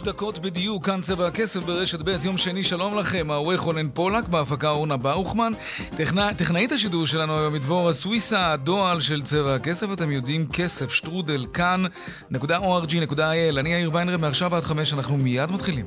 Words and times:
שש 0.00 0.06
דקות 0.06 0.38
בדיוק, 0.38 0.86
כאן 0.86 1.00
צבע 1.00 1.26
הכסף 1.26 1.60
ברשת 1.60 1.98
ב', 2.04 2.24
יום 2.24 2.36
שני, 2.36 2.64
שלום 2.64 2.98
לכם, 2.98 3.30
העורך 3.30 3.60
רונן 3.60 3.88
פולק, 3.94 4.28
בהפקה 4.28 4.70
אורנה 4.70 4.96
באוכמן. 4.96 5.52
טכנא, 5.96 6.32
טכנאית 6.32 6.72
השידור 6.72 7.06
שלנו 7.06 7.38
היום 7.38 7.54
היא 7.54 7.62
דבורה 7.62 7.92
סוויסה, 7.92 8.52
הדועל 8.52 9.00
של 9.00 9.22
צבע 9.22 9.54
הכסף, 9.54 9.86
אתם 9.92 10.10
יודעים, 10.10 10.46
כסף, 10.52 10.92
שטרודל, 10.92 11.46
כאן.org.il. 11.52 13.58
אני 13.58 13.72
יאיר 13.72 13.90
ויינרב, 13.92 14.20
מעכשיו 14.20 14.56
עד 14.56 14.62
חמש, 14.62 14.92
אנחנו 14.92 15.16
מיד 15.16 15.50
מתחילים. 15.50 15.86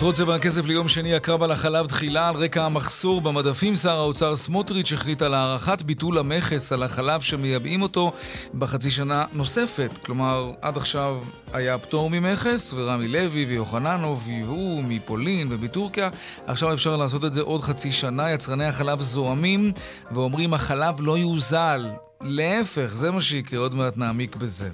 כותרות 0.00 0.14
צבע 0.14 0.34
הכסף 0.34 0.66
ליום 0.66 0.88
שני, 0.88 1.14
הקרב 1.14 1.42
על 1.42 1.50
החלב 1.50 1.86
תחילה 1.86 2.28
על 2.28 2.36
רקע 2.36 2.64
המחסור 2.64 3.20
במדפים. 3.20 3.76
שר 3.76 3.96
האוצר 3.96 4.36
סמוטריץ' 4.36 4.92
החליט 4.92 5.22
על 5.22 5.34
הארכת 5.34 5.82
ביטול 5.82 6.18
המכס 6.18 6.72
על 6.72 6.82
החלב 6.82 7.20
שמייבאים 7.20 7.82
אותו 7.82 8.12
בחצי 8.58 8.90
שנה 8.90 9.24
נוספת. 9.32 9.90
כלומר, 10.04 10.52
עד 10.62 10.76
עכשיו 10.76 11.20
היה 11.52 11.78
פטור 11.78 12.10
ממכס, 12.10 12.74
ורמי 12.76 13.08
לוי 13.08 13.44
ויוחננוב 13.44 14.28
ייבאו 14.28 14.82
מפולין 14.82 15.48
ומטורקיה. 15.50 16.10
עכשיו 16.46 16.74
אפשר 16.74 16.96
לעשות 16.96 17.24
את 17.24 17.32
זה 17.32 17.40
עוד 17.40 17.60
חצי 17.60 17.92
שנה. 17.92 18.30
יצרני 18.30 18.66
החלב 18.66 19.00
זועמים 19.00 19.72
ואומרים 20.10 20.54
החלב 20.54 20.94
לא 21.00 21.18
יוזל. 21.18 21.86
להפך, 22.20 22.90
זה 22.94 23.10
מה 23.10 23.20
שיקרה, 23.20 23.60
עוד 23.60 23.74
מעט 23.74 23.96
נעמיק 23.96 24.36
בזה. 24.36 24.68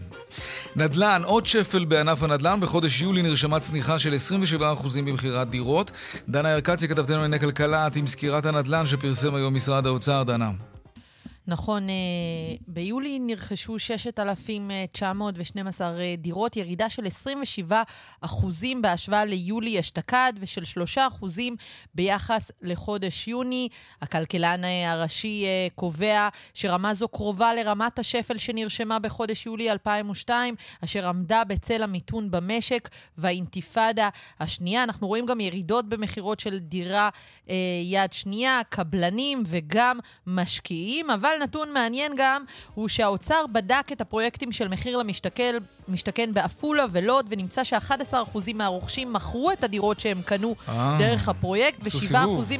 נדל"ן, 0.77 1.23
עוד 1.25 1.47
שפל 1.47 1.85
בענף 1.85 2.23
הנדל"ן, 2.23 2.61
בחודש 2.61 3.03
יולי 3.03 3.23
נרשמה 3.23 3.61
צניחה 3.61 3.99
של 3.99 4.15
27% 4.61 5.01
במכירת 5.05 5.51
דירות. 5.51 5.91
דנה 6.29 6.51
ירקצי, 6.51 6.89
כתבתנו 6.89 7.17
לענייני 7.17 7.41
כלכלה, 7.41 7.89
עם 7.97 8.07
סקירת 8.07 8.47
הנדל"ן 8.47 8.87
שפרסם 8.87 9.35
היום 9.35 9.55
משרד 9.55 9.87
האוצר. 9.87 10.23
דנה. 10.23 10.51
נכון, 11.49 11.89
אה, 11.89 11.95
ביולי 12.67 13.19
נרכשו 13.19 13.79
6,912 13.79 16.01
אה, 16.01 16.15
דירות, 16.19 16.57
ירידה 16.57 16.89
של 16.89 17.07
27 17.07 17.83
אחוזים 18.21 18.83
בהשוואה 18.83 19.25
ליולי 19.25 19.81
אשתקד 19.81 20.33
ושל 20.41 20.65
3 20.65 20.99
אחוזים 20.99 21.57
ביחס 21.95 22.51
לחודש 22.63 23.29
יוני. 23.29 23.69
הכלכלן 24.03 24.65
אה, 24.65 24.93
הראשי 24.93 25.47
קובע 25.75 26.29
שרמה 26.55 26.95
זו 26.95 27.09
קרובה 27.09 27.55
לרמת 27.55 27.99
השפל 27.99 28.39
שנרשמה 28.39 28.99
בחודש 28.99 29.47
יולי 29.47 29.71
2002, 29.71 30.55
אשר 30.85 31.09
עמדה 31.09 31.45
בצל 31.45 31.83
המיתון 31.83 32.31
במשק 32.31 32.89
והאינתיפאדה 33.19 34.09
השנייה. 34.41 34.83
אנחנו 34.83 35.06
רואים 35.06 35.27
גם 35.27 35.41
ירידות 35.41 35.89
במכירות 35.89 36.41
של 36.41 36.59
דירה 36.59 37.09
יד 37.85 38.12
שנייה, 38.12 38.61
קבלנים 38.69 39.43
וגם 39.47 39.99
משקיעים, 40.27 41.11
אבל 41.11 41.36
אבל 41.37 41.45
נתון 41.45 41.73
מעניין 41.73 42.13
גם 42.17 42.45
הוא 42.75 42.89
שהאוצר 42.89 43.45
בדק 43.53 43.89
את 43.93 44.01
הפרויקטים 44.01 44.53
של 44.53 44.69
מחיר 44.69 44.97
למשתכן 44.97 45.59
משתכן 45.89 46.35
בעפולה 46.35 46.85
ולוד, 46.93 47.27
ונמצא 47.29 47.65
ש-11% 47.65 48.39
מהרוכשים 48.55 49.13
מכרו 49.13 49.51
את 49.51 49.65
הדירות 49.65 50.01
שהם 50.01 50.23
קנו 50.25 50.55
אה, 50.69 50.97
דרך 50.99 51.29
הפרויקט, 51.29 51.81
ו-7% 51.83 52.17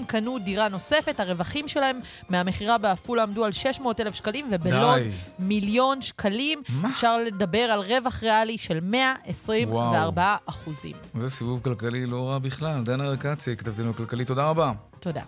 קנו 0.07 0.39
דירה 0.39 0.69
נוספת. 0.69 1.21
הרווחים 1.21 1.69
שלהם 1.69 2.01
מהמכירה 2.29 2.79
בעפולה 2.79 3.23
עמדו 3.23 3.45
על 3.45 3.53
600,000 3.53 4.15
שקלים, 4.15 4.49
ובלוד 4.51 4.99
די. 4.99 5.11
מיליון 5.39 6.03
שקלים. 6.03 6.63
מה? 6.69 6.91
אפשר 6.91 7.19
לדבר 7.19 7.59
על 7.59 7.81
רווח 7.81 8.23
ריאלי 8.23 8.59
של 8.59 8.79
124 8.83 10.37
אחוזים. 10.47 10.97
זה 11.15 11.29
סיבוב 11.29 11.61
כלכלי 11.61 12.07
לא 12.07 12.29
רע 12.29 12.39
בכלל. 12.39 12.83
דנה 12.85 13.05
רקצי, 13.05 13.57
כתבתנו 13.57 13.95
כלכלי, 13.95 14.25
תודה 14.25 14.49
רבה. 14.49 14.73
תודה. 15.01 15.23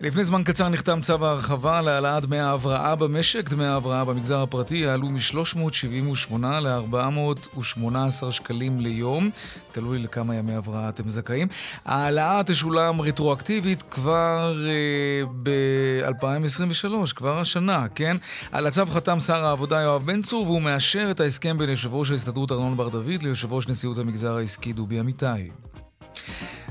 לפני 0.00 0.24
זמן 0.24 0.42
קצר 0.44 0.68
נחתם 0.68 1.00
צו 1.00 1.26
ההרחבה 1.26 1.82
להעלאת 1.82 2.22
דמי 2.22 2.38
ההבראה 2.38 2.96
במשק. 2.96 3.48
דמי 3.48 3.64
ההבראה 3.64 4.04
במגזר 4.04 4.42
הפרטי 4.42 4.76
יעלו 4.76 5.08
מ-378 5.08 6.34
ל-418 6.46 8.30
שקלים 8.30 8.80
ליום, 8.80 9.30
תלוי 9.72 9.98
לכמה 9.98 10.34
ימי 10.34 10.54
הבראה 10.54 10.88
אתם 10.88 11.08
זכאים. 11.08 11.48
ההעלאה 11.84 12.42
תשולם 12.46 13.00
רטרואקטיבית 13.00 13.82
כבר 13.90 14.54
uh, 14.56 15.28
ב-2023, 15.42 17.14
כבר 17.14 17.38
השנה, 17.38 17.86
כן? 17.94 18.16
על 18.52 18.66
הצו 18.66 18.86
חתם 18.86 19.20
שר 19.20 19.46
העבודה 19.46 19.80
יואב 19.80 20.06
בן 20.06 20.22
צור, 20.22 20.46
והוא 20.46 20.62
מאשר 20.62 21.08
את 21.10 21.20
ההסכם 21.20 21.58
בין 21.58 21.68
יושב 21.68 21.94
ראש 21.94 22.10
ההסתדרות 22.10 22.52
ארנון 22.52 22.76
בר 22.76 22.88
דוד 22.88 23.22
ליושב 23.22 23.52
ראש 23.52 23.68
נשיאות 23.68 23.98
המגזר 23.98 24.36
העסקי 24.36 24.72
דובי 24.72 25.00
אמיתי. 25.00 25.50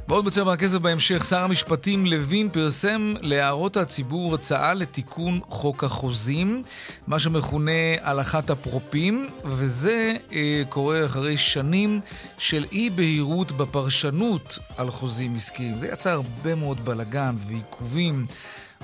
ועוד 0.09 0.25
בצבע 0.25 0.53
הכסף 0.53 0.78
בהמשך, 0.78 1.25
שר 1.25 1.38
המשפטים 1.40 2.06
לוין 2.06 2.50
פרסם 2.50 3.13
להערות 3.22 3.78
הציבור 3.78 4.35
הצעה 4.35 4.73
לתיקון 4.73 5.40
חוק 5.50 5.84
החוזים, 5.84 6.63
מה 7.07 7.19
שמכונה 7.19 7.72
הלכת 8.01 8.51
אפרופים, 8.51 9.29
וזה 9.44 10.16
אה, 10.34 10.63
קורה 10.69 11.06
אחרי 11.06 11.38
שנים 11.38 12.01
של 12.38 12.66
אי 12.72 12.90
בהירות 12.90 13.51
בפרשנות 13.51 14.59
על 14.78 14.91
חוזים 14.91 15.35
עסקיים. 15.35 15.78
זה 15.78 15.88
יצר 15.88 16.09
הרבה 16.09 16.56
מאוד 16.56 16.85
בלגן 16.85 17.35
ועיכובים. 17.47 18.25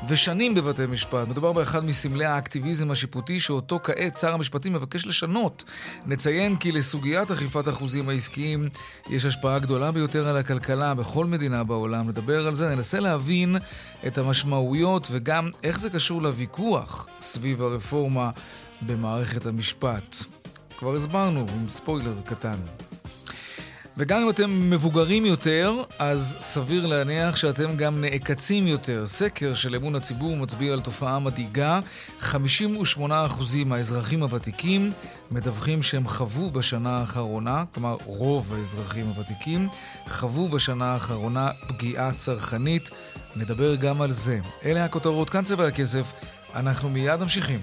ושנים 0.08 0.54
בבתי 0.56 0.86
משפט. 0.86 1.28
מדובר 1.28 1.52
באחד 1.52 1.86
מסמלי 1.86 2.26
האקטיביזם 2.26 2.92
השיפוטי 2.92 3.40
שאותו 3.40 3.80
כעת 3.84 4.18
שר 4.18 4.34
המשפטים 4.34 4.74
מבקש 4.74 5.08
לשנות. 5.08 5.64
נציין 6.06 6.56
כי 6.56 6.72
לסוגיית 6.72 7.32
אכיפת 7.32 7.68
החוזים 7.68 8.10
העסקיים 8.10 8.70
יש 9.10 9.26
השפעה 9.26 9.60
גדולה 9.60 9.92
ביותר 9.92 10.28
על 10.28 10.38
הכלכלה 10.38 10.94
בכל 10.94 11.26
מדינה 11.26 11.64
בעולם. 11.64 12.10
נדבר 12.10 12.48
על 12.48 12.56
זה, 12.56 12.76
ננסה 12.76 13.00
להבין 13.00 13.56
את 14.08 14.18
המשמעויות 14.18 15.08
וגם 15.12 15.50
איך 15.64 15.80
זה 15.80 15.90
קשור 15.90 16.22
לוויכוח 16.22 17.08
סביב 17.22 17.62
הרפורמה 17.62 18.30
במערכת 18.82 19.46
המשפט. 19.46 20.16
כבר 20.78 20.96
הסברנו 20.96 21.40
עם 21.40 21.70
ספוילר 21.70 22.16
קטן. 22.26 22.58
וגם 23.98 24.22
אם 24.22 24.30
אתם 24.30 24.70
מבוגרים 24.70 25.26
יותר, 25.26 25.74
אז 26.00 26.36
סביר 26.40 26.86
להניח 26.86 27.36
שאתם 27.36 27.76
גם 27.76 28.02
נעקצים 28.02 28.68
יותר. 28.68 29.08
סקר 29.08 29.54
של 29.54 29.76
אמון 29.76 29.96
הציבור 29.96 30.36
מצביע 30.36 30.74
על 30.74 30.82
תופעה 30.82 31.20
מדאיגה. 31.20 31.80
58% 32.22 32.28
מהאזרחים 33.66 34.24
הוותיקים 34.24 34.92
מדווחים 35.32 35.82
שהם 35.82 36.08
חוו 36.08 36.52
בשנה 36.52 37.00
האחרונה, 37.00 37.64
כלומר 37.74 37.98
רוב 38.06 38.54
האזרחים 38.54 39.08
הוותיקים, 39.08 39.70
חוו 40.08 40.50
בשנה 40.50 40.94
האחרונה 40.94 41.50
פגיעה 41.68 42.14
צרכנית. 42.14 42.90
נדבר 43.36 43.76
גם 43.76 44.02
על 44.02 44.12
זה. 44.12 44.40
אלה 44.66 44.86
הכותרות, 44.86 45.30
כאן 45.30 45.44
צבע 45.44 45.68
הכסף. 45.68 46.14
אנחנו 46.56 46.90
מיד 46.90 47.20
ממשיכים. 47.20 47.60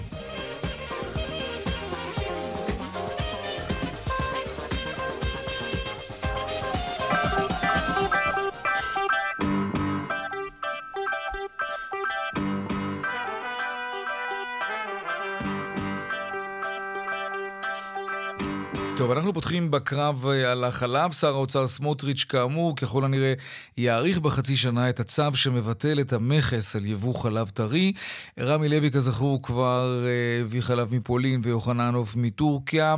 פותחים 19.41 19.71
בקרב 19.71 20.27
אה, 20.27 20.53
על 20.53 20.65
החלב. 20.65 21.13
שר 21.13 21.35
האוצר 21.35 21.67
סמוטריץ', 21.67 22.25
כאמור, 22.29 22.77
ככל 22.77 23.05
הנראה 23.05 23.33
יאריך 23.77 24.19
בחצי 24.19 24.57
שנה 24.57 24.89
את 24.89 25.01
הצו 25.01 25.35
שמבטל 25.35 26.01
את 26.01 26.13
המכס 26.13 26.77
על 26.77 26.87
יבוא 26.87 27.15
חלב 27.15 27.49
טרי. 27.49 27.93
רמי 28.41 28.69
לוי, 28.69 28.91
כזכור, 28.91 29.43
כבר 29.43 30.05
אה, 30.07 30.41
הביא 30.41 30.61
חלב 30.61 30.95
מפולין 30.95 31.41
ויוחננוף 31.45 32.17
מטורקיה. 32.17 32.95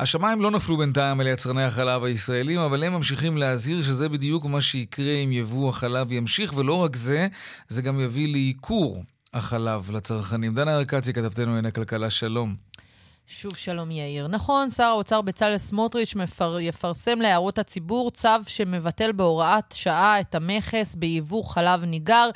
השמיים 0.00 0.40
לא 0.40 0.50
נפלו 0.50 0.76
בינתיים 0.76 1.20
על 1.20 1.26
יצרני 1.26 1.64
החלב 1.64 2.04
הישראלים, 2.04 2.60
אבל 2.60 2.84
הם 2.84 2.92
ממשיכים 2.92 3.36
להזהיר 3.36 3.82
שזה 3.82 4.08
בדיוק 4.08 4.44
מה 4.44 4.60
שיקרה 4.60 5.12
אם 5.12 5.32
יבוא 5.32 5.68
החלב 5.68 6.12
ימשיך, 6.12 6.56
ולא 6.56 6.74
רק 6.74 6.96
זה, 6.96 7.26
זה 7.68 7.82
גם 7.82 8.00
יביא 8.00 8.28
לייקור 8.32 9.04
החלב 9.34 9.90
לצרכנים. 9.90 10.54
דנה 10.54 10.76
ארקצי, 10.76 11.12
כתבתנו 11.12 11.46
לענייני 11.46 11.72
כלכלה, 11.72 12.10
שלום. 12.10 12.71
שוב 13.26 13.56
שלום 13.56 13.90
יאיר. 13.90 14.28
נכון, 14.28 14.70
שר 14.70 14.84
האוצר 14.84 15.20
בצלאל 15.20 15.58
סמוטריץ' 15.58 16.14
מפר, 16.14 16.60
יפרסם 16.60 17.20
להערות 17.20 17.58
הציבור 17.58 18.10
צו 18.10 18.28
שמבטל 18.46 19.12
בהוראת 19.12 19.72
שעה 19.72 20.20
את 20.20 20.34
המכס 20.34 20.94
ביבוא 20.94 21.44
חלב 21.44 21.84
ניגר. 21.84 22.30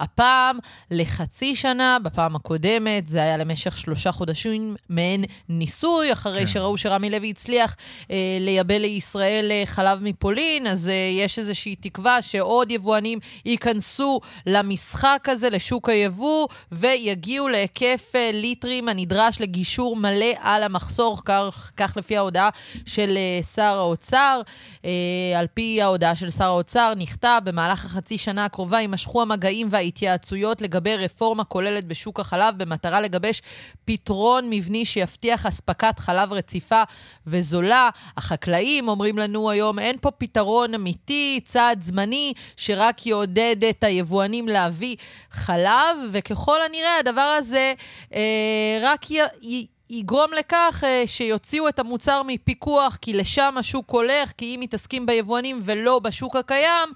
הפעם 0.00 0.58
לחצי 0.90 1.54
שנה, 1.56 1.98
בפעם 2.02 2.36
הקודמת 2.36 3.06
זה 3.06 3.22
היה 3.22 3.36
למשך 3.36 3.76
שלושה 3.76 4.12
חודשים, 4.12 4.76
מעין 4.88 5.24
ניסוי, 5.48 6.12
אחרי 6.12 6.40
כן. 6.40 6.46
שראו 6.46 6.76
שרמי 6.76 7.10
לוי 7.10 7.30
הצליח 7.30 7.76
אה, 8.10 8.38
לייבא 8.40 8.74
לישראל 8.74 9.50
אה, 9.50 9.62
חלב 9.66 9.98
מפולין, 10.02 10.66
אז 10.66 10.88
אה, 10.88 10.92
יש 11.18 11.38
איזושהי 11.38 11.76
תקווה 11.76 12.22
שעוד 12.22 12.70
יבואנים 12.70 13.18
ייכנסו 13.44 14.20
למשחק 14.46 15.28
הזה, 15.28 15.50
לשוק 15.50 15.88
היבוא, 15.88 16.48
ויגיעו 16.72 17.48
להיקף 17.48 18.12
אה, 18.14 18.30
ליטרים 18.32 18.88
הנדרש 18.88 19.40
לגישור 19.40 19.96
מלא 19.96 20.32
על 20.42 20.62
המחסור, 20.62 21.18
כך, 21.24 21.72
כך 21.76 21.96
לפי 21.96 22.16
ההודעה 22.16 22.48
של 22.86 23.18
uh, 23.40 23.46
שר 23.46 23.76
האוצר. 23.78 24.40
Uh, 24.76 24.86
על 25.38 25.46
פי 25.54 25.82
ההודעה 25.82 26.16
של 26.16 26.30
שר 26.30 26.44
האוצר, 26.44 26.92
נכתב, 26.96 27.40
במהלך 27.44 27.84
החצי 27.84 28.18
שנה 28.18 28.44
הקרובה 28.44 28.80
יימשכו 28.80 29.22
המגעים 29.22 29.68
וההתייעצויות 29.70 30.62
לגבי 30.62 30.96
רפורמה 30.96 31.44
כוללת 31.44 31.84
בשוק 31.84 32.20
החלב, 32.20 32.58
במטרה 32.58 33.00
לגבש 33.00 33.42
פתרון 33.84 34.50
מבני 34.50 34.84
שיבטיח 34.84 35.46
אספקת 35.46 35.98
חלב 35.98 36.32
רציפה 36.32 36.82
וזולה. 37.26 37.88
החקלאים 38.16 38.88
אומרים 38.88 39.18
לנו 39.18 39.50
היום, 39.50 39.78
אין 39.78 39.96
פה 40.00 40.10
פתרון 40.10 40.74
אמיתי, 40.74 41.40
צעד 41.44 41.82
זמני, 41.82 42.32
שרק 42.56 43.06
יעודד 43.06 43.56
את 43.70 43.84
היבואנים 43.84 44.48
להביא 44.48 44.96
חלב, 45.30 45.96
וככל 46.12 46.62
הנראה 46.62 46.98
הדבר 47.00 47.20
הזה 47.38 47.72
אה, 48.14 48.78
רק 48.82 49.10
י... 49.10 49.66
יגרום 49.92 50.30
לכך 50.38 50.84
uh, 50.84 51.06
שיוציאו 51.06 51.68
את 51.68 51.78
המוצר 51.78 52.22
מפיקוח, 52.26 52.96
כי 53.00 53.12
לשם 53.12 53.54
השוק 53.58 53.90
הולך, 53.90 54.32
כי 54.38 54.54
אם 54.54 54.60
מתעסקים 54.60 55.06
ביבואנים 55.06 55.60
ולא 55.64 55.98
בשוק 55.98 56.36
הקיים, 56.36 56.88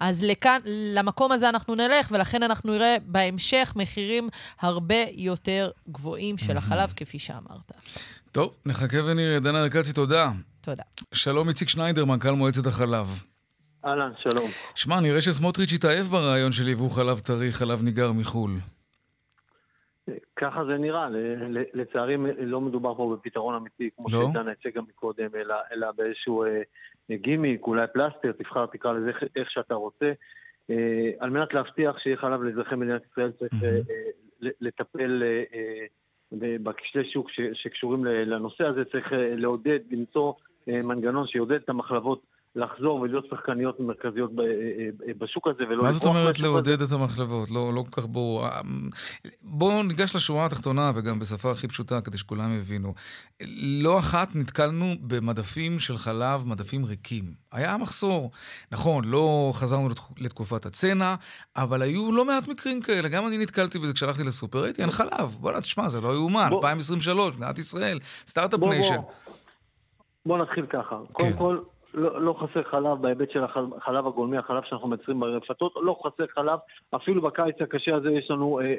אז 0.00 0.24
לכאן, 0.24 0.60
למקום 0.94 1.32
הזה 1.32 1.48
אנחנו 1.48 1.74
נלך, 1.74 2.08
ולכן 2.10 2.42
אנחנו 2.42 2.72
נראה 2.72 2.96
בהמשך 3.06 3.72
מחירים 3.76 4.28
הרבה 4.60 5.04
יותר 5.16 5.70
גבוהים 5.88 6.38
של 6.38 6.56
החלב, 6.56 6.92
כפי 6.96 7.18
שאמרת. 7.18 7.72
טוב, 8.32 8.54
נחכה 8.66 9.04
ונראה. 9.04 9.38
דנה 9.38 9.62
ארקצי, 9.62 9.92
תודה. 9.92 10.30
תודה. 10.60 10.82
שלום, 11.12 11.48
איציק 11.48 11.68
שניידר, 11.68 12.04
מנכ"ל 12.04 12.30
מועצת 12.30 12.66
החלב. 12.66 13.22
אהלן, 13.84 14.12
שלום. 14.22 14.50
שמע, 14.74 15.00
נראה 15.00 15.20
שסמוטריץ' 15.20 15.72
התאהב 15.72 16.06
ברעיון 16.06 16.52
של 16.52 16.68
יבוא 16.68 16.90
חלב 16.90 17.18
טרי, 17.18 17.52
חלב 17.52 17.82
ניגר 17.82 18.12
מחו"ל. 18.12 18.58
ככה 20.40 20.64
זה 20.64 20.78
נראה, 20.78 21.08
לצערי 21.74 22.16
לא 22.38 22.60
מדובר 22.60 22.94
פה 22.94 23.16
בפתרון 23.16 23.54
אמיתי, 23.54 23.90
כמו 23.96 24.06
לא? 24.12 24.28
שדנה 24.30 24.50
הציג 24.50 24.74
גם 24.74 24.84
מקודם, 24.88 25.28
אלא, 25.34 25.54
אלא 25.72 25.90
באיזשהו 25.96 26.44
אה, 26.44 26.62
גימיק, 27.10 27.66
אולי 27.66 27.86
פלסטר, 27.92 28.32
תבחר, 28.32 28.66
תקרא 28.66 28.92
לזה 28.92 29.10
איך 29.36 29.50
שאתה 29.50 29.74
רוצה. 29.74 30.12
אה, 30.70 31.10
על 31.18 31.30
מנת 31.30 31.54
להבטיח 31.54 31.98
שיהיה 31.98 32.16
חלב 32.16 32.42
לאזרחי 32.42 32.74
מדינת 32.74 33.02
ישראל 33.12 33.32
צריך 33.32 33.52
mm-hmm. 33.52 33.90
אה, 33.90 34.50
לטפל 34.60 35.22
אה, 35.22 35.42
אה, 35.54 36.56
בכשלי 36.62 37.10
שוק 37.10 37.30
ש, 37.30 37.40
שקשורים 37.52 38.04
לנושא 38.04 38.64
הזה, 38.64 38.84
צריך 38.84 39.12
אה, 39.12 39.34
לעודד, 39.36 39.78
למצוא 39.90 40.32
אה, 40.68 40.82
מנגנון 40.82 41.26
שיעודד 41.26 41.60
את 41.64 41.68
המחלבות 41.68 42.22
לחזור 42.56 43.00
ולהיות 43.00 43.26
שחקניות 43.30 43.80
מרכזיות 43.80 44.30
אה, 44.38 44.44
אה, 44.44 44.88
אה, 45.08 45.12
בשוק 45.18 45.46
הזה 45.46 45.62
ולא... 45.68 45.82
מה 45.82 45.92
זאת 45.92 46.04
אומרת 46.04 46.40
לעודד 46.40 46.82
את 46.82 46.92
המחלבות? 46.92 47.50
לא, 47.50 47.72
לא 47.74 47.82
כל 47.90 48.00
כך 48.00 48.06
ברור. 48.08 48.46
בואו 49.42 49.82
ניגש 49.82 50.16
לשורה 50.16 50.46
התחתונה, 50.46 50.92
וגם 50.94 51.18
בשפה 51.18 51.50
הכי 51.50 51.68
פשוטה, 51.68 52.00
כדי 52.00 52.16
שכולם 52.16 52.52
יבינו. 52.52 52.94
לא 53.82 53.98
אחת 53.98 54.28
נתקלנו 54.36 54.94
במדפים 55.00 55.78
של 55.78 55.96
חלב, 55.96 56.46
מדפים 56.46 56.84
ריקים. 56.84 57.24
היה 57.52 57.76
מחסור. 57.76 58.30
נכון, 58.72 59.04
לא 59.04 59.50
חזרנו 59.54 59.88
לתקופת 60.20 60.66
הצנע, 60.66 61.14
אבל 61.56 61.82
היו 61.82 62.12
לא 62.12 62.24
מעט 62.24 62.48
מקרים 62.48 62.80
כאלה. 62.80 63.08
גם 63.08 63.26
אני 63.26 63.38
נתקלתי 63.38 63.78
בזה 63.78 63.92
כשהלכתי 63.92 64.24
לסופר, 64.24 64.64
הייתי, 64.64 64.82
אין 64.82 64.90
חלב. 64.90 65.36
בוא'נה, 65.40 65.60
תשמע, 65.60 65.88
זה 65.88 66.00
לא 66.00 66.08
יאומן. 66.08 66.48
2023, 66.52 67.36
מדינת 67.36 67.58
ישראל, 67.58 67.98
start-up 68.26 68.60
nation. 68.60 69.00
בוא 70.26 70.38
נתחיל 70.38 70.66
ככה. 70.66 70.96
קודם 71.12 71.30
כן. 71.30 71.38
כל... 71.38 71.58
לא, 71.94 72.22
לא 72.22 72.34
חסר 72.40 72.62
חלב 72.62 73.02
בהיבט 73.02 73.30
של 73.30 73.44
החלב 73.76 74.06
הגולמי, 74.06 74.38
החלב 74.38 74.62
שאנחנו 74.64 74.88
מייצרים 74.88 75.20
ברפתות, 75.20 75.74
לא 75.82 76.00
חסר 76.04 76.26
חלב, 76.26 76.58
אפילו 76.96 77.22
בקיץ 77.22 77.56
הקשה 77.60 77.94
הזה 77.94 78.10
יש 78.10 78.30
לנו 78.30 78.60
אה, 78.60 78.74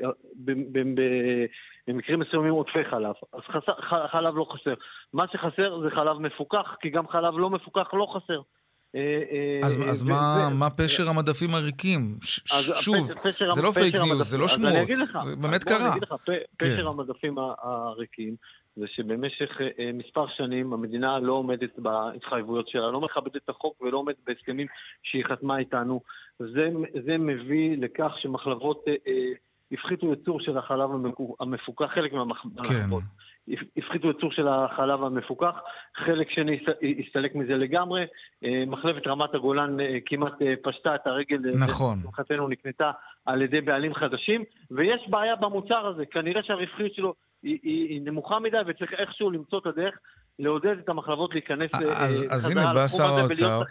במקרים 1.87 2.19
מסוימים 2.19 2.53
עודפי 2.53 2.83
חלב, 2.83 3.13
אז 3.33 3.41
חסר, 3.41 3.73
חלב 4.07 4.35
לא 4.35 4.45
חסר. 4.51 4.73
מה 5.13 5.25
שחסר 5.31 5.79
זה 5.79 5.89
חלב 5.89 6.19
מפוקח, 6.19 6.75
כי 6.81 6.89
גם 6.89 7.07
חלב 7.07 7.37
לא 7.37 7.49
מפוקח 7.49 7.93
לא 7.93 8.07
חסר. 8.13 8.41
אה, 8.95 9.21
אה, 9.31 9.59
אז, 9.63 9.77
אז 9.89 10.03
מה, 10.03 10.49
מה 10.49 10.69
פשר 10.69 11.09
המדפים 11.09 11.55
הריקים? 11.55 12.17
שוב, 12.81 13.13
פשר, 13.13 13.51
זה 13.51 13.61
לא 13.61 13.71
fake 13.71 13.95
news, 13.95 14.29
זה 14.29 14.37
לא 14.37 14.47
שמועות, 14.47 14.87
זה 15.23 15.35
באמת 15.35 15.63
קרה. 15.63 15.77
אני 15.77 15.89
אגיד 15.89 16.03
לך, 16.03 16.15
פשר 16.57 16.77
כן. 16.77 16.87
המדפים 16.87 17.35
הריקים 17.37 18.35
זה 18.75 18.85
שבמשך 18.87 19.61
אה, 19.79 19.91
מספר 19.93 20.25
שנים 20.37 20.73
המדינה 20.73 21.19
לא 21.19 21.33
עומדת 21.33 21.79
בהתחייבויות 21.79 22.67
שלה, 22.67 22.91
לא 22.91 23.01
מכבדת 23.01 23.35
את 23.35 23.49
החוק 23.49 23.81
ולא 23.81 23.97
עומדת 23.97 24.15
בהסכמים 24.27 24.67
שהיא 25.03 25.25
חתמה 25.25 25.57
איתנו. 25.57 26.01
זה, 26.39 26.69
זה 27.05 27.17
מביא 27.17 27.77
לכך 27.77 28.11
שמחלבות 28.21 28.83
אה, 28.87 28.93
אה, 29.07 29.31
הפחיתו 29.71 30.09
ייצור 30.09 30.39
של 30.39 30.57
החלב 30.57 30.89
המפוקח, 31.39 31.85
חלק 31.93 32.13
מהמחלבות. 32.13 32.65
כן. 32.67 32.89
הפחיתו 33.77 34.07
ייצור 34.07 34.31
של 34.31 34.47
החלב 34.47 35.03
המפוקח, 35.03 35.55
חלק 35.95 36.29
שני 36.29 36.59
הסתלק 37.05 37.35
מזה 37.35 37.53
לגמרי. 37.53 38.05
אה, 38.43 38.63
מחלבת 38.67 39.07
רמת 39.07 39.35
הגולן 39.35 39.79
אה, 39.79 39.97
כמעט 40.05 40.33
פשטה 40.63 40.95
את 40.95 41.07
הרגל, 41.07 41.37
נכון. 41.59 41.97
לשמחתנו 41.99 42.47
נקנתה 42.47 42.91
על 43.25 43.41
ידי 43.41 43.61
בעלים 43.61 43.93
חדשים, 43.93 44.43
ויש 44.71 45.09
בעיה 45.09 45.35
במוצר 45.35 45.87
הזה, 45.87 46.05
כנראה 46.05 46.43
שהרווחיות 46.43 46.93
שלו 46.93 47.13
היא, 47.43 47.57
היא, 47.63 47.89
היא 47.89 48.01
נמוכה 48.01 48.39
מדי 48.39 48.57
וצריך 48.67 48.91
איכשהו 48.99 49.31
למצוא 49.31 49.59
את 49.59 49.65
הדרך 49.65 49.95
לעודד 50.39 50.75
את 50.83 50.89
המחלבות 50.89 51.33
להיכנס 51.33 51.69
אז, 51.73 52.23
אה, 52.23 52.35
אז 52.35 52.49
הנה 52.49 52.73
בא 52.73 52.87
שר 52.87 53.17
האוצר, 53.17 53.61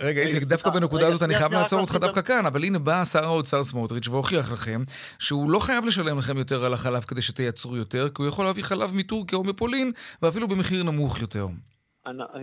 רגע 0.00 0.22
איציק, 0.22 0.42
דווקא 0.42 0.70
בנקודה 0.70 1.06
הזאת 1.06 1.22
אני 1.22 1.34
חייב 1.34 1.52
לעצור 1.52 1.80
אותך 1.80 1.96
דווקא 2.00 2.22
כאן, 2.22 2.46
אבל 2.46 2.64
הנה 2.64 2.78
בא 2.78 3.04
שר 3.04 3.24
האוצר 3.24 3.62
סמוטריץ' 3.62 4.08
והוכיח 4.08 4.52
לכם 4.52 4.80
שהוא 5.18 5.50
לא 5.50 5.58
חייב 5.58 5.84
לשלם 5.84 6.18
לכם 6.18 6.36
יותר 6.36 6.64
על 6.64 6.74
החלב 6.74 7.02
כדי 7.02 7.22
שתייצרו 7.22 7.76
יותר, 7.76 8.08
כי 8.08 8.22
הוא 8.22 8.28
יכול 8.28 8.44
להביא 8.44 8.62
חלב 8.62 8.94
מטורקיה 8.94 9.38
או 9.38 9.44
מפולין, 9.44 9.92
ואפילו 10.22 10.48
במחיר 10.48 10.82
נמוך 10.82 11.20
יותר. 11.20 11.46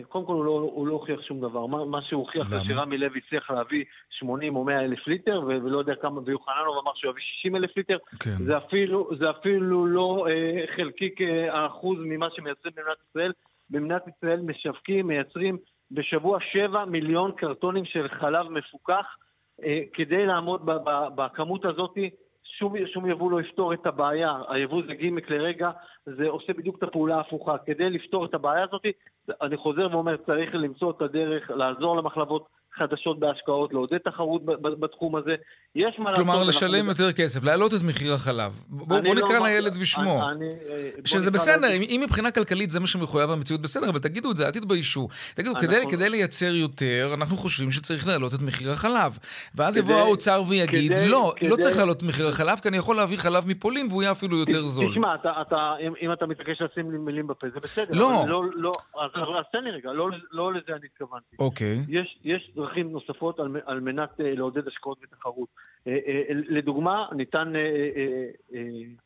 קודם 0.10 0.26
כל 0.26 0.34
הוא 0.34 0.46
לא, 0.46 0.52
הוא 0.52 0.88
לא 0.88 0.94
הוכיח 0.94 1.22
שום 1.22 1.42
דבר. 1.42 1.66
מה, 1.66 1.86
מה 1.86 2.02
שהוא 2.02 2.20
הוכיח 2.20 2.48
זה 2.48 2.58
שרמי 2.68 2.98
לוי 2.98 3.20
הצליח 3.26 3.52
להביא 3.52 3.84
80 4.10 4.56
או 4.56 4.64
100 4.64 4.80
אלף 4.80 5.08
ליטר, 5.08 5.42
ולא 5.48 5.80
יודע 5.80 5.96
כמה, 5.96 6.22
ויוחננוב 6.26 6.78
אמר 6.84 6.92
שהוא 6.96 7.12
יביא 7.12 7.24
60 7.40 7.56
אלף 7.56 7.78
ליטר. 7.78 7.98
כן. 8.20 8.44
זה, 8.44 8.58
אפילו, 8.58 9.10
זה 9.20 9.30
אפילו 9.30 9.86
לא 9.86 10.28
אה, 10.30 10.64
חלקיק 10.76 11.22
אה, 11.22 11.54
האחוז 11.54 11.98
ממה 12.02 12.28
שמייצרים 12.36 12.74
במדינת 12.76 12.98
ישראל. 13.10 13.32
במדינת 13.70 14.04
ישראל 14.08 14.42
משווקים, 14.42 15.08
מייצרים 15.08 15.58
בשבוע 15.92 16.40
7 16.52 16.86
מיליון 16.86 17.32
קרטונים 17.32 17.86
של 17.86 18.08
חלב 18.08 18.50
מפוקח. 18.50 19.06
אה, 19.64 19.80
כדי 19.94 20.26
לעמוד 20.26 20.62
בכמות 21.16 21.66
הזאת, 21.66 21.98
שום, 22.62 22.74
שום 22.86 23.10
יבוא 23.10 23.32
לא 23.32 23.42
יפתור 23.42 23.74
את 23.74 23.86
הבעיה. 23.86 24.42
היבוא 24.48 24.82
זה 24.88 24.94
גימיק 24.94 25.30
לרגע, 25.30 25.72
זה 26.06 26.28
עושה 26.28 26.54
בדיוק 26.54 26.78
את 26.78 26.84
הפעולה 26.84 27.18
ההפוכה. 27.18 27.58
כדי 27.58 27.90
לפתור 27.90 28.26
את 28.26 28.34
הבעיה 28.34 28.64
הזאת, 28.64 28.86
אני 29.42 29.58
חוזר 29.58 29.88
ואומר, 29.92 30.18
צריך 30.18 30.56
למצוא 30.56 30.92
את 30.92 31.02
הדרך, 31.02 31.52
לעזור 31.52 31.98
למחלבות 31.98 32.48
חדשות 32.78 33.20
בהשקעות, 33.20 33.74
לעודד 33.74 33.98
תחרות 33.98 34.42
בתחום 34.80 35.16
הזה. 35.16 35.36
יש 35.76 35.96
מה 36.00 36.10
לעשות. 36.10 36.26
כלומר, 36.26 36.44
לשלם 36.44 36.86
יותר 36.88 37.12
כסף, 37.12 37.44
להעלות 37.44 37.74
את 37.74 37.80
מחיר 37.84 38.14
החלב. 38.14 38.64
בוא, 38.68 38.88
בוא 38.88 39.16
לא 39.16 39.22
נקרא 39.22 39.40
לילד 39.40 39.78
בשמו. 39.78 40.30
אני, 40.30 40.50
שזה 41.06 41.32
בסדר, 41.32 41.68
אם, 41.74 42.02
מבחינה 42.04 42.32
כלכלית 42.32 42.70
זה 42.70 42.80
מה 42.80 42.88
שמחויב 42.88 43.30
המציאות, 43.30 43.62
בסדר, 43.62 43.90
אבל 43.90 44.00
תגידו 44.00 44.32
את 44.32 44.38
זה, 44.38 44.46
אל 44.46 44.52
תתביישו. 44.52 45.08
תגידו, 45.36 45.54
כדי, 45.90 46.10
לייצר 46.10 46.56
יותר, 46.56 47.12
אנחנו 47.14 47.38
חושבים 47.38 47.72
שצריך 47.72 48.08
להעלות 48.08 48.34
את 48.34 48.42
מחיר 48.42 48.72
החלב. 48.72 49.18
ואז 49.56 49.78
יבוא 49.78 49.96
האוצר 49.96 50.44
ויגיד, 50.50 50.92
לא. 51.00 51.34
לא 51.50 51.56
צריך 51.56 51.78
להעלות 51.78 51.98
את 51.98 52.04
מחיר 52.04 52.28
החלב, 52.28 52.60
כי 52.60 52.70
אני 52.70 52.78
יכול 52.78 52.96
להביא 52.96 53.18
חלב 53.18 53.48
מפולין 53.48 53.88
והוא 53.90 54.02
יהיה 54.02 54.12
אפילו 54.12 54.38
יותר 54.38 54.62
זול. 54.66 54.92
תשמע, 54.92 55.16
אם, 56.02 56.14
אתה 56.14 56.26
מתעקש 56.26 56.62
לשים 56.62 56.92
לי 56.92 56.98
מילים 56.98 57.28
בפה, 57.28 57.48
זה 57.54 57.60
בסדר. 57.60 57.94
לא. 57.94 58.26
לא, 58.28 58.44
לא, 58.56 58.72
אז 59.40 59.46
תן 59.52 59.64
לי 59.64 59.72
רגע, 59.72 59.92
לא, 59.94 60.10
לא 60.32 60.54
לזה 60.54 60.76
אני 60.76 60.88
התכוונתי. 60.94 61.36
אוקיי. 61.40 61.80
יש, 61.90 62.18
יש 62.24 62.52
דרכים 62.62 62.92
נוספות 62.92 63.40
על, 63.40 63.62
על 63.66 63.80
מנת 63.80 64.10
uh, 64.10 64.24
לעודד 64.24 64.68
השקעות 64.68 64.98
ותחרות. 65.04 65.50
Uh, 65.50 65.88
uh, 65.88 65.90
לדוגמה, 66.30 67.08
ניתן 67.16 67.54
uh, 67.54 67.56
uh, 67.56 68.54
uh, 68.54 69.02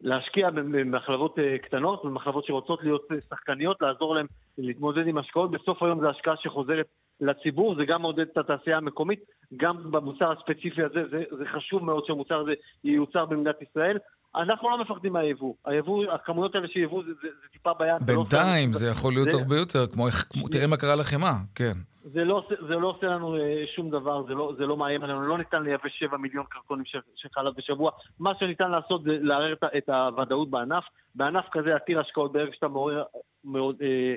להשקיע 0.00 0.50
במחלבות 0.50 1.38
uh, 1.38 1.64
קטנות, 1.66 2.04
במחלבות 2.04 2.44
שרוצות 2.44 2.82
להיות 2.82 3.08
שחקניות, 3.28 3.82
לעזור 3.82 4.14
להן 4.14 4.26
להתמודד 4.58 5.06
עם 5.06 5.18
השקעות. 5.18 5.50
בסוף 5.50 5.82
היום 5.82 6.00
זו 6.00 6.10
השקעה 6.10 6.34
שחוזרת 6.36 6.86
לציבור, 7.20 7.74
זה 7.74 7.84
גם 7.84 8.02
מעודד 8.02 8.26
את 8.32 8.36
התעשייה 8.38 8.76
המקומית, 8.76 9.20
גם 9.56 9.92
במוצר 9.92 10.32
הספציפי 10.32 10.82
הזה, 10.82 11.02
זה, 11.10 11.24
זה 11.38 11.44
חשוב 11.56 11.84
מאוד 11.84 12.04
שהמוצר 12.06 12.40
הזה 12.40 12.52
ייוצר 12.84 13.24
במדינת 13.24 13.62
ישראל. 13.62 13.98
אנחנו 14.36 14.70
לא 14.70 14.78
מפחדים 14.78 15.12
מהיבוא. 15.12 15.54
היבוא, 15.64 16.04
הכמויות 16.12 16.54
האלה 16.54 16.68
שיבוא 16.68 17.02
זה, 17.06 17.12
זה, 17.22 17.28
זה 17.42 17.48
טיפה 17.52 17.74
ביד. 17.78 18.10
לא 18.10 18.16
בינתיים 18.16 18.68
לא 18.68 18.74
זה 18.74 18.90
יכול 18.90 19.12
להיות 19.12 19.30
זה... 19.30 19.36
הרבה 19.38 19.56
יותר, 19.56 19.86
כמו, 19.92 20.06
כמו 20.30 20.48
תראה 20.48 20.66
מה 20.66 20.76
קרה 20.76 20.96
לחמאה, 20.96 21.34
כן. 21.54 21.72
זה 22.04 22.24
לא, 22.24 22.46
זה 22.68 22.74
לא 22.74 22.88
עושה 22.88 23.06
לנו 23.06 23.36
אה, 23.36 23.54
שום 23.76 23.90
דבר, 23.90 24.24
זה 24.28 24.34
לא, 24.34 24.52
זה 24.58 24.66
לא 24.66 24.76
מאיים 24.76 25.02
עלינו, 25.02 25.22
לא 25.22 25.38
ניתן 25.38 25.62
לייבא 25.62 25.88
7 25.88 26.16
מיליון 26.16 26.44
קרטונים 26.50 26.84
של, 26.84 26.98
של 27.16 27.28
חלב 27.34 27.52
בשבוע. 27.56 27.90
מה 28.18 28.32
שניתן 28.38 28.70
לעשות 28.70 29.02
זה 29.02 29.18
לערער 29.20 29.52
את, 29.52 29.64
את 29.78 29.88
הוודאות 29.88 30.50
בענף. 30.50 30.84
בענף 31.14 31.44
כזה 31.52 31.74
עתיר 31.74 32.00
השקעות 32.00 32.32
ברגע 32.32 32.52
שאתה 32.54 32.68
מעורר, 32.68 33.02
מאוד, 33.44 33.76
אה, 33.82 34.14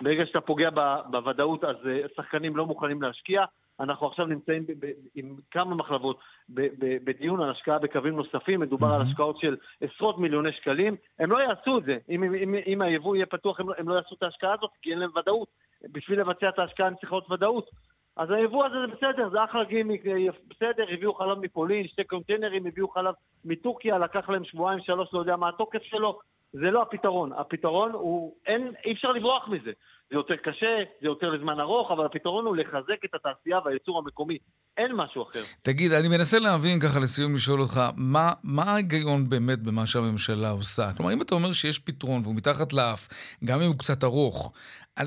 ברגע 0.00 0.26
שאתה 0.26 0.40
פוגע 0.40 0.70
ב, 0.70 0.80
בוודאות, 1.10 1.64
אז 1.64 1.76
אה, 1.86 2.00
שחקנים 2.16 2.56
לא 2.56 2.66
מוכנים 2.66 3.02
להשקיע. 3.02 3.44
אנחנו 3.80 4.06
עכשיו 4.06 4.26
נמצאים 4.26 4.66
ב- 4.66 4.86
ב- 4.86 4.92
עם 5.14 5.36
כמה 5.50 5.74
מחלבות 5.74 6.18
ב- 6.48 6.68
ב- 6.78 7.04
בדיון 7.04 7.42
על 7.42 7.50
השקעה 7.50 7.78
בקווים 7.78 8.16
נוספים, 8.16 8.60
מדובר 8.60 8.86
mm-hmm. 8.86 8.94
על 8.94 9.02
השקעות 9.02 9.38
של 9.38 9.56
עשרות 9.80 10.18
מיליוני 10.18 10.52
שקלים. 10.52 10.96
הם 11.18 11.30
לא 11.30 11.38
יעשו 11.38 11.78
את 11.78 11.84
זה. 11.84 11.98
אם, 12.08 12.22
אם, 12.34 12.54
אם 12.66 12.82
היבוא 12.82 13.16
יהיה 13.16 13.26
פתוח, 13.26 13.60
הם, 13.60 13.66
הם 13.78 13.88
לא 13.88 13.94
יעשו 13.94 14.14
את 14.14 14.22
ההשקעה 14.22 14.54
הזאת, 14.54 14.70
כי 14.82 14.90
אין 14.90 14.98
להם 14.98 15.10
ודאות. 15.16 15.48
בשביל 15.92 16.20
לבצע 16.20 16.48
את 16.48 16.58
ההשקעה 16.58 16.86
הם 16.86 16.94
צריכים 16.94 17.18
להיות 17.18 17.30
ודאות. 17.30 17.70
אז 18.16 18.30
היבוא 18.30 18.66
הזה 18.66 18.74
זה 18.80 18.86
בסדר, 18.96 19.28
זה 19.30 19.44
אחלה 19.44 19.64
גימיק, 19.64 20.06
אה, 20.06 20.12
בסדר, 20.50 20.84
הביאו 20.90 21.14
חלב 21.14 21.38
מפולין, 21.38 21.88
שתי 21.88 22.04
קונטיינרים, 22.04 22.66
הביאו 22.66 22.88
חלב 22.88 23.14
מטורקיה, 23.44 23.98
לקח 23.98 24.28
להם 24.28 24.44
שבועיים, 24.44 24.80
שלוש, 24.80 25.08
לא 25.12 25.18
יודע 25.18 25.36
מה 25.36 25.48
התוקף 25.48 25.82
שלו. 25.82 26.18
זה 26.54 26.70
לא 26.70 26.82
הפתרון. 26.82 27.32
הפתרון 27.32 27.92
הוא, 27.92 28.34
אין, 28.46 28.72
אי 28.84 28.92
אפשר 28.92 29.12
לברוח 29.12 29.48
מזה. 29.48 29.70
זה 30.10 30.16
יותר 30.16 30.36
קשה, 30.36 30.76
זה 31.00 31.06
יותר 31.06 31.30
לזמן 31.30 31.60
ארוך, 31.60 31.90
אבל 31.90 32.06
הפתרון 32.06 32.46
הוא 32.46 32.56
לחזק 32.56 33.04
את 33.04 33.14
התעשייה 33.14 33.58
והייצור 33.64 33.98
המקומי. 33.98 34.38
אין 34.76 34.92
משהו 34.92 35.22
אחר. 35.22 35.40
תגיד, 35.62 35.92
אני 35.92 36.08
מנסה 36.08 36.38
להבין 36.38 36.80
ככה 36.80 37.00
לסיום 37.00 37.34
לשאול 37.34 37.60
אותך, 37.60 37.80
מה, 37.96 38.32
מה 38.44 38.62
ההיגיון 38.62 39.28
באמת 39.28 39.58
במה 39.58 39.86
שהממשלה 39.86 40.50
עושה? 40.50 40.92
כלומר, 40.96 41.12
אם 41.12 41.22
אתה 41.22 41.34
אומר 41.34 41.52
שיש 41.52 41.78
פתרון 41.78 42.20
והוא 42.24 42.34
מתחת 42.34 42.72
לאף, 42.72 43.08
גם 43.44 43.60
אם 43.60 43.66
הוא 43.66 43.78
קצת 43.78 44.04
ארוך, 44.04 44.52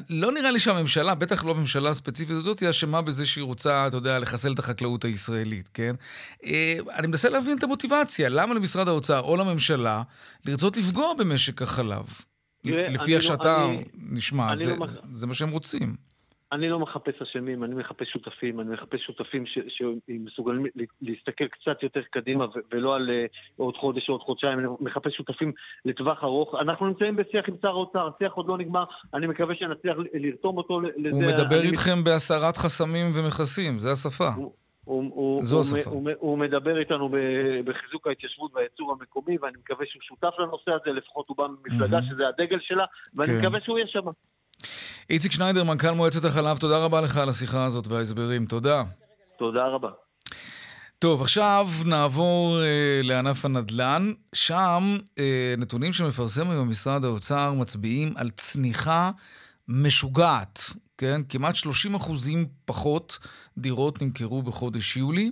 לא 0.10 0.32
נראה 0.32 0.51
לי 0.51 0.60
שהממשלה, 0.60 1.15
בטח 1.15 1.44
לא 1.46 1.51
הממשלה 1.51 1.89
הספציפית 1.89 2.36
הזאת, 2.36 2.60
היא 2.60 2.70
אשמה 2.70 3.01
בזה 3.01 3.25
שהיא 3.25 3.44
רוצה, 3.44 3.88
אתה 3.88 3.98
יודע, 3.98 4.20
לחסל 4.20 4.53
את 4.53 4.60
החקלאות 4.60 5.06
הישראלית, 5.06 5.70
כן? 5.74 5.96
אה, 6.46 6.77
אני 6.96 7.08
מנסה 7.08 7.29
להבין 7.29 7.58
את 7.58 7.63
המוטיבציה. 7.63 8.29
למה 8.29 8.56
למשרד 8.56 8.88
האוצר 8.88 9.20
או 9.20 9.38
לממשלה 9.38 10.03
לרצות 10.46 10.77
לפגוע 10.77 11.13
במשק 11.17 11.62
החלב? 11.62 12.06
לפי 12.63 13.15
איך 13.15 13.24
לא- 13.24 13.27
שאתה 13.29 13.67
נשמע, 13.94 14.53
לא 14.65 14.86
זה 15.13 15.27
מה 15.27 15.34
שהם 15.34 15.50
רוצים. 15.50 15.96
אני 16.51 16.70
לא 16.70 16.80
מחפש 16.80 17.22
אשמים, 17.22 17.63
אני 17.63 17.75
מחפש 17.75 18.08
שותפים, 18.13 18.60
אני 18.60 18.70
מחפש 18.70 19.00
שותפים 19.06 19.44
שמסוגלים 19.68 20.66
להסתכל 21.01 21.48
קצת 21.48 21.84
יותר 21.84 22.01
קדימה 22.12 22.46
ולא 22.72 22.96
על 22.96 23.10
אה, 23.10 23.25
עוד 23.58 23.77
חודש 23.77 24.10
או 24.10 24.13
עוד 24.13 24.22
חודשיים, 24.22 24.60
אני 24.60 24.68
מחפש 24.80 25.13
שותפים 25.18 25.51
לטווח 25.86 26.24
ארוך. 26.24 26.56
אנחנו 26.62 26.88
נמצאים 26.88 27.16
בשיח 27.16 27.46
עם 27.48 27.56
שר 27.62 27.68
האוצר, 27.68 28.10
השיח 28.16 28.34
עוד 28.34 28.48
לא 28.48 28.58
נגמר, 28.58 28.84
אני 29.13 29.27
מקווה 29.27 29.56
שנצליח 29.56 29.98
לרתום 30.13 30.58
אותו 30.58 30.82
לזה. 30.82 31.16
הוא 31.16 31.24
מדבר 31.24 31.62
איתכם 31.62 32.04
בהסרת 32.04 32.58
חסמים 32.58 33.12
ומכסים, 33.13 33.80
זה 33.80 33.92
השפה. 33.92 34.30
הוא, 34.88 35.44
זו 35.44 35.62
השפה. 35.62 35.89
הוא, 35.89 36.01
הוא, 36.01 36.12
הוא 36.20 36.38
מדבר 36.38 36.80
איתנו 36.80 37.10
בחיזוק 37.66 38.08
ההתיישבות 38.08 38.51
והייצור 38.56 38.92
המקומי, 38.92 39.38
ואני 39.42 39.58
מקווה 39.58 39.86
שהוא 39.86 40.01
שותף 40.01 40.34
לנושא 40.39 40.72
הזה, 40.72 40.92
לפחות 40.92 41.25
הוא 41.30 41.38
בא 41.38 41.48
ממפלגה 41.48 42.00
mm-hmm. 42.00 42.01
שזה 42.01 42.27
הדגל 42.27 42.60
שלה, 42.62 42.86
ואני 43.16 43.32
כן. 43.32 43.39
מקווה 43.39 43.60
שהוא 43.62 43.77
יהיה 43.77 43.88
שם. 43.88 44.01
איציק 45.10 45.32
שניידר, 45.32 45.64
מנכ"ל 45.64 45.92
מועצת 45.92 46.26
החלב, 46.26 46.58
תודה 46.58 46.78
רבה 46.78 47.02
לך 47.02 47.18
על 47.18 47.30
השיחה 47.30 47.66
הזאת 47.66 47.88
וההסברים. 47.88 48.46
תודה. 48.46 48.84
תודה 49.38 49.66
רבה. 49.68 49.90
טוב, 51.00 51.22
עכשיו 51.22 51.68
נעבור 51.86 52.62
אה, 52.62 53.02
לענף 53.04 53.46
הנדל"ן. 53.46 54.12
שם 54.34 54.98
אה, 55.20 55.56
נתונים 55.58 55.94
שמפרסם 55.94 56.50
היום 56.50 56.70
משרד 56.70 57.06
האוצר 57.06 57.54
מצביעים 57.54 58.14
על 58.16 58.30
צניחה 58.30 59.12
משוגעת. 59.68 60.60
כן? 60.98 61.22
כמעט 61.30 61.56
30 61.56 61.96
אחוזים 61.96 62.48
פחות 62.66 63.20
דירות 63.58 64.02
נמכרו 64.02 64.42
בחודש 64.42 64.98
יולי. 64.98 65.32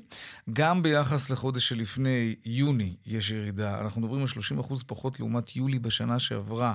גם 0.54 0.84
ביחס 0.84 1.30
לחודש 1.30 1.70
שלפני 1.70 2.36
יוני 2.46 2.96
יש 3.08 3.32
ירידה. 3.32 3.80
אנחנו 3.80 4.02
מדברים 4.02 4.22
על 4.22 4.28
30 4.28 4.60
אחוז 4.60 4.84
פחות 4.84 5.20
לעומת 5.20 5.56
יולי 5.56 5.80
בשנה 5.80 6.20
שעברה. 6.20 6.74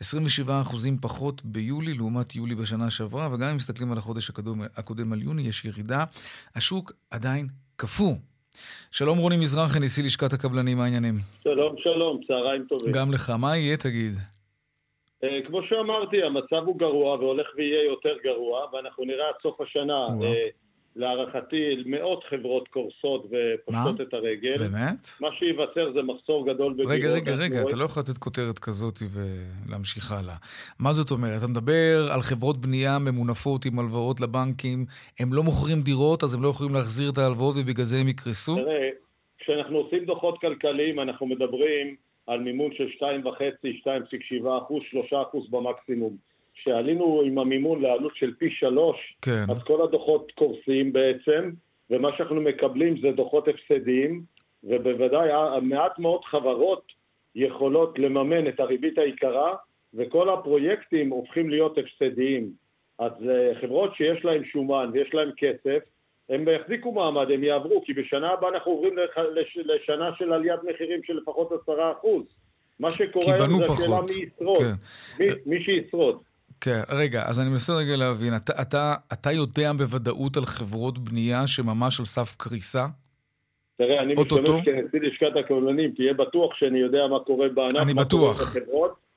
27 0.00 0.60
אחוזים 0.60 0.96
פחות 1.02 1.44
ביולי 1.44 1.94
לעומת 1.94 2.36
יולי 2.36 2.54
בשנה 2.54 2.90
שעברה, 2.90 3.28
וגם 3.34 3.48
אם 3.50 3.56
מסתכלים 3.56 3.92
על 3.92 3.98
החודש 3.98 4.30
הקודם, 4.30 4.60
הקודם 4.76 5.12
על 5.12 5.22
יוני, 5.22 5.42
יש 5.42 5.64
ירידה. 5.64 6.04
השוק 6.56 6.92
עדיין 7.10 7.46
קפוא. 7.76 8.14
שלום 8.90 9.18
רוני 9.18 9.36
מזרחי, 9.36 9.78
נשיא 9.80 10.04
לשכת 10.04 10.32
הקבלנים, 10.32 10.78
מה 10.78 10.84
העניינים? 10.84 11.14
שלום, 11.42 11.74
שלום, 11.78 12.20
צהריים 12.26 12.64
טובים. 12.68 12.92
גם 12.92 13.12
לך, 13.12 13.30
מה 13.30 13.56
יהיה 13.56 13.76
תגיד? 13.76 14.12
אה, 15.24 15.38
כמו 15.46 15.62
שאמרתי, 15.62 16.22
המצב 16.22 16.62
הוא 16.66 16.78
גרוע 16.78 17.14
והולך 17.14 17.46
ויהיה 17.56 17.84
יותר 17.84 18.14
גרוע, 18.24 18.66
ואנחנו 18.72 19.04
נראה 19.04 19.28
עד 19.28 19.34
סוף 19.42 19.60
השנה, 19.60 20.06
אה, 20.22 20.48
להערכתי, 20.96 21.82
מאות 21.86 22.24
חברות 22.30 22.68
קורסות 22.68 23.26
ופושטות 23.26 24.00
את 24.00 24.14
הרגל. 24.14 24.58
באמת? 24.58 25.08
מה 25.20 25.28
שייווצר 25.38 25.92
זה 25.92 26.02
מחסור 26.02 26.46
גדול 26.46 26.72
בדירות. 26.72 26.92
רגע, 26.92 27.12
רגע, 27.12 27.34
רגע, 27.34 27.62
אתה 27.62 27.76
לא 27.76 27.84
יכול 27.84 28.02
לתת 28.02 28.18
כותרת 28.18 28.58
כזאת 28.58 28.98
ולהמשיך 29.12 30.12
הלאה. 30.12 30.34
מה 30.78 30.92
זאת 30.92 31.10
אומרת? 31.10 31.38
אתה 31.38 31.46
מדבר 31.46 32.08
על 32.12 32.20
חברות 32.20 32.60
בנייה 32.60 32.98
ממונפות 32.98 33.66
עם 33.66 33.78
הלוואות 33.78 34.20
לבנקים, 34.20 34.86
הם 35.20 35.32
לא 35.32 35.42
מוכרים 35.42 35.80
דירות, 35.80 36.22
אז 36.22 36.34
הם 36.34 36.42
לא 36.42 36.48
יכולים 36.48 36.74
להחזיר 36.74 37.10
את 37.10 37.18
ההלוואות 37.18 37.54
ובגלל 37.58 37.84
זה 37.84 37.96
הם 38.00 38.08
יקרסו? 38.08 38.56
תראה, 38.56 38.88
כשאנחנו 39.38 39.76
עושים 39.76 40.04
דוחות 40.04 40.40
כלכליים, 40.40 41.00
אנחנו 41.00 41.26
מדברים 41.26 41.94
על 42.26 42.40
מימון 42.40 42.70
של 42.76 42.88
2.5, 42.98 43.00
2.7 43.84 44.48
אחוז, 44.64 44.82
3 44.90 45.12
אחוז 45.28 45.50
במקסימום. 45.50 46.33
כשעלינו 46.54 47.22
עם 47.24 47.38
המימון 47.38 47.82
לעלות 47.82 48.16
של 48.16 48.34
פי 48.38 48.50
שלוש, 48.50 49.16
כן. 49.22 49.44
אז 49.50 49.62
כל 49.62 49.82
הדוחות 49.82 50.32
קורסים 50.34 50.92
בעצם, 50.92 51.50
ומה 51.90 52.08
שאנחנו 52.16 52.40
מקבלים 52.40 53.00
זה 53.00 53.10
דוחות 53.10 53.48
הפסדיים, 53.48 54.22
ובוודאי 54.64 55.28
מעט 55.62 55.98
מאוד 55.98 56.24
חברות 56.24 56.92
יכולות 57.34 57.98
לממן 57.98 58.48
את 58.48 58.60
הריבית 58.60 58.98
היקרה, 58.98 59.54
וכל 59.94 60.28
הפרויקטים 60.30 61.10
הופכים 61.10 61.50
להיות 61.50 61.78
הפסדיים. 61.78 62.50
אז 62.98 63.12
uh, 63.20 63.60
חברות 63.60 63.94
שיש 63.94 64.24
להן 64.24 64.44
שומן 64.44 64.90
ויש 64.92 65.14
להן 65.14 65.30
כסף, 65.36 65.78
הם 66.28 66.44
יחזיקו 66.48 66.92
מעמד, 66.92 67.30
הם 67.30 67.44
יעברו, 67.44 67.82
כי 67.84 67.92
בשנה 67.92 68.30
הבאה 68.30 68.50
אנחנו 68.50 68.72
עוברים 68.72 68.96
לח... 68.96 69.18
לש... 69.18 69.58
לשנה 69.64 70.10
של 70.18 70.32
עליית 70.32 70.60
מחירים 70.70 71.00
של 71.02 71.12
לפחות 71.16 71.52
עשרה 71.52 71.92
אחוז. 71.92 72.24
מה 72.80 72.90
שקורה 72.90 73.34
היום 73.34 73.66
זה 73.66 73.72
השאלה 73.72 74.00
מי 74.00 74.24
ישרוד. 74.24 74.58
כן. 74.58 75.24
מי, 75.24 75.30
מי 75.46 75.64
שישרוד. 75.64 76.22
כן, 76.64 76.80
רגע, 76.88 77.22
אז 77.26 77.40
אני 77.40 77.50
מנסה 77.50 77.72
רגע 77.72 77.96
להבין, 77.96 78.36
אתה, 78.36 78.52
אתה, 78.62 78.94
אתה 79.12 79.32
יודע 79.32 79.72
בוודאות 79.72 80.36
על 80.36 80.46
חברות 80.46 80.98
בנייה 80.98 81.46
שממש 81.46 82.00
על 82.00 82.06
סף 82.06 82.34
קריסה? 82.36 82.84
תראה, 83.78 84.02
אני 84.02 84.14
משתמש 84.14 84.64
כנשיא 84.64 85.00
לשכת 85.00 85.36
הקבלנים, 85.40 85.90
תהיה 85.90 86.14
בטוח 86.14 86.54
שאני 86.54 86.78
יודע 86.78 87.06
מה 87.10 87.20
קורה 87.20 87.48
בענף, 87.48 87.76
אני 87.76 87.94
בטוח. 87.94 88.56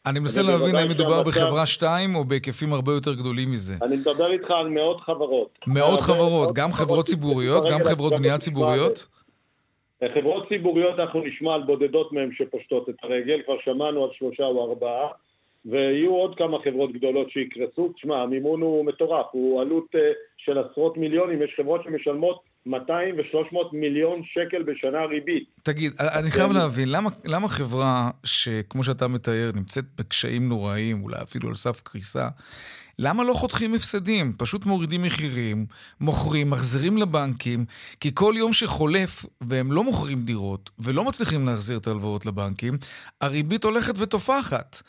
אני 0.05 0.19
מנסה 0.19 0.41
להבין 0.41 0.75
האם 0.75 0.89
מדובר 0.89 1.23
בחברה 1.23 1.65
2 1.65 2.15
או 2.15 2.25
בהיקפים 2.25 2.73
הרבה 2.73 2.91
יותר 2.91 3.13
גדולים 3.13 3.51
מזה. 3.51 3.73
אני 3.81 3.95
מדבר 3.95 4.31
איתך 4.31 4.51
על 4.51 4.69
מאות 4.69 5.01
חברות. 5.01 5.59
מאות 5.67 6.01
חברות, 6.01 6.53
גם 6.53 6.71
חברות 6.71 7.05
ציבוריות, 7.05 7.63
גם 7.71 7.79
חברות 7.83 8.13
בנייה 8.13 8.37
ציבוריות? 8.37 9.07
חברות 10.13 10.47
ציבוריות, 10.49 10.99
אנחנו 10.99 11.21
נשמע 11.21 11.53
על 11.53 11.61
בודדות 11.61 12.13
מהן 12.13 12.29
שפושטות 12.33 12.89
את 12.89 12.95
הרגל, 13.03 13.41
כבר 13.45 13.55
שמענו 13.65 14.03
על 14.03 14.09
שלושה 14.13 14.43
או 14.43 14.69
ארבעה. 14.69 15.07
ויהיו 15.65 16.11
עוד 16.11 16.37
כמה 16.37 16.57
חברות 16.65 16.93
גדולות 16.93 17.29
שיקרסו. 17.31 17.93
תשמע, 17.95 18.21
המימון 18.21 18.61
הוא 18.61 18.85
מטורף, 18.85 19.25
הוא 19.31 19.61
עלות 19.61 19.95
uh, 19.95 19.97
של 20.37 20.57
עשרות 20.57 20.97
מיליונים, 20.97 21.41
יש 21.41 21.53
חברות 21.57 21.83
שמשלמות 21.83 22.41
200 22.65 23.15
ו-300 23.15 23.57
מיליון 23.73 24.21
שקל 24.25 24.63
בשנה 24.63 25.05
ריבית. 25.05 25.49
תגיד, 25.63 25.91
אני 25.99 26.31
חייב 26.31 26.51
להבין, 26.51 26.91
למה, 26.91 27.09
למה 27.25 27.47
חברה 27.47 28.09
שכמו 28.23 28.83
שאתה 28.83 29.07
מתאר 29.07 29.51
נמצאת 29.55 29.83
בקשיים 29.99 30.49
נוראיים, 30.49 31.03
אולי 31.03 31.17
אפילו 31.23 31.49
על 31.49 31.55
סף 31.55 31.81
קריסה, 31.81 32.27
למה 32.99 33.23
לא 33.23 33.33
חותכים 33.33 33.73
הפסדים? 33.73 34.33
פשוט 34.37 34.65
מורידים 34.65 35.03
מחירים, 35.03 35.65
מוכרים, 36.01 36.49
מחזירים 36.49 36.97
לבנקים, 36.97 37.65
כי 37.99 38.11
כל 38.13 38.33
יום 38.37 38.53
שחולף 38.53 39.25
והם 39.41 39.71
לא 39.71 39.83
מוכרים 39.83 40.21
דירות 40.21 40.69
ולא 40.79 41.03
מצליחים 41.03 41.45
להחזיר 41.45 41.77
את 41.77 41.87
ההלוואות 41.87 42.25
לבנקים, 42.25 42.77
הריבית 43.21 43.63
הולכת 43.63 43.93
ותופחת. 43.97 44.81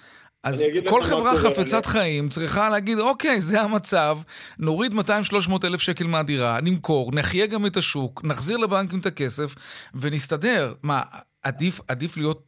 אז 0.45 0.67
כל 0.89 1.03
חברה 1.03 1.37
חפצת 1.37 1.85
אני... 1.85 1.93
חיים 1.93 2.29
צריכה 2.29 2.71
להגיד, 2.71 2.99
אוקיי, 2.99 3.41
זה 3.41 3.61
המצב, 3.61 4.19
נוריד 4.59 4.93
200-300 4.93 4.97
אלף 5.65 5.81
שקל 5.81 6.07
מהדירה, 6.07 6.59
נמכור, 6.63 7.11
נחיה 7.15 7.47
גם 7.47 7.67
את 7.67 7.77
השוק, 7.77 8.25
נחזיר 8.25 8.57
לבנקים 8.57 8.99
את 8.99 9.07
הכסף 9.07 9.55
ונסתדר. 9.95 10.73
מה, 10.83 11.03
עדיף, 11.43 11.81
עדיף 11.89 12.17
להיות 12.17 12.43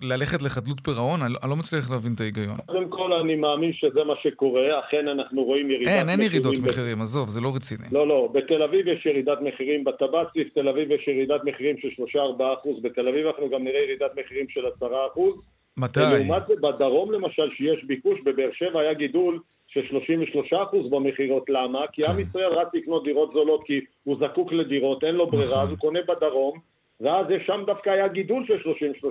ללכת 0.00 0.42
לחדלות 0.42 0.80
פירעון? 0.84 1.22
אני 1.22 1.34
לא 1.50 1.56
מצליח 1.56 1.90
להבין 1.90 2.12
את 2.14 2.20
ההיגיון. 2.20 2.56
קודם 2.66 2.88
כל, 2.88 3.12
אני 3.12 3.36
מאמין 3.36 3.72
שזה 3.72 4.04
מה 4.04 4.14
שקורה. 4.22 4.80
אכן 4.80 5.08
אנחנו 5.08 5.44
רואים 5.44 5.70
ירידת 5.70 5.86
מחירים. 5.86 6.08
אין, 6.08 6.20
אין 6.20 6.20
ירידות 6.20 6.58
מחירים, 6.58 7.00
עזוב, 7.00 7.28
זה 7.28 7.40
לא 7.40 7.52
רציני. 7.56 7.86
לא, 7.92 8.08
לא. 8.08 8.28
בתל 8.32 8.62
אביב 8.62 8.88
יש 8.88 9.06
ירידת 9.06 9.38
מחירים 9.40 9.84
בטבציף, 9.84 10.54
תל 10.54 10.68
אביב 10.68 10.90
יש 10.90 11.08
ירידת 11.08 11.40
מחירים 11.44 11.76
של 11.78 11.88
3-4 12.02 12.42
אחוז. 12.60 12.82
בתל 12.82 13.08
אביב 13.08 13.26
אנחנו 13.26 13.50
גם 13.50 13.64
נראה 13.64 13.80
ירידת 13.80 14.10
מחירים 14.24 14.46
של 14.48 14.60
10 14.76 14.86
אחוז. 15.12 15.34
מתי? 15.80 16.00
לעומת 16.00 16.46
זה, 16.46 16.54
בדרום 16.56 17.12
למשל, 17.12 17.50
שיש 17.56 17.84
ביקוש, 17.84 18.20
בבאר 18.24 18.50
שבע 18.52 18.80
היה 18.80 18.94
גידול 18.94 19.40
של 19.68 19.80
33% 20.52 20.54
במכירות. 20.90 21.50
למה? 21.50 21.86
כי 21.92 22.02
עם 22.06 22.12
כן. 22.14 22.20
ישראל 22.20 22.52
רץ 22.52 22.68
לקנות 22.74 23.04
דירות 23.04 23.32
זולות 23.32 23.64
כי 23.64 23.80
הוא 24.04 24.16
זקוק 24.20 24.52
לדירות, 24.52 25.04
אין 25.04 25.14
לו 25.14 25.26
ברירה, 25.26 25.44
נכון. 25.46 25.62
אז 25.62 25.70
הוא 25.70 25.78
קונה 25.78 26.00
בדרום, 26.08 26.58
ואז 27.00 27.26
שם 27.46 27.62
דווקא 27.66 27.90
היה 27.90 28.08
גידול 28.08 28.46
של 28.46 28.58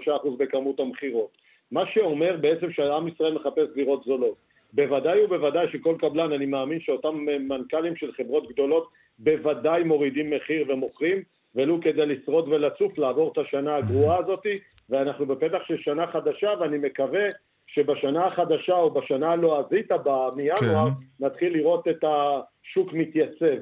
33% 0.08 0.12
בכמות 0.38 0.80
המכירות. 0.80 1.38
מה 1.72 1.84
שאומר 1.94 2.38
בעצם 2.42 2.72
שעם 2.72 3.08
ישראל 3.08 3.34
מחפש 3.34 3.68
דירות 3.76 4.04
זולות. 4.06 4.36
בוודאי 4.74 5.24
ובוודאי 5.24 5.68
שכל 5.72 5.96
קבלן, 6.00 6.32
אני 6.32 6.46
מאמין 6.46 6.80
שאותם 6.80 7.16
מנכ"לים 7.40 7.96
של 7.96 8.12
חברות 8.12 8.50
גדולות 8.50 8.90
בוודאי 9.20 9.84
מורידים 9.84 10.30
מחיר 10.30 10.66
ומוכרים, 10.70 11.24
ולו 11.56 11.80
כדי 11.82 12.06
לשרוד 12.06 12.48
ולצוף, 12.48 12.98
לעבור 12.98 13.32
את 13.32 13.38
השנה 13.38 13.76
הגרועה 13.76 14.18
הזאת, 14.24 14.46
ואנחנו 14.90 15.26
בפתח 15.26 15.60
של 15.68 15.78
שנה 15.78 16.08
חדשה, 16.08 16.50
ואני 16.60 16.78
מקווה 16.78 17.28
שבשנה 17.68 18.26
החדשה 18.26 18.74
או 18.74 18.92
בשנה 18.92 19.32
הלועזית 19.32 19.92
הבאה, 19.92 20.36
מינואר, 20.36 20.90
כן. 20.90 21.26
נתחיל 21.26 21.54
לראות 21.54 21.88
את 21.88 22.04
השוק 22.04 22.94
מתייצב. 22.94 23.62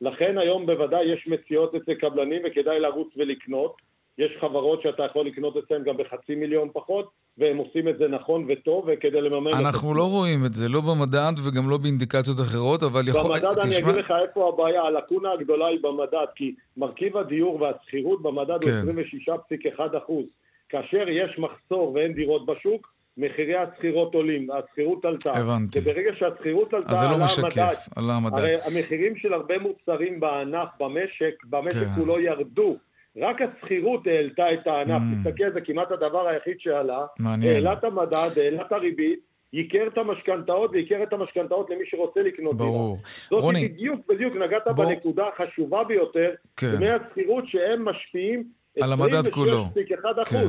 לכן 0.00 0.38
היום 0.38 0.66
בוודאי 0.66 1.04
יש 1.04 1.28
מציאות 1.28 1.74
אצל 1.74 1.94
קבלנים 1.94 2.42
וכדאי 2.44 2.80
לרוץ 2.80 3.08
ולקנות. 3.16 3.76
יש 4.18 4.32
חברות 4.40 4.82
שאתה 4.82 5.02
יכול 5.02 5.26
לקנות 5.26 5.56
אצלן 5.56 5.84
גם 5.84 5.96
בחצי 5.96 6.34
מיליון 6.34 6.68
פחות, 6.72 7.10
והם 7.38 7.56
עושים 7.56 7.88
את 7.88 7.98
זה 7.98 8.08
נכון 8.08 8.46
וטוב, 8.48 8.88
וכדי 8.92 9.20
לממן... 9.20 9.50
אנחנו 9.52 9.94
לא 9.94 10.04
רואים 10.04 10.44
את 10.46 10.54
זה, 10.54 10.68
לא 10.68 10.80
במדד 10.80 11.32
וגם 11.46 11.70
לא 11.70 11.76
באינדיקציות 11.78 12.40
אחרות, 12.40 12.82
אבל 12.82 13.08
יכול... 13.08 13.30
במדד 13.30 13.52
תשמע... 13.52 13.62
אני 13.62 13.78
אגיד 13.78 14.04
לך 14.04 14.12
איפה 14.28 14.48
הבעיה, 14.48 14.82
הלקונה 14.82 15.32
הגדולה 15.32 15.66
היא 15.66 15.78
במדד, 15.82 16.26
כי 16.34 16.54
מרכיב 16.76 17.16
הדיור 17.16 17.60
והשכירות 17.60 18.22
במדד 18.22 18.64
כן. 18.64 18.70
הוא 18.86 19.36
26.1 19.78 19.98
אחוז. 19.98 20.24
כאשר 20.68 21.08
יש 21.08 21.38
מחסור 21.38 21.92
ואין 21.94 22.12
דירות 22.12 22.46
בשוק, 22.46 22.96
מחירי 23.18 23.56
השכירות 23.56 24.14
עולים, 24.14 24.48
השכירות 24.50 25.04
עלתה. 25.04 25.30
הבנתי. 25.30 25.78
וברגע 25.78 26.10
שהשכירות 26.18 26.74
עלתה, 26.74 26.92
אז 26.92 26.98
זה 26.98 27.06
לא 27.06 27.24
משקף, 27.24 27.88
עלה 27.96 28.12
המדד. 28.12 28.38
הרי 28.38 28.54
המחירים 28.54 29.16
של 29.16 29.32
הרבה 29.32 29.58
מוצרים 29.58 30.20
בענף, 30.20 30.68
במשק, 30.80 31.44
במשק 31.44 31.76
כן. 31.76 32.00
כולו 32.00 32.20
ירדו. 32.20 32.76
רק 33.16 33.36
השכירות 33.42 34.06
העלתה 34.06 34.52
את 34.52 34.66
הענף, 34.66 35.02
mm. 35.02 35.28
תסתכל, 35.28 35.52
זה 35.54 35.60
כמעט 35.60 35.90
הדבר 35.90 36.28
היחיד 36.28 36.56
שעלה. 36.58 37.06
מעניין. 37.18 37.54
העלה 37.54 37.72
את 37.72 37.84
המדד, 37.84 38.30
העלה 38.36 38.62
את 38.62 38.72
הריבית, 38.72 39.20
ייקר 39.52 39.86
את 39.92 39.98
המשכנתאות 39.98 40.70
וייקר 40.70 41.02
את 41.02 41.12
המשכנתאות 41.12 41.70
למי 41.70 41.84
שרוצה 41.86 42.20
לקנות 42.22 42.56
דירה. 42.56 42.68
ברור. 42.68 42.98
זאת 43.04 43.42
רוני... 43.42 43.68
בדיוק, 43.68 44.00
בדיוק, 44.08 44.34
נגעת 44.36 44.68
בוא... 44.76 44.84
בנקודה 44.84 45.24
החשובה 45.28 45.84
ביותר, 45.84 46.30
כן. 46.56 46.76
דמי 46.76 46.90
השכירות 46.90 47.44
שהם 47.48 47.84
משפיעים 47.84 48.44
על 48.82 48.92
המדד 48.92 49.28
כולו. 49.28 49.64
26.1 49.64 50.24
כן. 50.30 50.46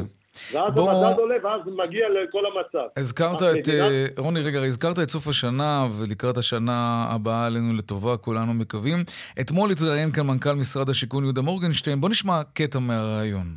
ואז 0.53 0.73
בוא... 0.75 0.91
המדד 0.91 1.19
עולה, 1.19 1.35
ואז 1.43 1.61
מגיע 1.65 2.09
לכל 2.09 2.43
המצב. 2.45 2.87
הזכרת 2.97 3.41
את, 3.41 3.69
אה, 3.69 4.05
רוני, 4.17 4.39
רגע, 4.41 4.59
הזכרת 4.59 4.99
את 4.99 5.09
סוף 5.09 5.27
השנה, 5.27 5.85
ולקראת 5.99 6.37
השנה 6.37 7.07
הבאה 7.09 7.45
עלינו 7.45 7.73
לטובה, 7.77 8.17
כולנו 8.17 8.53
מקווים. 8.53 8.97
אתמול 9.41 9.71
התראיין 9.71 10.11
כאן 10.11 10.27
מנכ"ל 10.27 10.53
משרד 10.53 10.89
השיכון 10.89 11.23
יהודה 11.23 11.41
מורגנשטיין. 11.41 12.01
בוא 12.01 12.09
נשמע 12.09 12.41
קטע 12.53 12.79
מהרעיון. 12.79 13.47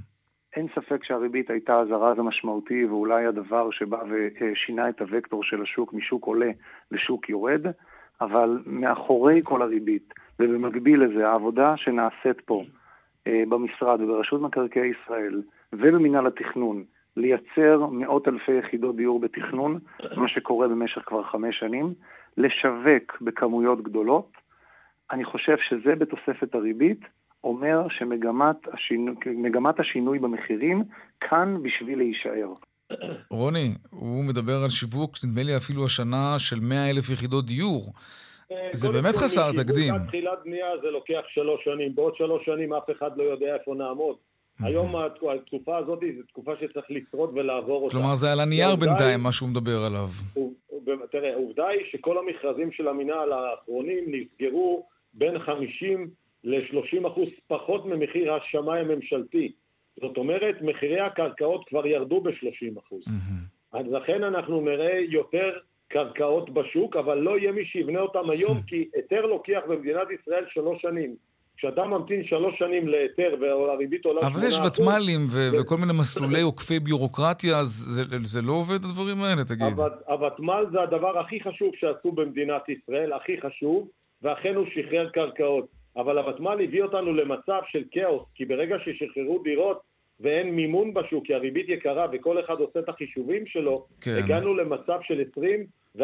אין 0.57 0.67
ספק 0.75 1.05
שהריבית 1.05 1.51
הייתה 1.51 1.79
הזרז 1.79 2.19
המשמעותי 2.19 2.85
ואולי 2.85 3.27
הדבר 3.27 3.71
שבא 3.71 3.99
ושינה 4.11 4.89
את 4.89 5.01
הוקטור 5.01 5.45
של 5.45 5.63
השוק 5.63 5.93
משוק 5.93 6.25
עולה 6.25 6.51
לשוק 6.91 7.29
יורד, 7.29 7.67
אבל 8.21 8.59
מאחורי 8.67 9.41
כל 9.45 9.63
הריבית, 9.63 10.15
ובמקביל 10.41 11.03
לזה, 11.03 11.29
העבודה 11.29 11.75
שנעשית 11.77 12.41
פה 12.45 12.63
במשרד 13.29 14.01
וברשות 14.01 14.41
מקרקעי 14.41 14.91
ישראל, 14.91 15.43
ובמינהל 15.73 16.27
התכנון 16.27 16.85
לייצר 17.17 17.87
מאות 17.87 18.29
אלפי 18.29 18.53
יחידות 18.53 18.97
דיור 18.97 19.21
בתכנון, 19.21 19.79
מה 20.17 20.29
שקורה 20.29 20.69
במשך 20.69 21.03
כבר 21.07 21.23
חמש 21.23 21.59
שנים, 21.61 21.95
לשווק 22.37 23.21
בכמויות 23.21 23.83
גדולות. 23.83 24.33
אני 25.13 25.25
חושב 25.25 25.57
שזה 25.69 25.95
בתוספת 25.95 26.55
הריבית 26.55 27.01
אומר 27.45 27.87
שמגמת 27.91 28.57
השינוי, 28.73 29.15
השינוי 29.79 30.19
במחירים 30.19 30.85
כאן 31.21 31.57
בשביל 31.63 31.99
להישאר. 31.99 32.49
רוני, 33.31 33.69
הוא 33.91 34.25
מדבר 34.25 34.63
על 34.65 34.69
שיווק, 34.69 35.15
נדמה 35.25 35.43
לי 35.43 35.57
אפילו 35.57 35.85
השנה 35.85 36.39
של 36.39 36.61
100 36.61 36.91
אלף 36.91 37.11
יחידות 37.11 37.47
דיור. 37.47 37.93
זה 38.73 38.89
באמת 38.89 39.15
חסר 39.15 39.53
תקדים. 39.53 39.95
תחילת 40.07 40.39
בנייה 40.45 40.67
זה 40.83 40.91
לוקח 40.91 41.21
שלוש 41.29 41.65
שנים, 41.65 41.95
בעוד 41.95 42.17
שלוש 42.17 42.45
שנים 42.45 42.73
אף 42.73 42.91
אחד 42.91 43.11
לא 43.17 43.23
יודע 43.23 43.55
איפה 43.55 43.75
נעמוד. 43.75 44.17
היום 44.61 44.97
התקופה 44.97 45.77
הזאת 45.77 46.01
זו 46.17 46.23
תקופה 46.29 46.53
שצריך 46.61 46.87
לשרוד 46.91 47.33
ולעבור 47.35 47.83
אותה. 47.83 47.95
כלומר, 47.97 48.15
זה 48.15 48.33
על 48.33 48.41
הנייר 48.41 48.77
בינתיים, 48.77 49.21
מה 49.21 49.33
שהוא 49.33 49.49
מדבר 49.49 49.79
עליו. 49.87 50.09
תראה, 51.11 51.33
העובדה 51.33 51.69
היא 51.69 51.81
שכל 51.93 52.19
המכרזים 52.19 52.73
של 52.73 52.89
המינהל 52.89 53.33
האחרונים 53.33 54.05
נסגרו 54.07 54.87
בין 55.15 55.39
50 55.39 56.11
ל-30 56.45 57.09
אחוז 57.09 57.29
פחות 57.49 57.87
ממחיר 57.87 58.33
השמאי 58.33 58.81
הממשלתי. 58.81 59.53
זאת 60.01 60.17
אומרת, 60.17 60.63
מחירי 60.63 61.01
הקרקעות 61.01 61.69
כבר 61.69 61.87
ירדו 61.87 62.21
ב-30 62.21 62.81
אחוז. 62.87 63.03
אז 63.73 63.87
לכן 63.91 64.25
אנחנו 64.25 64.61
נראה 64.61 64.99
יותר 65.09 65.51
קרקעות 65.91 66.51
בשוק, 66.51 66.97
אבל 66.97 67.19
לא 67.19 67.39
יהיה 67.39 67.53
מי 67.53 67.65
שיבנה 67.65 68.01
אותם 68.01 68.31
היום, 68.31 68.57
כי 68.69 68.89
היתר 68.95 69.27
לוקח 69.27 69.61
במדינת 69.69 70.09
ישראל 70.21 70.45
שלוש 70.49 70.83
שנים. 70.83 71.15
כשאתה 71.57 71.85
ממתין 71.85 72.25
שלוש 72.25 72.59
שנים 72.59 72.89
להיתר 72.89 73.35
והריבית 73.41 74.05
עולה. 74.05 74.21
אבל 74.27 74.47
יש 74.47 74.61
ותמ"לים 74.67 75.27
ו- 75.31 75.61
וכל 75.61 75.77
מיני 75.77 75.93
מסלולי 75.93 76.41
עוקפי 76.51 76.81
ביורוקרטיה, 76.81 77.59
אז 77.59 77.69
זה, 77.69 78.03
זה 78.23 78.43
לא 78.43 78.53
עובד 78.53 78.85
הדברים 78.85 79.23
האלה, 79.23 79.45
תגיד. 79.45 79.79
הוותמ"ל 80.07 80.67
זה 80.73 80.83
הדבר 80.83 81.19
הכי 81.19 81.41
חשוב 81.41 81.71
שעשו 81.81 82.13
במדינת 82.13 82.63
ישראל, 82.69 83.13
הכי 83.13 83.41
חשוב, 83.41 83.89
ואכן 84.23 84.55
הוא 84.55 84.67
שחרר 84.75 85.09
קרקעות. 85.09 85.67
אבל 85.97 86.19
הוותמ"ל 86.19 86.61
הביא 86.65 86.83
אותנו 86.83 87.15
למצב 87.15 87.61
של 87.69 87.83
כאוס, 87.91 88.23
כי 88.35 88.45
ברגע 88.45 88.77
ששחררו 88.85 89.39
דירות 89.45 89.81
ואין 90.21 90.51
מימון 90.51 90.95
בשוק, 90.95 91.27
כי 91.27 91.35
הריבית 91.35 91.69
יקרה 91.69 92.07
וכל 92.13 92.41
אחד 92.41 92.55
עושה 92.61 92.79
את 92.79 92.89
החישובים 92.89 93.47
שלו, 93.47 93.87
כן. 94.01 94.17
הגענו 94.19 94.55
למצב 94.55 94.99
של 95.03 95.21
24% 95.99 96.01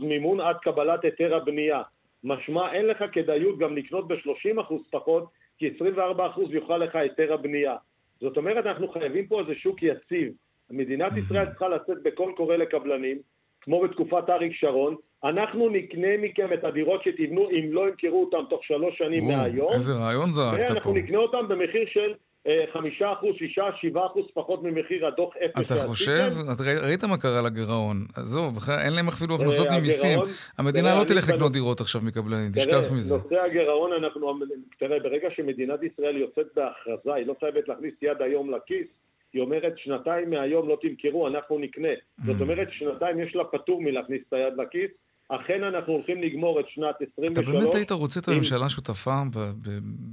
מימון 0.00 0.40
עד 0.40 0.56
קבלת 0.56 1.04
היתר 1.04 1.34
הבנייה. 1.34 1.82
משמע 2.24 2.72
אין 2.72 2.86
לך 2.86 3.04
כדאיות 3.12 3.58
גם 3.58 3.76
לקנות 3.76 4.08
ב-30% 4.08 4.74
פחות, 4.90 5.24
כי 5.58 5.70
24% 5.70 6.40
יוכל 6.50 6.78
לך 6.78 6.96
היתר 6.96 7.32
הבנייה. 7.32 7.76
זאת 8.20 8.36
אומרת, 8.36 8.66
אנחנו 8.66 8.88
חייבים 8.88 9.26
פה 9.26 9.40
איזה 9.40 9.54
שוק 9.54 9.82
יציב. 9.82 10.32
מדינת 10.70 11.16
ישראל 11.16 11.46
צריכה 11.46 11.68
לצאת 11.68 12.02
בקול 12.02 12.32
קורא 12.36 12.56
לקבלנים, 12.56 13.18
כמו 13.60 13.80
בתקופת 13.80 14.30
אריק 14.30 14.52
שרון, 14.52 14.96
אנחנו 15.24 15.68
נקנה 15.68 16.16
מכם 16.18 16.52
את 16.52 16.64
הדירות 16.64 17.02
שתבנו 17.04 17.50
אם 17.50 17.68
לא 17.72 17.88
ימכרו 17.88 18.20
אותם 18.24 18.44
תוך 18.50 18.64
שלוש 18.64 18.98
שנים 18.98 19.24
מהיום. 19.24 19.72
איזה 19.72 19.92
רעיון 19.92 20.30
זרקת 20.30 20.66
פה. 20.66 20.72
ואנחנו 20.72 20.92
נקנה 20.92 21.18
אותם 21.18 21.48
במחיר 21.48 21.86
של 21.86 22.14
חמישה 22.72 23.12
אחוז, 23.12 23.36
שישה, 23.38 23.64
שבעה 23.80 24.06
אחוז 24.06 24.24
פחות 24.34 24.62
ממחיר 24.62 25.06
הדוח 25.06 25.34
אפס 25.44 25.66
אתה 25.66 25.74
חושב? 25.86 26.30
ראית 26.82 27.04
מה 27.04 27.18
קרה 27.18 27.42
לגירעון. 27.42 27.96
עזוב, 28.16 28.58
אין 28.84 28.92
להם 28.92 29.08
אפילו 29.08 29.34
הכנסות 29.34 29.66
ממיסים. 29.78 30.18
המדינה 30.58 30.94
לא 30.98 31.04
תלך 31.04 31.28
לקנות 31.28 31.52
דירות 31.52 31.80
עכשיו 31.80 32.00
מקבלנים, 32.04 32.52
תשכח 32.52 32.92
מזה. 32.96 33.16
נושא 33.16 33.40
הגירעון, 33.40 33.92
אנחנו... 33.92 34.38
תראה, 34.78 35.00
ברגע 35.00 35.28
שמדינת 35.36 35.82
ישראל 35.82 36.16
יוצאת 36.16 36.46
בהכרזה, 36.56 37.14
היא 37.14 37.26
לא 37.26 37.34
חייבת 37.40 37.68
להכניס 37.68 37.94
יד 38.02 38.22
היום 38.22 38.54
לכיס, 38.54 38.86
היא 39.32 39.42
אומרת 39.42 39.72
שנתיים 39.76 40.30
מהיום 40.30 40.68
לא 40.68 40.78
תמכרו, 40.82 41.28
אנחנו 41.28 41.58
נקנה. 41.58 41.88
זאת 42.26 42.40
אומרת, 42.40 42.68
שנתיים 42.70 43.20
יש 43.20 43.36
לה 43.36 43.44
פטור 43.44 43.82
מלהכניס 43.82 44.22
את 44.28 44.32
היד 44.32 44.52
לכיס, 44.56 44.90
אכן 45.28 45.64
אנחנו 45.64 45.92
הולכים 45.92 46.22
לגמור 46.22 46.60
את 46.60 46.64
שנת 46.68 46.94
23. 47.12 47.48
אתה 47.48 47.58
באמת 47.58 47.74
היית 47.74 47.90
רוצה 47.90 48.20
את 48.20 48.28
הממשלה 48.28 48.68
שותפה 48.68 49.22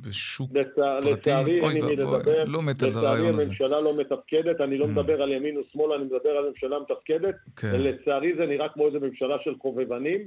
בשוק 0.02 0.52
פרטי? 0.52 1.10
לצערי, 1.12 1.60
אני 1.67 1.93
מדבר, 1.93 2.43
לא 2.45 2.62
מת 2.62 2.84
על 2.84 2.89
הרעיון 2.89 3.34
הזה. 3.34 3.43
לצערי 3.43 3.45
הממשלה 3.45 3.82
לא 3.82 3.97
מתפקדת, 3.97 4.62
אני 4.62 4.78
לא 4.78 4.86
mm. 4.86 4.88
מדבר 4.88 5.21
על 5.21 5.32
ימין 5.32 5.58
ושמאל, 5.58 5.93
אני 5.93 6.04
מדבר 6.04 6.30
על 6.30 6.50
ממשלה 6.50 6.78
מתפקדת. 6.80 7.36
כן. 7.56 7.71
לצערי 7.74 8.34
זה 8.38 8.45
נראה 8.45 8.69
כמו 8.69 8.88
איזו 8.88 9.00
ממשלה 9.00 9.36
של 9.43 9.54
חובבנים, 9.62 10.19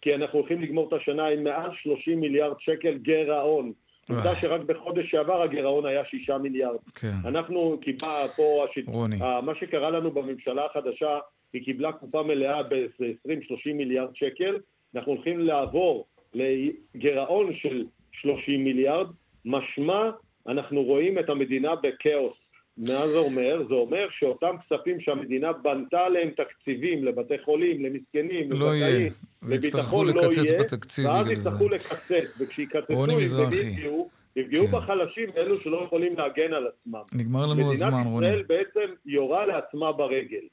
כי 0.00 0.14
אנחנו 0.14 0.38
הולכים 0.38 0.62
לגמור 0.62 0.88
את 0.88 1.00
השנה 1.02 1.26
עם 1.26 1.44
מעל 1.44 1.70
30 1.82 2.20
מיליארד 2.20 2.56
שקל 2.58 2.98
גירעון. 2.98 3.72
עובדה 4.08 4.34
שרק 4.34 4.60
בחודש 4.60 5.10
שעבר 5.10 5.42
הגירעון 5.42 5.86
היה 5.86 6.02
6 6.04 6.30
מיליארד. 6.30 6.76
כן. 6.94 7.14
אנחנו 7.24 7.78
קיבלה 7.82 8.28
פה, 8.36 8.64
רוני. 8.86 9.16
מה 9.42 9.52
שקרה 9.60 9.90
לנו 9.90 10.10
בממשלה 10.10 10.66
החדשה, 10.66 11.18
היא 11.52 11.64
קיבלה 11.64 11.92
קופה 11.92 12.22
מלאה 12.22 12.62
ב-20-30 12.62 13.72
מיליארד 13.74 14.16
שקל, 14.16 14.58
אנחנו 14.94 15.12
הולכים 15.12 15.38
לעבור 15.40 16.06
לגירעון 16.34 17.54
של 17.54 17.84
30 18.12 18.64
מיליארד, 18.64 19.06
משמע 19.44 20.10
אנחנו 20.46 20.82
רואים 20.82 21.18
את 21.18 21.28
המדינה 21.28 21.74
בכאוס. 21.76 22.36
מה 22.76 23.08
זה 23.08 23.18
אומר? 23.18 23.64
זה 23.68 23.74
אומר 23.74 24.06
שאותם 24.18 24.56
כספים 24.66 25.00
שהמדינה 25.00 25.52
בנתה 25.52 26.00
עליהם 26.00 26.30
תקציבים 26.30 27.04
לבתי 27.04 27.38
חולים, 27.44 27.84
למסכנים, 27.84 28.52
לא 28.52 28.74
יהיה, 28.74 29.10
ויצטרכו 29.42 30.04
לא 30.04 30.12
לקצץ 30.12 30.52
בתקציב 30.60 31.04
בגלל 31.04 31.24
זה. 31.24 31.30
ואז 31.30 31.38
יצטרכו 31.38 31.68
לקצץ, 31.68 32.40
וכשיקצצו, 32.40 33.20
יפגעו, 33.20 34.08
יפגעו 34.36 34.66
כן. 34.66 34.76
בחלשים, 34.76 35.28
אלו 35.36 35.60
שלא 35.60 35.82
יכולים 35.86 36.16
להגן 36.16 36.52
על 36.52 36.66
עצמם. 36.66 37.00
נגמר 37.12 37.46
לנו 37.46 37.70
הזמן, 37.70 38.02
רוני. 38.06 38.26
מדינת 38.26 38.26
ישראל 38.26 38.42
בעצם 38.42 38.94
יורה 39.06 39.46
לעצמה 39.46 39.92
ברגל. 39.92 40.46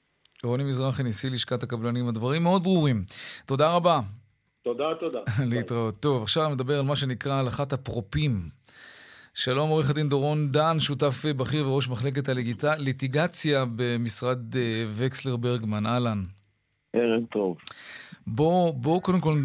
רוני 0.43 0.63
מזרחי, 0.63 1.03
נשיא 1.03 1.29
לשכת 1.31 1.63
הקבלנים, 1.63 2.07
הדברים 2.07 2.43
מאוד 2.43 2.63
ברורים. 2.63 3.03
תודה 3.45 3.73
רבה. 3.75 3.99
תודה, 4.63 4.85
תודה. 4.99 5.19
להתראות. 5.51 5.99
טוב, 5.99 6.23
עכשיו 6.23 6.49
נדבר 6.49 6.79
על 6.79 6.85
מה 6.85 6.95
שנקרא 6.95 7.33
הלכת 7.33 7.73
הפרופים. 7.73 8.49
שלום 9.33 9.69
עורך 9.69 9.89
הדין 9.89 10.09
דורון 10.09 10.51
דן, 10.51 10.79
שותף 10.79 11.25
בכיר 11.37 11.67
וראש 11.67 11.89
מחלקת 11.89 12.29
הליטיגציה 12.63 13.65
במשרד 13.75 14.55
אה, 14.55 14.85
וקסלר 14.93 15.35
ברגמן, 15.35 15.85
אהלן. 15.85 16.23
ערב 16.93 17.23
טוב. 17.31 17.57
בוא, 18.27 18.73
בוא 18.73 19.01
קודם 19.01 19.21
כל, 19.21 19.43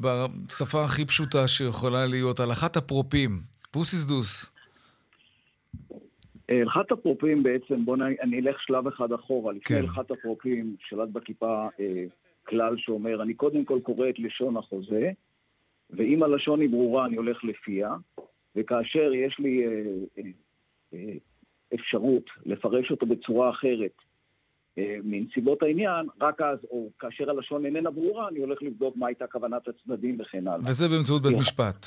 בשפה 0.00 0.84
הכי 0.84 1.04
פשוטה 1.04 1.48
שיכולה 1.48 2.06
להיות, 2.06 2.40
הלכת 2.40 2.76
הפרופים. 2.76 3.40
פוסיס 3.70 4.04
דוס. 4.04 4.50
הלכת 6.48 6.92
הפרופים 6.92 7.42
בעצם, 7.42 7.84
בוא 7.84 7.96
אני 8.22 8.40
אלך 8.40 8.60
שלב 8.60 8.86
אחד 8.86 9.12
אחורה. 9.12 9.52
לפני 9.52 9.76
כן. 9.76 9.82
הלכת 9.82 10.10
הפרופים, 10.10 10.76
שלט 10.80 11.08
בכיפה 11.08 11.68
אה, 11.80 12.04
כלל 12.46 12.74
שאומר, 12.78 13.22
אני 13.22 13.34
קודם 13.34 13.64
כל 13.64 13.80
קורא 13.82 14.08
את 14.08 14.18
לשון 14.18 14.56
החוזה, 14.56 15.10
ואם 15.90 16.22
הלשון 16.22 16.60
היא 16.60 16.70
ברורה 16.70 17.06
אני 17.06 17.16
הולך 17.16 17.44
לפיה, 17.44 17.94
וכאשר 18.56 19.12
יש 19.14 19.38
לי 19.38 19.66
אה, 19.66 19.70
אה, 20.18 20.30
אה, 20.94 21.14
אפשרות 21.74 22.24
לפרש 22.46 22.90
אותו 22.90 23.06
בצורה 23.06 23.50
אחרת 23.50 23.92
אה, 24.78 24.96
מנסיבות 25.04 25.62
העניין, 25.62 26.06
רק 26.20 26.40
אז, 26.40 26.58
או 26.70 26.90
כאשר 26.98 27.30
הלשון 27.30 27.66
איננה 27.66 27.90
ברורה, 27.90 28.28
אני 28.28 28.38
הולך 28.38 28.62
לבדוק 28.62 28.96
מה 28.96 29.06
הייתה 29.06 29.26
כוונת 29.26 29.68
הצדדים 29.68 30.16
וכן 30.20 30.48
הלאה. 30.48 30.68
וזה 30.68 30.88
באמצעות 30.88 31.22
בית 31.22 31.36
משפט. 31.38 31.86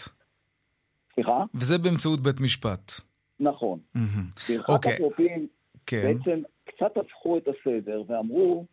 סליחה? 1.13 1.43
וזה 1.55 1.77
באמצעות 1.77 2.19
בית 2.19 2.41
משפט. 2.41 3.08
נכון. 3.39 3.79
Mm-hmm. 3.95 4.51
אוקיי. 4.69 4.93
הפרופים 4.93 5.47
כן. 5.85 6.01
בעצם 6.01 6.41
קצת 6.63 6.97
הפכו 6.97 7.37
את 7.37 7.47
הסדר 7.47 8.03
ואמרו, 8.07 8.65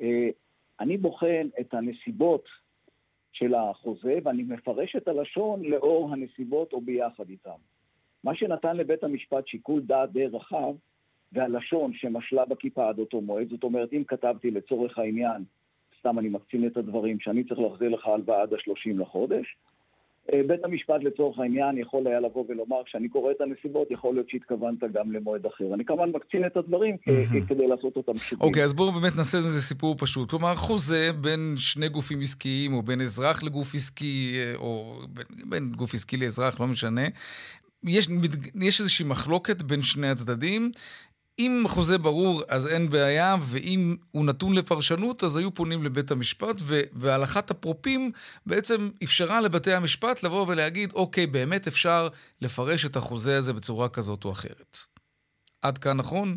אה, 0.00 0.28
אני 0.80 0.96
בוחן 0.96 1.48
את 1.60 1.74
הנסיבות 1.74 2.44
של 3.32 3.54
החוזה, 3.54 4.18
ואני 4.24 4.42
מפרש 4.42 4.96
את 4.96 5.08
הלשון 5.08 5.64
לאור 5.64 6.12
הנסיבות 6.12 6.72
או 6.72 6.80
ביחד 6.80 7.28
איתם. 7.28 7.58
מה 8.24 8.34
שנתן 8.34 8.76
לבית 8.76 9.04
המשפט 9.04 9.46
שיקול 9.46 9.82
דעת 9.82 10.12
די 10.12 10.26
רחב, 10.26 10.74
והלשון 11.32 11.92
שמשלה 11.94 12.44
בכיפה 12.44 12.88
עד 12.88 12.98
אותו 12.98 13.20
מועד, 13.20 13.48
זאת 13.50 13.62
אומרת, 13.62 13.92
אם 13.92 14.02
כתבתי 14.08 14.50
לצורך 14.50 14.98
העניין, 14.98 15.44
סתם 15.98 16.18
אני 16.18 16.28
מקצין 16.28 16.66
את 16.66 16.76
הדברים, 16.76 17.20
שאני 17.20 17.44
צריך 17.44 17.60
להחזיר 17.60 17.88
לך 17.88 18.06
הלוואה 18.06 18.42
עד 18.42 18.52
ה-30 18.52 18.98
לחודש, 18.98 19.56
בית 20.30 20.64
המשפט 20.64 21.02
לצורך 21.02 21.38
העניין 21.38 21.78
יכול 21.78 22.06
היה 22.06 22.20
לבוא 22.20 22.44
ולומר, 22.48 22.82
כשאני 22.86 23.08
קורא 23.08 23.30
את 23.30 23.40
הנסיבות, 23.40 23.90
יכול 23.90 24.14
להיות 24.14 24.30
שהתכוונת 24.30 24.78
גם 24.92 25.12
למועד 25.12 25.46
אחר. 25.46 25.74
אני 25.74 25.84
כמובן 25.84 26.10
מקצין 26.10 26.46
את 26.46 26.56
הדברים 26.56 26.96
כדי 27.48 27.66
לעשות 27.66 27.96
אותם 27.96 28.14
פשוטים. 28.14 28.48
אוקיי, 28.48 28.64
אז 28.64 28.74
בואו 28.74 28.92
באמת 28.92 29.16
נעשה 29.16 29.38
איזה 29.38 29.62
סיפור 29.62 29.94
פשוט. 29.98 30.30
כלומר, 30.30 30.54
חוזה 30.54 31.10
בין 31.20 31.54
שני 31.56 31.88
גופים 31.88 32.20
עסקיים, 32.20 32.74
או 32.74 32.82
בין 32.82 33.00
אזרח 33.00 33.42
לגוף 33.42 33.74
עסקי, 33.74 34.34
אה, 34.34 34.52
או 34.56 35.00
בין, 35.08 35.26
בין 35.50 35.72
גוף 35.76 35.94
עסקי 35.94 36.16
לאזרח, 36.16 36.60
לא 36.60 36.66
משנה. 36.66 37.06
יש, 37.84 38.08
יש 38.60 38.80
איזושהי 38.80 39.06
מחלוקת 39.06 39.62
בין 39.62 39.82
שני 39.82 40.08
הצדדים, 40.08 40.70
אם 41.38 41.62
חוזה 41.66 41.98
ברור, 41.98 42.42
אז 42.48 42.72
אין 42.74 42.88
בעיה, 42.88 43.34
ואם 43.52 43.96
הוא 44.10 44.26
נתון 44.26 44.54
לפרשנות, 44.54 45.24
אז 45.24 45.36
היו 45.36 45.50
פונים 45.50 45.82
לבית 45.82 46.10
המשפט, 46.10 46.56
ו- 46.58 46.80
והלכת 46.92 47.50
הפרופים 47.50 48.10
בעצם 48.46 48.90
אפשרה 49.04 49.40
לבתי 49.40 49.72
המשפט 49.72 50.22
לבוא 50.22 50.46
ולהגיד, 50.48 50.92
אוקיי, 50.92 51.26
באמת 51.26 51.66
אפשר 51.66 52.08
לפרש 52.42 52.86
את 52.86 52.96
החוזה 52.96 53.38
הזה 53.38 53.52
בצורה 53.52 53.88
כזאת 53.88 54.24
או 54.24 54.30
אחרת. 54.30 54.76
עד 55.62 55.78
כאן 55.78 55.96
נכון? 55.96 56.36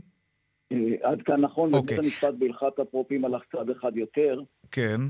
אה, 0.72 0.78
עד 1.12 1.22
כאן 1.22 1.42
נכון, 1.42 1.74
אוקיי. 1.74 1.98
ובית 1.98 2.00
המשפט 2.00 2.34
בהלכת 2.34 2.80
הפרופים 2.80 3.26
הלך 3.26 3.42
צעד 3.52 3.70
אחד 3.70 3.98
יותר. 3.98 4.42
כן. 4.72 5.02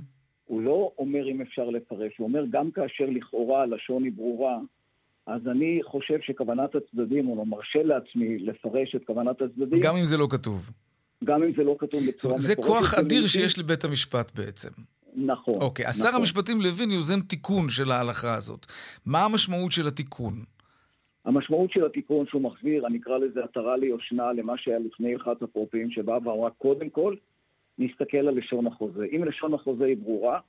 הוא 0.45 0.62
לא 0.62 0.91
אומר 0.98 1.30
אם 1.32 1.41
אפשר 1.41 1.69
לפרש, 1.69 2.17
הוא 2.17 2.28
אומר 2.28 2.43
גם 2.50 2.71
כאשר 2.71 3.06
לכאורה 3.06 3.62
הלשון 3.62 4.04
היא 4.04 4.12
ברורה, 4.15 4.58
אז 5.28 5.42
אני 5.48 5.80
חושב 5.84 6.18
שכוונת 6.22 6.76
הצדדים, 6.76 7.30
או 7.30 7.36
לא 7.36 7.46
מרשה 7.46 7.84
לעצמי 7.84 8.38
לפרש 8.40 8.96
את 8.96 9.02
כוונת 9.06 9.42
הצדדים... 9.42 9.80
גם 9.80 9.98
אם 9.98 10.06
זה 10.06 10.18
לא 10.18 10.28
כתוב. 10.30 10.70
גם 11.24 11.44
אם 11.44 11.52
זה 11.58 11.64
לא 11.64 11.76
כתוב 11.80 12.02
בצורה 12.08 12.36
מפורשת. 12.36 12.48
זה 12.48 12.56
כוח 12.56 12.94
אדיר 12.94 13.28
שיש 13.28 13.60
לבית 13.60 13.84
המשפט 13.84 14.32
בעצם. 14.36 14.70
נכון. 15.16 15.62
אוקיי, 15.62 15.88
אז 15.88 16.00
נכון. 16.00 16.12
שר 16.12 16.18
המשפטים 16.18 16.62
לוין 16.62 16.92
יוזם 16.92 17.22
תיקון 17.22 17.70
של 17.70 17.92
ההלכה 17.92 18.34
הזאת. 18.34 18.66
מה 19.06 19.26
המשמעות 19.26 19.72
של 19.72 19.88
התיקון? 19.88 20.34
המשמעות 21.26 21.72
של 21.72 21.86
התיקון 21.86 22.26
שהוא 22.28 22.42
מחזיר, 22.42 22.88
אני 22.88 22.98
אקרא 22.98 23.18
לזה 23.18 23.44
עטרה 23.44 23.78
ליושנה 23.78 24.34
למה 24.34 24.54
שהיה 24.58 24.80
לפני 24.80 25.14
הלכת 25.14 25.42
הפרופים, 25.42 25.92
שבאה 25.92 26.18
ואמרה 26.18 26.50
קודם 26.50 26.90
כל, 26.90 27.16
נסתכל 27.80 28.18
על 28.18 28.38
לשון 28.38 28.68
החוזה. 28.68 29.06
אם 29.16 29.24
לשון 29.24 29.54
החוזה 29.54 29.86
היא 29.86 29.98
ברורה, 29.98 30.40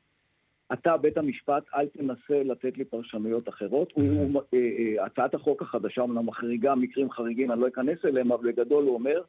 אתה, 0.73 0.97
בית 0.97 1.19
המשפט, 1.19 1.63
אל 1.75 1.87
תנסה 1.87 2.43
לתת 2.45 2.79
לי 2.79 2.85
פרשנויות 2.85 3.49
אחרות. 3.49 3.93
הוא, 3.93 4.43
אה, 4.55 4.59
אה, 4.59 5.05
הצעת 5.07 5.35
החוק 5.35 5.63
החדשה 5.63 6.01
אומנם 6.01 6.27
מחריגה 6.27 6.75
מקרים 6.75 7.11
חריגים, 7.11 7.53
אני 7.53 7.61
לא 7.61 7.69
אכנס 7.69 8.05
אליהם, 8.05 8.33
אבל 8.33 8.53
בגדול 8.53 8.85
הוא 8.85 8.95
אומר, 8.95 9.23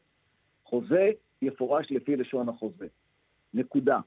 חוזה 0.64 1.12
יפורש 1.42 1.88
לפי 1.92 2.16
לשון 2.16 2.50
החוזה. 2.50 2.88
נקודה. 3.54 4.00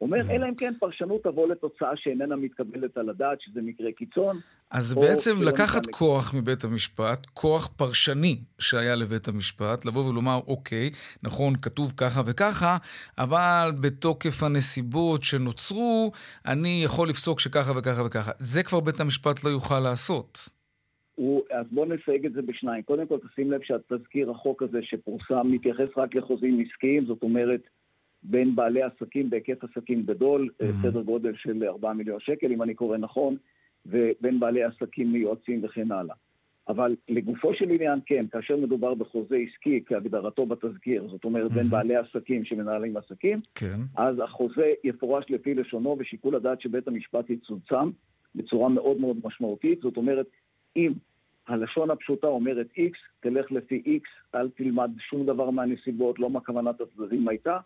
אומר, 0.00 0.30
אלא 0.30 0.48
אם 0.48 0.54
כן 0.54 0.72
פרשנות 0.80 1.22
תבוא 1.22 1.48
לתוצאה 1.48 1.96
שאיננה 1.96 2.36
מתקבלת 2.36 2.96
על 2.96 3.08
הדעת, 3.08 3.40
שזה 3.40 3.60
מקרה 3.62 3.92
קיצון. 3.92 4.40
אז 4.70 4.94
בעצם 4.94 5.42
לקחת 5.42 5.86
כוח 5.86 6.34
מבית 6.34 6.64
המשפט, 6.64 7.26
כוח 7.34 7.66
פרשני 7.66 8.36
שהיה 8.58 8.94
לבית 8.94 9.28
המשפט, 9.28 9.84
לבוא 9.84 10.08
ולומר, 10.08 10.40
אוקיי, 10.48 10.90
נכון, 11.22 11.52
כתוב 11.62 11.92
ככה 11.96 12.20
וככה, 12.26 12.76
אבל 13.18 13.70
בתוקף 13.80 14.42
הנסיבות 14.42 15.22
שנוצרו, 15.22 16.12
אני 16.46 16.82
יכול 16.84 17.08
לפסוק 17.08 17.40
שככה 17.40 17.72
וככה 17.78 18.02
וככה. 18.06 18.32
זה 18.36 18.62
כבר 18.62 18.80
בית 18.80 19.00
המשפט 19.00 19.44
לא 19.44 19.50
יוכל 19.50 19.80
לעשות. 19.80 20.38
הוא, 21.14 21.42
אז 21.50 21.66
בואו 21.70 21.86
נסייג 21.86 22.26
את 22.26 22.32
זה 22.32 22.42
בשניים. 22.42 22.82
קודם 22.82 23.06
כל, 23.06 23.18
תשים 23.32 23.52
לב 23.52 23.60
שהתזכיר 23.62 24.30
החוק 24.30 24.62
הזה 24.62 24.78
שפורסם 24.82 25.42
מתייחס 25.44 25.88
רק 25.96 26.14
לחוזים 26.14 26.64
עסקיים, 26.66 27.06
זאת 27.06 27.22
אומרת, 27.22 27.60
בין 28.22 28.56
בעלי 28.56 28.82
עסקים 28.82 29.30
בהיקף 29.30 29.64
עסקים 29.64 30.02
גדול, 30.02 30.48
mm-hmm. 30.48 30.82
סדר 30.82 31.02
גודל 31.02 31.32
של 31.36 31.64
4 31.64 31.92
מיליון 31.92 32.20
שקל, 32.20 32.52
אם 32.52 32.62
אני 32.62 32.74
קורא 32.74 32.96
נכון, 32.96 33.36
ובין 33.86 34.40
בעלי 34.40 34.62
עסקים 34.62 35.12
מיועצים 35.12 35.64
וכן 35.64 35.92
הלאה. 35.92 36.14
אבל 36.68 36.96
לגופו 37.08 37.54
של 37.54 37.70
עניין, 37.70 37.98
כן, 38.06 38.26
כאשר 38.32 38.56
מדובר 38.56 38.94
בחוזה 38.94 39.36
עסקי 39.36 39.82
כהגדרתו 39.86 40.46
בתזכיר, 40.46 41.08
זאת 41.08 41.24
אומרת, 41.24 41.50
mm-hmm. 41.50 41.54
בין 41.54 41.68
בעלי 41.68 41.96
עסקים 41.96 42.44
שמנהלים 42.44 42.96
עסקים, 42.96 43.38
כן. 43.54 43.76
אז 43.96 44.18
החוזה 44.24 44.72
יפורש 44.84 45.24
לפי 45.30 45.54
לשונו 45.54 45.96
ושיקול 45.98 46.36
הדעת 46.36 46.60
שבית 46.60 46.88
המשפט 46.88 47.30
יצומצם 47.30 47.90
בצורה 48.34 48.68
מאוד 48.68 49.00
מאוד 49.00 49.16
משמעותית. 49.24 49.80
זאת 49.80 49.96
אומרת, 49.96 50.26
אם 50.76 50.92
הלשון 51.48 51.90
הפשוטה 51.90 52.26
אומרת 52.26 52.66
X, 52.76 52.92
תלך 53.20 53.52
לפי 53.52 53.82
X, 53.86 54.34
אל 54.34 54.48
תלמד 54.48 54.90
שום 54.98 55.26
דבר 55.26 55.50
מהנסיבות, 55.50 56.18
לא 56.18 56.30
מה 56.30 56.40
כוונת 56.40 56.80
הצדדים 56.80 57.28
הייתה. 57.28 57.58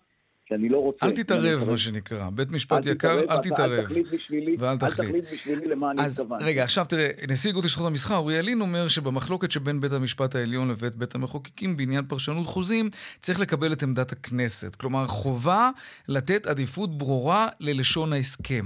כי 0.47 0.55
אני 0.55 0.69
לא 0.69 0.79
רוצה... 0.79 1.07
אל 1.07 1.13
תתערב, 1.13 1.71
מה 1.71 1.77
שנקרא. 1.77 2.31
בית 2.31 2.51
משפט 2.51 2.87
יקר, 2.87 3.21
אל 3.31 3.39
תתערב. 3.43 3.73
אל 3.73 3.85
תחליט 3.85 4.07
בשבילי, 4.13 4.57
ואל 4.59 4.79
תחליט 4.79 5.33
בשבילי 5.33 5.67
למה 5.67 5.91
אני 5.91 6.03
התכוונתי. 6.03 6.45
רגע, 6.45 6.65
עכשיו 6.65 6.85
תראה, 6.85 7.09
נשיא 7.29 7.51
איגוד 7.51 7.65
לשכות 7.65 7.87
המסחר, 7.87 8.17
אוריאל 8.17 8.45
לין, 8.45 8.61
אומר 8.61 8.89
שבמחלוקת 8.89 9.51
שבין 9.51 9.81
בית 9.81 9.93
המשפט 9.93 10.35
העליון 10.35 10.71
לבית 10.71 10.95
בית 10.95 11.15
המחוקקים 11.15 11.77
בעניין 11.77 12.05
פרשנות 12.05 12.47
חוזים, 12.47 12.91
צריך 13.23 13.41
לקבל 13.41 13.73
את 13.73 13.83
עמדת 13.83 14.13
הכנסת. 14.13 14.77
כלומר, 14.77 15.07
חובה 15.07 15.71
לתת 16.09 16.47
עדיפות 16.47 16.99
ברורה 16.99 17.49
ללשון 17.61 18.13
ההסכם. 18.13 18.65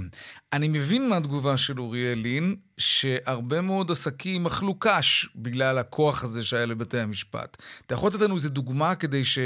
אני 0.53 0.67
מבין 0.67 1.09
מהתגובה 1.09 1.57
של 1.57 1.79
אוריאל 1.79 2.19
לין, 2.19 2.55
שהרבה 2.79 3.61
מאוד 3.61 3.91
עסקים 3.91 4.45
אכלו 4.45 4.79
קש 4.79 5.29
בגלל 5.35 5.77
הכוח 5.77 6.23
הזה 6.23 6.41
שהיה 6.41 6.65
לבתי 6.65 6.97
המשפט. 6.97 7.57
אתה 7.85 7.93
יכול 7.93 8.09
לתת 8.09 8.21
לנו 8.21 8.35
איזה 8.35 8.49
דוגמה 8.49 8.95
כדי, 8.95 9.23
ש... 9.23 9.39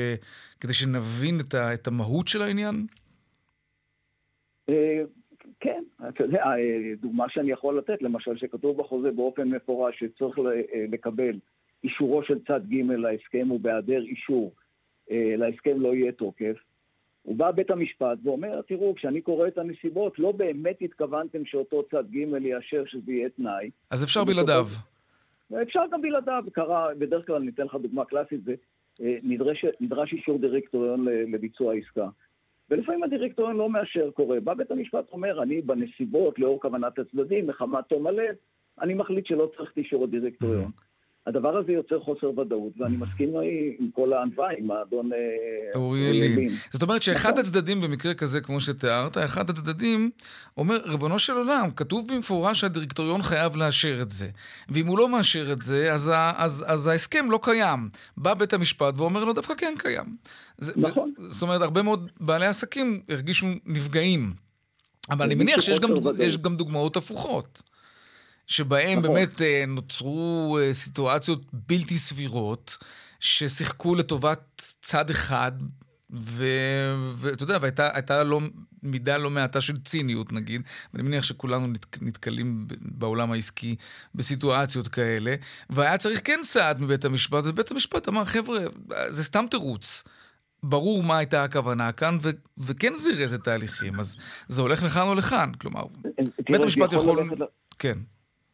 כדי 0.60 0.74
שנבין 0.74 1.39
את, 1.39 1.54
ה... 1.54 1.74
את 1.74 1.88
המהות 1.88 2.28
של 2.28 2.41
העניין? 2.41 2.76
אה, 4.69 5.02
כן, 5.60 5.84
אתה 6.10 6.24
יודע, 6.24 6.43
אה, 6.43 6.93
דוגמה 7.02 7.26
שאני 7.30 7.52
יכול 7.52 7.78
לתת, 7.78 8.02
למשל, 8.02 8.38
שכתוב 8.38 8.78
בחוזה 8.78 9.12
באופן 9.12 9.48
מפורש 9.48 10.00
שצריך 10.00 10.39
אה, 10.39 10.86
לקבל 10.91 11.39
אישורו 11.84 12.24
של 12.24 12.39
צד 12.48 12.62
ג' 12.69 12.91
להסכם, 12.91 13.52
ובהיעדר 13.52 14.02
אישור 14.02 14.52
להסכם 15.38 15.82
לא 15.82 15.96
יהיה 15.96 16.12
תוקף. 16.12 16.58
הוא 17.23 17.36
בא 17.36 17.51
בית 17.51 17.71
המשפט 17.71 18.17
ואומר, 18.23 18.62
תראו, 18.62 18.95
כשאני 18.95 19.21
קורא 19.21 19.47
את 19.47 19.57
הנסיבות, 19.57 20.19
לא 20.19 20.31
באמת 20.31 20.77
התכוונתם 20.81 21.45
שאותו 21.45 21.83
צד 21.91 22.03
ג' 22.12 22.45
יאשר 22.45 22.81
שזה 22.86 23.12
יהיה 23.12 23.29
תנאי. 23.29 23.69
אז 23.89 24.03
אפשר 24.03 24.23
בלעדיו. 24.23 24.65
אפשר 25.62 25.79
גם 25.91 26.01
בלעדיו, 26.01 26.43
קרה, 26.51 26.88
בדרך 26.99 27.27
כלל, 27.27 27.41
ניתן 27.41 27.63
לך 27.63 27.75
דוגמה 27.81 28.05
קלאסית, 28.05 28.43
זה 28.43 28.53
אה, 29.01 29.17
נדרש, 29.23 29.65
נדרש 29.81 30.13
אישור 30.13 30.38
דירקטוריון 30.38 31.01
לביצוע 31.07 31.73
עסקה. 31.73 32.07
ולפעמים 32.69 33.03
הדירקטוריון 33.03 33.57
לא 33.57 33.69
מאשר 33.69 34.12
קורה. 34.12 34.39
בא 34.39 34.53
בית 34.53 34.71
המשפט 34.71 35.05
אומר, 35.12 35.43
אני 35.43 35.62
בנסיבות, 35.62 36.39
לאור 36.39 36.62
כוונת 36.62 36.99
הצדדים, 36.99 37.47
מחמת 37.47 37.86
תום 37.89 38.07
הלב, 38.07 38.36
אני 38.81 38.93
מחליט 38.93 39.25
שלא 39.25 39.51
צריך 39.57 39.71
את 39.71 39.77
אישור 39.77 40.03
הדירקטוריון. 40.03 40.71
הדבר 41.27 41.57
הזה 41.57 41.71
יוצר 41.71 41.99
חוסר 41.99 42.39
ודאות, 42.39 42.73
ואני 42.77 42.97
מסכים 42.97 43.33
עם 43.79 43.91
כל 43.91 44.13
הענווה, 44.13 44.47
עם 44.57 44.71
האדון 44.71 45.13
אה, 45.13 45.19
אורי. 45.75 46.47
זאת 46.71 46.83
אומרת 46.83 47.03
שאחד 47.03 47.29
נכון. 47.29 47.39
הצדדים 47.39 47.81
במקרה 47.81 48.13
כזה, 48.13 48.41
כמו 48.41 48.59
שתיארת, 48.59 49.17
אחד 49.17 49.49
הצדדים 49.49 50.09
אומר, 50.57 50.77
ריבונו 50.86 51.19
של 51.19 51.33
עולם, 51.33 51.71
כתוב 51.75 52.07
במפורש 52.07 52.59
שהדירקטוריון 52.59 53.21
חייב 53.21 53.55
לאשר 53.55 54.01
את 54.01 54.12
זה. 54.12 54.27
ואם 54.69 54.88
הוא 54.88 54.97
לא 54.97 55.09
מאשר 55.09 55.51
את 55.51 55.62
זה, 55.62 55.93
אז, 55.93 56.12
אז, 56.38 56.65
אז 56.67 56.88
ההסכם 56.88 57.31
לא 57.31 57.39
קיים. 57.41 57.89
בא 58.17 58.33
בית 58.33 58.53
המשפט 58.53 58.93
ואומר 58.97 59.25
לו, 59.25 59.33
דווקא 59.33 59.53
כן 59.55 59.73
קיים. 59.77 60.15
נכון. 60.75 61.13
זאת 61.17 61.41
אומרת, 61.41 61.62
הרבה 61.62 61.81
מאוד 61.81 62.12
בעלי 62.19 62.45
עסקים 62.45 63.01
הרגישו 63.09 63.47
נפגעים. 63.65 64.33
אבל 65.09 65.25
אני 65.25 65.36
מניח 65.36 65.62
שיש 65.62 65.79
גם, 65.79 65.89
גם 66.41 66.55
דוגמאות 66.55 66.97
הפוכות. 66.97 67.72
שבהם 68.47 68.99
נכון. 68.99 69.13
באמת 69.13 69.41
אה, 69.41 69.63
נוצרו 69.67 70.60
אה, 70.62 70.73
סיטואציות 70.73 71.41
בלתי 71.53 71.97
סבירות, 71.97 72.77
ששיחקו 73.19 73.95
לטובת 73.95 74.62
צד 74.82 75.10
אחד, 75.10 75.51
ואתה 76.10 77.43
יודע, 77.43 77.58
והייתה 77.62 78.23
לא, 78.23 78.41
מידה 78.84 79.17
לא 79.17 79.29
מעטה 79.29 79.62
של 79.62 79.77
ציניות 79.77 80.32
נגיד, 80.34 80.62
ואני 80.93 81.08
מניח 81.08 81.23
שכולנו 81.23 81.67
נת, 81.67 82.01
נתקלים 82.01 82.67
בעולם 82.82 83.32
העסקי 83.32 83.75
בסיטואציות 84.15 84.88
כאלה, 84.88 85.36
והיה 85.69 85.97
צריך 85.97 86.21
כן 86.23 86.39
סעד 86.43 86.82
מבית 86.82 87.06
המשפט, 87.06 87.43
ובית 87.45 87.71
המשפט 87.71 88.08
אמר, 88.08 88.25
חבר'ה, 88.25 88.60
זה 89.10 89.23
סתם 89.23 89.45
תירוץ. 89.49 90.03
ברור 90.63 91.03
מה 91.03 91.17
הייתה 91.17 91.43
הכוונה 91.43 91.91
כאן, 91.91 92.17
ו- 92.21 92.29
וכן 92.58 92.93
זירז 92.95 93.34
את 93.34 93.47
ההליכים, 93.47 93.99
אז 93.99 94.15
זה 94.47 94.62
הולך 94.62 94.84
לכאן 94.84 95.08
או 95.08 95.15
לכאן, 95.15 95.51
כלומר, 95.53 95.84
בית 96.49 96.62
המשפט 96.62 96.93
יכול... 96.93 97.25
יכול... 97.25 97.47
כן. 97.79 97.97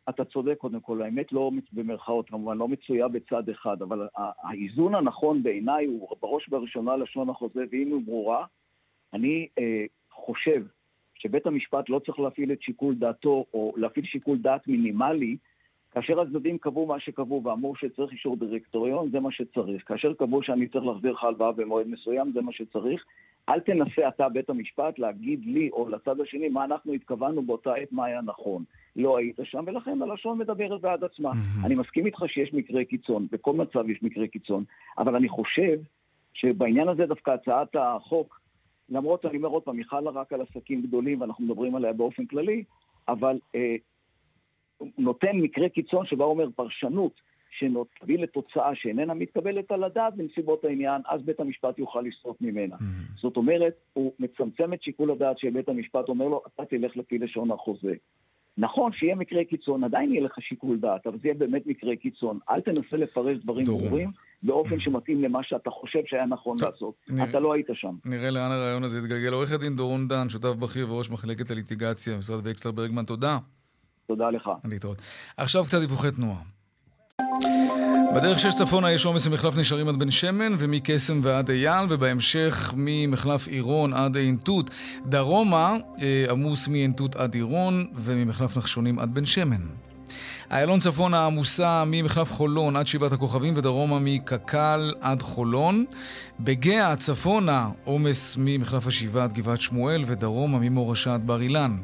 אתה 0.10 0.26
צודק 0.26 0.56
קודם 0.58 0.80
כל, 0.80 1.02
האמת 1.02 1.32
לא, 1.32 1.52
במרכאות 1.74 2.30
כמובן, 2.30 2.58
לא 2.58 2.68
מצויה 2.68 3.08
בצד 3.08 3.50
אחד, 3.50 3.82
אבל 3.82 4.08
האיזון 4.44 4.96
הנכון 4.96 5.44
בעיניי 5.44 5.86
הוא 5.86 6.08
בראש 6.22 6.48
ובראשונה 6.48 6.98
לשון 6.98 7.30
החוזה, 7.30 7.64
ואם 7.72 7.90
הוא 7.90 8.02
ברורה, 8.06 8.46
אני 9.14 9.48
אה, 9.60 9.86
חושב 10.12 10.64
שבית 11.16 11.48
המשפט 11.48 11.90
לא 11.90 12.00
צריך 12.06 12.20
להפעיל 12.20 12.52
את 12.52 12.62
שיקול 12.62 12.96
דעתו, 12.96 13.46
או 13.54 13.74
להפעיל 13.78 14.06
שיקול 14.06 14.38
דעת 14.38 14.68
מינימלי, 14.68 15.38
כאשר 15.92 16.20
הצדדים 16.20 16.58
קבעו 16.58 16.86
מה 16.86 17.00
שקבעו 17.00 17.44
ואמרו 17.44 17.76
שצריך 17.76 18.12
אישור 18.12 18.36
דירקטוריון, 18.36 19.12
זה 19.12 19.20
מה 19.20 19.32
שצריך. 19.32 19.88
כאשר 19.88 20.14
קבעו 20.14 20.44
שאני 20.44 20.68
צריך 20.68 20.86
להחזיר 20.86 21.12
לך 21.12 21.24
הלוואה 21.24 21.52
במועד 21.52 21.88
מסוים, 21.88 22.32
זה 22.34 22.42
מה 22.42 22.52
שצריך. 22.52 23.06
אל 23.50 23.60
תנסה 23.60 24.08
אתה, 24.08 24.30
בית 24.30 24.50
המשפט, 24.50 25.00
להגיד 25.00 25.46
לי 25.46 25.70
או 25.70 25.90
לצד 25.90 26.22
השני 26.22 26.50
מה 26.50 26.66
אנחנו 26.66 26.94
התכוונו 26.94 27.42
באותה 27.42 27.74
עת, 27.74 27.92
מה 27.92 28.06
היה 28.06 28.22
נכון. 28.22 28.64
לא 28.96 29.18
היית 29.18 29.40
שם, 29.44 29.64
ולכן 29.68 30.02
הלשון 30.02 30.38
מדברת 30.38 30.82
בעד 30.82 31.04
עצמה. 31.04 31.32
Mm-hmm. 31.32 31.66
אני 31.66 31.76
מסכים 31.76 32.06
איתך 32.06 32.24
שיש 32.28 32.54
מקרי 32.54 32.86
קיצון, 32.86 33.28
בכל 33.32 33.54
מצב 33.54 33.90
יש 33.90 34.04
מקרי 34.04 34.28
קיצון, 34.28 34.64
אבל 34.98 35.16
אני 35.16 35.30
חושב 35.30 35.80
שבעניין 36.34 36.88
הזה 36.88 37.06
דווקא 37.06 37.32
הצעת 37.32 37.76
החוק, 37.80 38.40
למרות, 38.90 39.26
אני 39.26 39.38
אומר 39.38 39.50
עוד 39.50 39.64
פעם, 39.64 39.78
היא 39.78 39.86
חלה 39.86 40.12
רק 40.12 40.34
על 40.34 40.42
עסקים 40.42 40.82
גדולים, 40.82 41.22
ואנחנו 41.22 41.46
מדברים 41.46 41.76
עליה 41.76 41.94
באופן 41.94 42.26
כללי, 42.26 42.64
אבל 43.08 43.40
אה, 43.56 43.76
נותן 44.98 45.38
מקרה 45.38 45.70
קיצון 45.70 46.06
שבא 46.06 46.24
אומר 46.24 46.48
פרשנות 46.56 47.22
שתביא 47.52 48.20
לתוצאה 48.20 48.76
שאיננה 48.76 49.14
מתקבלת 49.14 49.72
על 49.72 49.84
הדעת 49.84 50.16
בנסיבות 50.16 50.66
העניין, 50.66 51.02
אז 51.08 51.22
בית 51.22 51.40
המשפט 51.40 51.80
יוכל 51.80 52.02
לסטות 52.02 52.42
ממנה. 52.42 52.76
Mm-hmm. 52.76 53.20
זאת 53.22 53.38
אומרת, 53.38 53.74
הוא 53.94 54.14
מצמצם 54.20 54.74
את 54.74 54.84
שיקול 54.84 55.12
הדעת 55.12 55.40
שבית 55.40 55.70
המשפט 55.70 56.10
אומר 56.10 56.28
לו, 56.28 56.42
אתה 56.48 56.66
תלך 56.66 56.98
לפי 56.98 57.18
לשון 57.18 57.52
החוזה. 57.52 57.94
נכון 58.60 58.92
שיהיה 58.94 59.16
מקרה 59.16 59.44
קיצון, 59.44 59.84
עדיין 59.84 60.12
יהיה 60.12 60.24
לך 60.24 60.36
שיקול 60.40 60.78
דעת, 60.80 61.08
אבל 61.08 61.18
זה 61.22 61.28
יהיה 61.28 61.38
באמת 61.38 61.62
מקרה 61.66 61.96
קיצון. 61.96 62.40
אל 62.50 62.62
תנסה 62.62 62.98
לפרש 62.98 63.38
דברים 63.44 63.66
ברורים 63.66 64.12
באופן 64.44 64.80
שמתאים 64.80 65.24
למה 65.24 65.40
שאתה 65.44 65.70
חושב 65.70 66.00
שהיה 66.06 66.26
נכון 66.26 66.58
טוב, 66.58 66.70
לעשות. 66.70 66.94
נראה, 67.10 67.30
אתה 67.30 67.40
לא 67.40 67.54
היית 67.54 67.68
שם. 67.74 67.96
נראה 68.06 68.32
לאן 68.32 68.52
הרעיון 68.52 68.84
הזה 68.84 69.00
יתגלגל. 69.00 69.34
עורך 69.34 69.52
הדין 69.52 69.76
דורון 69.76 70.08
דן, 70.08 70.30
שותף 70.30 70.56
בכיר 70.60 70.94
וראש 70.94 71.10
מחלקת 71.10 71.52
הליטיגציה, 71.52 72.18
משרד 72.18 72.40
וקסלר 72.44 72.72
ברגמן, 72.72 73.06
תודה. 73.06 73.38
תודה 74.08 74.30
לך. 74.30 74.50
להתראות. 74.66 74.98
עכשיו 75.38 75.64
קצת 75.64 75.80
דיווחי 75.80 76.12
תנועה. 76.12 76.40
בדרך 78.16 78.40
שש 78.40 78.54
צפונה 78.54 78.92
יש 78.92 79.06
עומס 79.06 79.28
ממחלף 79.28 79.58
נשארים 79.58 79.88
עד 79.88 79.96
בן 80.00 80.12
שמן 80.12 80.56
ומקסם 80.60 81.20
ועד 81.24 81.50
אייל 81.50 81.86
ובהמשך 81.90 82.74
ממחלף 82.76 83.48
עירון 83.48 83.94
עד 83.94 84.18
עין 84.18 84.36
תות. 84.36 84.70
דרומה 85.06 85.78
אה, 86.02 86.26
עמוס 86.30 86.68
מעין 86.68 86.92
תות 86.92 87.16
עד 87.16 87.34
עירון 87.34 87.88
וממחלף 87.96 88.58
נחשונים 88.58 89.00
עד 89.00 89.14
בן 89.14 89.26
שמן. 89.26 89.62
איילון 90.52 90.80
צפונה 90.80 91.26
עמוסה 91.26 91.84
ממחלף 91.88 92.32
חולון 92.32 92.76
עד 92.76 92.88
שבעת 92.88 93.12
הכוכבים 93.12 93.54
ודרומה 93.58 94.00
מקק"ל 94.00 94.94
עד 95.02 95.22
חולון. 95.22 95.86
בגאה 96.40 96.96
צפונה 96.96 97.70
עומס 97.84 98.36
ממחלף 98.40 98.88
השבעה 98.88 99.24
עד 99.24 99.34
גבעת 99.34 99.62
שמואל 99.62 100.04
ודרומה 100.08 100.60
ממורשה 100.60 101.14
עד 101.14 101.28
בר 101.28 101.42
אילן. 101.42 101.78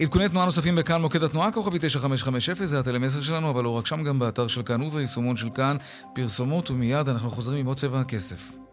עדכוני 0.00 0.28
תנועה 0.28 0.46
נוספים 0.46 0.76
בכאן 0.76 1.00
מוקד 1.00 1.22
התנועה 1.22 1.52
כוכבי 1.52 1.78
9550 1.80 2.66
זה 2.66 2.78
הטלמסר 2.78 3.20
שלנו 3.20 3.50
אבל 3.50 3.64
לא 3.64 3.70
רק 3.70 3.86
שם 3.86 4.04
גם 4.04 4.18
באתר 4.18 4.46
של 4.46 4.62
כאן 4.62 4.82
וביישומון 4.82 5.36
של 5.36 5.48
כאן 5.50 5.76
פרסומות 6.14 6.70
ומיד 6.70 7.08
אנחנו 7.08 7.30
חוזרים 7.30 7.58
עם 7.58 7.66
עוד 7.66 7.76
צבע 7.76 8.00
הכסף. 8.00 8.67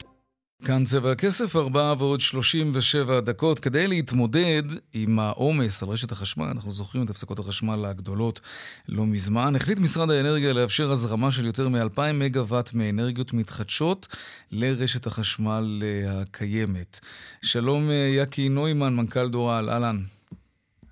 כאן 0.64 0.84
צבע 0.84 1.12
הכסף, 1.12 1.56
4 1.56 1.94
ועוד 1.98 2.22
37 2.22 3.20
דקות. 3.20 3.60
כדי 3.60 3.88
להתמודד 3.88 4.64
עם 4.94 5.20
העומס 5.20 5.84
על 5.84 5.90
רשת 5.90 6.12
החשמל, 6.12 6.46
אנחנו 6.46 6.72
זוכרים 6.72 7.06
את 7.06 7.10
הפסקות 7.10 7.40
החשמל 7.40 7.86
הגדולות 7.86 8.42
לא 8.90 9.06
מזמן, 9.06 9.56
החליט 9.56 9.80
משרד 9.80 10.12
האנרגיה 10.12 10.54
לאפשר 10.54 10.92
הזרמה 10.92 11.32
של 11.32 11.46
יותר 11.46 11.70
מ-2,000 11.70 12.14
מגוואט 12.14 12.74
מאנרגיות 12.74 13.34
מתחדשות 13.34 14.08
לרשת 14.52 15.08
החשמל 15.08 15.84
אה, 15.84 16.22
הקיימת. 16.22 17.00
שלום 17.42 17.90
אה, 17.90 17.96
יקי 17.96 18.50
נוימן, 18.50 18.96
מנכ"ל 18.96 19.30
דורל, 19.30 19.70
אהלן. 19.70 19.98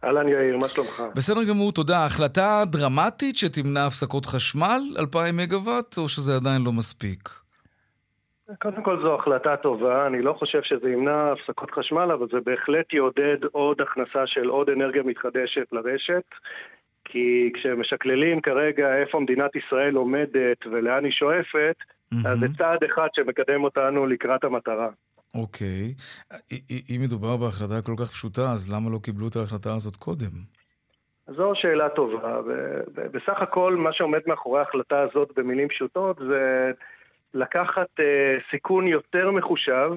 אהלן 0.04 0.28
יאיר, 0.28 0.58
מה 0.62 0.68
שלומך? 0.68 1.04
בסדר 1.16 1.44
גמור, 1.44 1.72
תודה. 1.72 2.06
החלטה 2.06 2.64
דרמטית 2.66 3.38
שתמנע 3.38 3.86
הפסקות 3.86 4.26
חשמל, 4.26 4.82
2,000 4.98 5.38
מגוואט, 5.38 5.98
או 5.98 6.10
שזה 6.10 6.36
עדיין 6.36 6.62
לא 6.62 6.74
מספיק? 6.74 7.43
קודם 8.62 8.84
כל 8.84 9.02
זו 9.02 9.16
החלטה 9.16 9.58
טובה, 9.58 10.08
אני 10.08 10.22
לא 10.22 10.34
חושב 10.34 10.62
שזה 10.64 10.90
ימנע 10.90 11.32
הפסקות 11.32 11.72
חשמל, 11.72 12.12
אבל 12.12 12.28
זה 12.32 12.38
בהחלט 12.46 12.94
יעודד 12.94 13.38
עוד 13.52 13.82
הכנסה 13.82 14.28
של 14.28 14.48
עוד 14.48 14.70
אנרגיה 14.70 15.04
מתחדשת 15.04 15.68
לרשת, 15.72 16.24
כי 17.06 17.52
כשמשקללים 17.54 18.42
כרגע 18.42 18.96
איפה 18.98 19.20
מדינת 19.20 19.56
ישראל 19.56 19.96
עומדת 19.96 20.58
ולאן 20.72 21.06
היא 21.06 21.12
שואפת, 21.12 21.76
mm-hmm. 21.80 22.28
אז 22.28 22.40
זה 22.40 22.48
צעד 22.58 22.84
אחד 22.84 23.08
שמקדם 23.14 23.64
אותנו 23.64 24.06
לקראת 24.06 24.44
המטרה. 24.44 24.90
אוקיי. 25.36 25.94
אם 26.90 27.02
מדובר 27.02 27.38
בהחלטה 27.38 27.82
כל 27.86 27.96
כך 27.98 28.12
פשוטה, 28.12 28.42
אז 28.42 28.74
למה 28.74 28.90
לא 28.90 29.00
קיבלו 29.04 29.28
את 29.28 29.36
ההחלטה 29.36 29.76
הזאת 29.76 29.96
קודם? 29.96 30.34
זו 31.28 31.52
שאלה 31.56 31.90
טובה. 31.90 32.42
בסך 32.96 33.42
הכל, 33.42 33.76
מה 33.78 33.94
שעומד 33.94 34.22
מאחורי 34.28 34.60
ההחלטה 34.60 35.02
הזאת 35.02 35.32
במילים 35.36 35.68
פשוטות 35.68 36.18
זה... 36.18 36.72
לקחת 37.34 38.00
אה, 38.00 38.38
סיכון 38.52 38.88
יותר 38.88 39.32
מחושב 39.32 39.90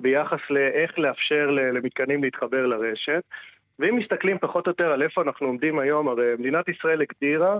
ביחס 0.00 0.40
לאיך 0.50 0.98
לאפשר 0.98 1.50
למתקנים 1.50 2.24
להתחבר 2.24 2.66
לרשת. 2.66 3.22
ואם 3.78 3.96
מסתכלים 3.96 4.38
פחות 4.38 4.66
או 4.66 4.70
יותר 4.70 4.92
על 4.92 5.02
איפה 5.02 5.22
אנחנו 5.22 5.46
עומדים 5.46 5.78
היום, 5.78 6.08
הרי 6.08 6.34
מדינת 6.38 6.68
ישראל 6.68 7.02
הגדירה 7.02 7.58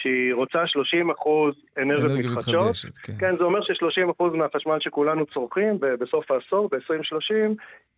שהיא 0.00 0.34
רוצה 0.34 0.58
30 0.66 1.10
אחוז 1.10 1.54
אנרגיות 1.82 2.10
מתחדשות. 2.18 2.76
כן. 3.02 3.12
כן, 3.18 3.36
זה 3.38 3.44
אומר 3.44 3.62
ש-30 3.62 4.10
אחוז 4.10 4.32
מהחשמל 4.34 4.76
שכולנו 4.80 5.26
צורכים 5.26 5.78
בסוף 6.00 6.30
העשור, 6.30 6.68
ב-2030, 6.72 7.34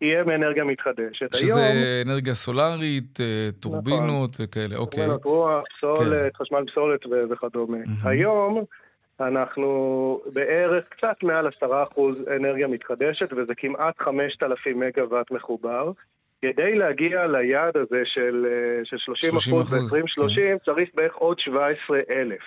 יהיה 0.01 0.23
מאנרגיה 0.23 0.63
מתחדשת. 0.63 1.33
שזה 1.33 1.59
היום, 1.59 2.07
אנרגיה 2.07 2.33
סולארית, 2.33 3.19
אה, 3.19 3.49
טורבינות 3.59 4.33
נכון, 4.33 4.45
וכאלה, 4.45 4.75
אוקיי. 4.75 4.99
טורבינות 4.99 5.25
רוח, 5.25 5.63
פסולת, 5.77 6.33
כן. 6.37 6.43
חשמל 6.43 6.63
פסולת 6.71 6.99
וכדומה. 7.29 7.77
Mm-hmm. 7.77 8.09
היום... 8.09 8.63
אנחנו 9.19 10.21
בערך 10.33 10.89
קצת 10.89 11.23
מעל 11.23 11.47
10% 11.47 11.65
אנרגיה 12.35 12.67
מתחדשת, 12.67 13.33
וזה 13.33 13.55
כמעט 13.57 13.95
5,000 13.99 14.79
מגוואט 14.79 15.31
מחובר. 15.31 15.91
כדי 16.41 16.75
להגיע 16.75 17.27
ליעד 17.27 17.77
הזה 17.77 18.01
של, 18.05 18.45
אה, 18.49 18.85
של 18.85 18.97
30 18.97 19.35
אחוז 19.35 19.73
ב-2030, 19.73 20.35
כן. 20.35 20.57
צריך 20.65 20.89
בערך 20.95 21.15
עוד 21.15 21.39
17,000. 21.39 22.41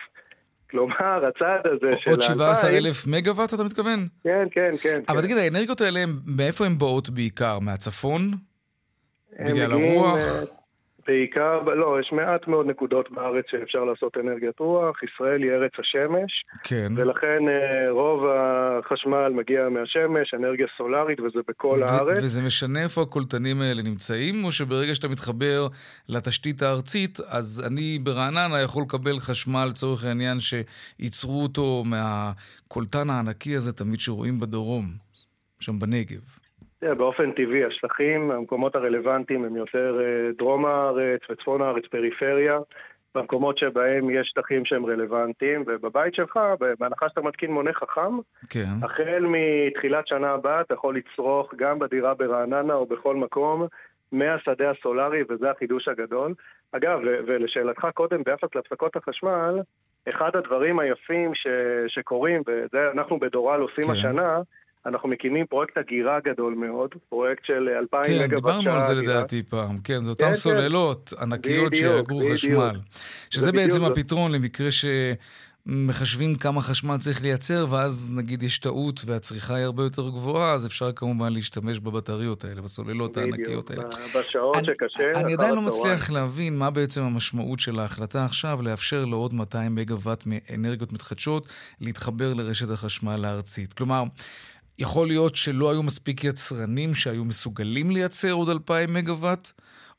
כלומר, 0.71 1.27
הצעד 1.27 1.67
הזה 1.67 1.99
של... 1.99 2.11
עוד 2.11 2.21
17 2.23 2.71
אלף 2.71 3.07
מגוואט 3.07 3.55
אתה 3.55 3.65
מתכוון? 3.65 4.09
כן, 4.25 4.47
כן, 4.51 4.73
כן. 4.83 5.01
אבל 5.09 5.21
כן. 5.21 5.25
תגיד, 5.25 5.37
האנרגיות 5.37 5.81
האלה, 5.81 6.01
מאיפה 6.27 6.67
הן 6.67 6.79
באות 6.79 7.11
בעיקר? 7.11 7.59
מהצפון? 7.59 8.31
בגלל 9.41 9.73
הרוח? 9.73 10.21
בעיקר, 11.09 11.61
לא, 11.63 12.01
יש 12.01 12.13
מעט 12.13 12.49
מאוד 12.49 12.67
נקודות 12.67 13.11
בארץ 13.11 13.45
שאפשר 13.51 13.85
לעשות 13.85 14.17
אנרגיית 14.17 14.59
רוח. 14.59 15.03
ישראל 15.03 15.43
היא 15.43 15.51
ארץ 15.51 15.73
השמש. 15.79 16.45
כן. 16.63 16.93
ולכן 16.97 17.49
אה, 17.49 17.91
רוב 17.91 18.25
החשמל 18.27 19.29
מגיע 19.29 19.69
מהשמש, 19.69 20.35
אנרגיה 20.35 20.67
סולארית, 20.77 21.21
וזה 21.21 21.39
בכל 21.49 21.83
הארץ. 21.83 22.23
וזה 22.23 22.43
משנה 22.47 22.83
איפה 22.83 23.03
הקולטנים 23.03 23.61
האלה 23.61 23.83
נמצאים, 23.83 24.45
או 24.45 24.53
שברגע 24.53 24.95
שאתה 24.95 25.09
מתחבר 25.09 25.67
לתשתית 26.09 26.63
הארצית, 26.63 27.19
אז 27.21 27.65
אני 27.67 27.99
ברעננה 28.03 28.63
יכול 28.63 28.83
לקבל 28.83 29.19
חשמל, 29.19 29.67
לצורך 29.71 30.05
העניין, 30.05 30.39
שייצרו 30.41 31.43
אותו 31.43 31.85
מהקולטן 31.87 33.11
הענקי 33.11 33.57
הזה 33.57 33.73
תמיד 33.73 34.01
שרואים 34.01 34.41
בדרום, 34.41 34.85
שם 35.61 35.79
בנגב. 35.79 36.48
תראה, 36.81 36.95
באופן 36.95 37.33
טבעי, 37.33 37.65
השטחים, 37.65 38.31
המקומות 38.31 38.75
הרלוונטיים 38.75 39.45
הם 39.45 39.57
יותר 39.57 40.01
אה, 40.01 40.33
דרום 40.39 40.67
הארץ 40.67 41.21
וצפון 41.31 41.63
הארץ, 41.63 41.85
פריפריה. 41.91 42.59
במקומות 43.15 43.59
שבהם 43.59 44.11
יש 44.11 44.29
שטחים 44.29 44.65
שהם 44.65 44.87
רלוונטיים, 44.87 45.65
ובבית 45.67 46.15
שלך, 46.15 46.39
בהנחה 46.79 47.09
שאתה 47.09 47.21
מתקין 47.21 47.53
מונה 47.53 47.73
חכם, 47.73 48.19
כן. 48.51 48.71
החל 48.83 49.27
מתחילת 49.29 50.07
שנה 50.07 50.31
הבאה 50.31 50.61
אתה 50.61 50.75
יכול 50.75 50.97
לצרוך 50.97 51.55
גם 51.57 51.79
בדירה 51.79 52.15
ברעננה 52.15 52.75
או 52.75 52.87
בכל 52.87 53.17
מקום 53.17 53.67
מהשדה 54.13 54.71
הסולארי, 54.71 55.23
וזה 55.29 55.51
החידוש 55.51 55.89
הגדול. 55.89 56.35
אגב, 56.73 57.01
ולשאלתך 57.27 57.87
קודם, 57.95 58.23
ביחס 58.27 58.55
להפסקות 58.55 58.97
החשמל, 58.97 59.61
אחד 60.09 60.31
הדברים 60.37 60.79
היפים 60.79 61.35
ש, 61.35 61.47
שקורים, 61.89 62.43
וזה 62.47 62.91
אנחנו 62.93 63.19
בדורל 63.19 63.61
עושים 63.61 63.85
כן. 63.85 63.91
השנה, 63.91 64.41
אנחנו 64.89 65.09
מקימים 65.09 65.47
פרויקט 65.47 65.79
הגירה 65.79 66.19
גדול 66.25 66.55
מאוד, 66.55 66.95
פרויקט 67.09 67.45
של 67.45 67.69
2,000 67.79 68.05
כן, 68.05 68.13
מגה 68.13 68.19
שעה. 68.19 68.29
כן, 68.29 68.35
דיברנו 68.35 68.71
על 68.71 68.81
זה 68.81 68.95
לדעתי 68.95 69.43
פעם. 69.43 69.79
כן, 69.85 70.01
זה 70.01 70.11
אותן 70.11 70.25
כן, 70.25 70.31
כן. 70.31 70.35
סוללות 70.35 71.15
כן. 71.17 71.23
ענקיות 71.23 71.75
שיאגרו 71.75 72.21
חשמל. 72.33 72.77
שזה 73.31 73.53
בעצם 73.53 73.81
זה... 73.81 73.87
הפתרון 73.87 74.33
למקרה 74.33 74.69
שמחשבים 74.71 76.35
כמה 76.35 76.61
חשמל 76.61 76.97
צריך 76.99 77.23
לייצר, 77.23 77.67
ואז 77.71 78.11
נגיד 78.13 78.43
יש 78.43 78.59
טעות 78.59 79.01
והצריכה 79.07 79.55
היא 79.55 79.65
הרבה 79.65 79.83
יותר 79.83 80.09
גבוהה, 80.09 80.53
אז 80.53 80.67
אפשר 80.67 80.93
כמובן 80.93 81.33
להשתמש 81.33 81.79
בבטריות 81.79 82.45
האלה, 82.45 82.63
בסוללות 82.63 83.19
בדיוק. 83.19 83.35
הענקיות 83.35 83.71
האלה. 83.71 83.83
בשעות 84.19 84.57
אני, 84.57 84.67
שקשה, 84.67 85.21
אני 85.21 85.33
עדיין 85.33 85.55
לא 85.55 85.63
מצליח 85.63 86.11
להבין 86.11 86.59
מה 86.59 86.71
בעצם 86.71 87.03
המשמעות 87.03 87.61
של 87.61 87.79
ההחלטה 87.79 88.25
עכשיו 88.25 88.63
לאפשר 88.63 89.05
לעוד 89.05 89.35
200 89.35 89.75
מגה-ואט 89.75 90.25
מאנרגיות 90.27 90.93
מתחדשות 90.93 91.49
להתחבר 91.81 92.35
לרשת 92.35 92.71
החשמל 92.71 93.25
הארצית. 93.25 93.73
כלומר, 93.73 94.05
יכול 94.79 95.07
להיות 95.07 95.35
שלא 95.35 95.71
היו 95.71 95.83
מספיק 95.83 96.25
יצרנים 96.25 96.95
שהיו 96.95 97.25
מסוגלים 97.25 97.91
לייצר 97.91 98.33
עוד 98.33 98.49
2,000 98.49 98.95
מגוואט, 98.95 99.53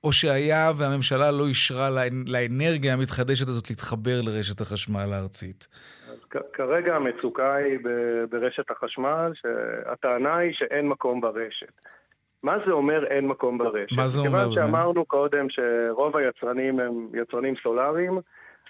או 0.03 0.11
שהיה 0.11 0.71
והממשלה 0.77 1.31
לא 1.31 1.47
אישרה 1.47 1.89
לאנרגיה 2.27 2.93
המתחדשת 2.93 3.47
הזאת 3.47 3.69
להתחבר 3.69 4.21
לרשת 4.21 4.61
החשמל 4.61 5.13
הארצית? 5.13 5.67
כרגע 6.53 6.95
המצוקה 6.95 7.55
היא 7.55 7.79
ברשת 8.29 8.71
החשמל, 8.71 9.31
שהטענה 9.41 10.37
היא 10.37 10.53
שאין 10.53 10.87
מקום 10.87 11.21
ברשת. 11.21 11.71
מה 12.43 12.55
זה 12.65 12.71
אומר 12.71 13.05
אין 13.07 13.27
מקום 13.27 13.57
ברשת? 13.57 13.95
מה 13.95 14.07
זה 14.07 14.19
אומר? 14.19 14.39
כיוון 14.39 14.53
שאמרנו 14.53 15.05
קודם 15.05 15.47
שרוב 15.49 16.17
היצרנים 16.17 16.79
הם 16.79 17.07
יצרנים 17.21 17.53
סולאריים, 17.63 18.19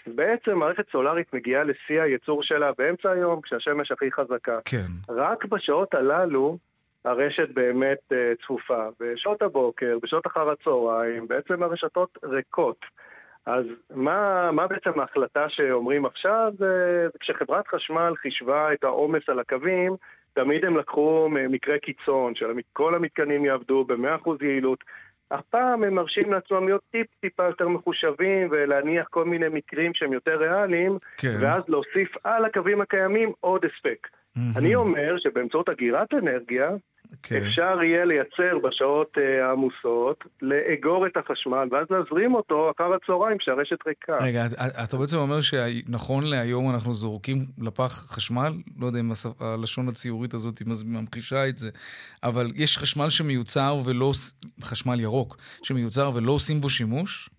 בעצם 0.07 0.57
מערכת 0.57 0.85
סולארית 0.91 1.33
מגיעה 1.33 1.63
לשיא 1.63 2.01
הייצור 2.01 2.43
שלה 2.43 2.71
באמצע 2.77 3.11
היום, 3.11 3.41
כשהשמש 3.41 3.91
הכי 3.91 4.11
חזקה. 4.11 4.55
כן. 4.65 5.13
רק 5.15 5.45
בשעות 5.45 5.93
הללו 5.93 6.57
הרשת 7.05 7.49
באמת 7.53 7.99
uh, 8.11 8.43
צפופה. 8.43 8.87
בשעות 8.99 9.41
הבוקר, 9.41 9.97
בשעות 10.03 10.27
אחר 10.27 10.49
הצהריים, 10.49 11.27
בעצם 11.27 11.63
הרשתות 11.63 12.17
ריקות. 12.23 12.85
אז 13.45 13.65
מה, 13.95 14.51
מה 14.51 14.67
בעצם 14.67 14.99
ההחלטה 14.99 15.45
שאומרים 15.49 16.05
עכשיו? 16.05 16.51
זה 16.57 17.07
כשחברת 17.19 17.67
חשמל 17.67 18.13
חישבה 18.15 18.73
את 18.73 18.83
העומס 18.83 19.23
על 19.27 19.39
הקווים, 19.39 19.95
תמיד 20.33 20.65
הם 20.65 20.77
לקחו 20.77 21.29
מקרה 21.29 21.77
קיצון, 21.77 22.33
שכל 22.35 22.95
המתקנים 22.95 23.45
יעבדו 23.45 23.83
ב-100% 23.83 24.29
יעילות. 24.41 24.83
הפעם 25.31 25.83
הם 25.83 25.93
מרשים 25.93 26.33
לעצמם 26.33 26.65
להיות 26.65 26.81
טיפ-טיפה 26.91 27.43
יותר 27.43 27.67
מחושבים 27.67 28.47
ולהניח 28.51 29.07
כל 29.09 29.25
מיני 29.25 29.45
מקרים 29.49 29.93
שהם 29.93 30.13
יותר 30.13 30.35
ריאליים, 30.35 30.97
כן. 31.17 31.35
ואז 31.41 31.63
להוסיף 31.67 32.15
על 32.23 32.45
הקווים 32.45 32.81
הקיימים 32.81 33.31
עוד 33.39 33.65
הספק. 33.65 34.07
Mm-hmm. 34.07 34.59
אני 34.59 34.75
אומר 34.75 35.17
שבאמצעות 35.17 35.69
אגירת 35.69 36.13
אנרגיה, 36.13 36.69
כן. 37.23 37.45
אפשר 37.45 37.83
יהיה 37.83 38.05
לייצר 38.05 38.57
בשעות 38.63 39.17
uh, 39.17 39.43
העמוסות, 39.43 40.23
לאגור 40.41 41.07
את 41.07 41.17
החשמל, 41.17 41.67
ואז 41.71 41.87
להזרים 41.89 42.35
אותו 42.35 42.71
אחר 42.71 42.93
הצהריים 42.93 43.37
כשהרשת 43.37 43.87
ריקה. 43.87 44.17
רגע, 44.21 44.45
אתה 44.83 44.97
בעצם 44.97 45.17
אומר 45.17 45.41
שנכון 45.41 46.23
להיום 46.23 46.69
אנחנו 46.69 46.93
זורקים 46.93 47.37
לפח 47.61 48.05
חשמל? 48.15 48.51
לא 48.79 48.85
יודע 48.85 48.99
אם 48.99 49.09
הלשון 49.39 49.87
הציורית 49.87 50.33
הזאת 50.33 50.61
ממחישה 50.85 51.47
את 51.49 51.57
זה, 51.57 51.69
אבל 52.23 52.47
יש 52.55 52.77
חשמל 52.77 53.09
שמיוצר 53.09 53.75
ולא... 53.85 54.11
חשמל 54.63 54.99
ירוק, 54.99 55.35
שמיוצר 55.63 56.09
ולא 56.15 56.31
עושים 56.31 56.61
בו 56.61 56.69
שימוש? 56.69 57.29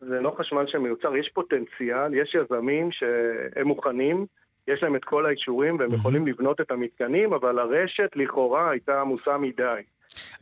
זה 0.00 0.20
לא 0.20 0.34
חשמל 0.38 0.64
שמיוצר, 0.66 1.16
יש 1.16 1.30
פוטנציאל, 1.34 2.14
יש 2.14 2.34
יזמים 2.34 2.88
שהם 2.92 3.66
מוכנים. 3.66 4.26
יש 4.68 4.82
להם 4.82 4.96
את 4.96 5.04
כל 5.04 5.26
האישורים 5.26 5.78
והם 5.78 5.94
יכולים 5.94 6.26
לבנות 6.26 6.60
את 6.60 6.70
המתקנים, 6.70 7.32
אבל 7.32 7.58
הרשת 7.58 8.10
לכאורה 8.14 8.70
הייתה 8.70 9.00
עמוסה 9.00 9.38
מדי. 9.38 9.80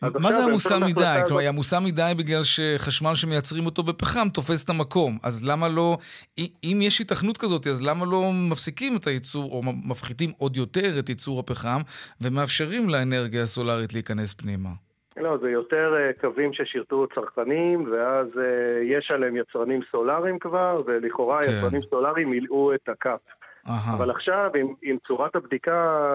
מה 0.02 0.32
זה 0.32 0.44
עמוסה 0.44 0.78
מדי? 0.78 1.20
כלומר, 1.26 1.40
היא 1.40 1.48
עמוסה 1.48 1.80
מדי 1.80 2.12
בגלל 2.18 2.42
שחשמל 2.42 3.14
שמייצרים 3.14 3.66
אותו 3.66 3.82
בפחם 3.82 4.28
תופס 4.34 4.64
את 4.64 4.70
המקום. 4.70 5.18
אז 5.24 5.48
למה 5.48 5.68
לא, 5.68 5.96
אם 6.38 6.78
יש 6.82 7.00
התכנות 7.00 7.36
כזאת, 7.38 7.66
אז 7.66 7.86
למה 7.86 8.06
לא 8.06 8.30
מפסיקים 8.50 8.96
את 8.96 9.06
הייצור, 9.06 9.50
או 9.52 9.60
מפחיתים 9.90 10.30
עוד 10.38 10.56
יותר 10.56 10.98
את 10.98 11.08
ייצור 11.08 11.40
הפחם, 11.40 11.80
ומאפשרים 12.20 12.88
לאנרגיה 12.88 13.42
הסולארית 13.42 13.92
להיכנס 13.92 14.34
פנימה? 14.34 14.70
לא, 15.16 15.38
זה 15.42 15.50
יותר 15.50 15.94
uh, 15.94 16.20
קווים 16.20 16.52
ששירתו 16.52 17.06
צרכנים, 17.14 17.92
ואז 17.92 18.26
uh, 18.26 18.40
יש 18.82 19.10
עליהם 19.10 19.36
יצרנים 19.36 19.80
סולאריים 19.92 20.38
כבר, 20.38 20.80
ולכאורה 20.86 21.42
כן. 21.42 21.50
יצרנים 21.50 21.82
סולאריים 21.90 22.30
מילאו 22.30 22.74
את 22.74 22.88
הקאפ. 22.88 23.20
Aha. 23.66 23.70
אבל 23.70 24.10
עכשיו, 24.10 24.50
עם, 24.60 24.74
עם 24.82 24.96
צורת 25.06 25.36
הבדיקה 25.36 26.08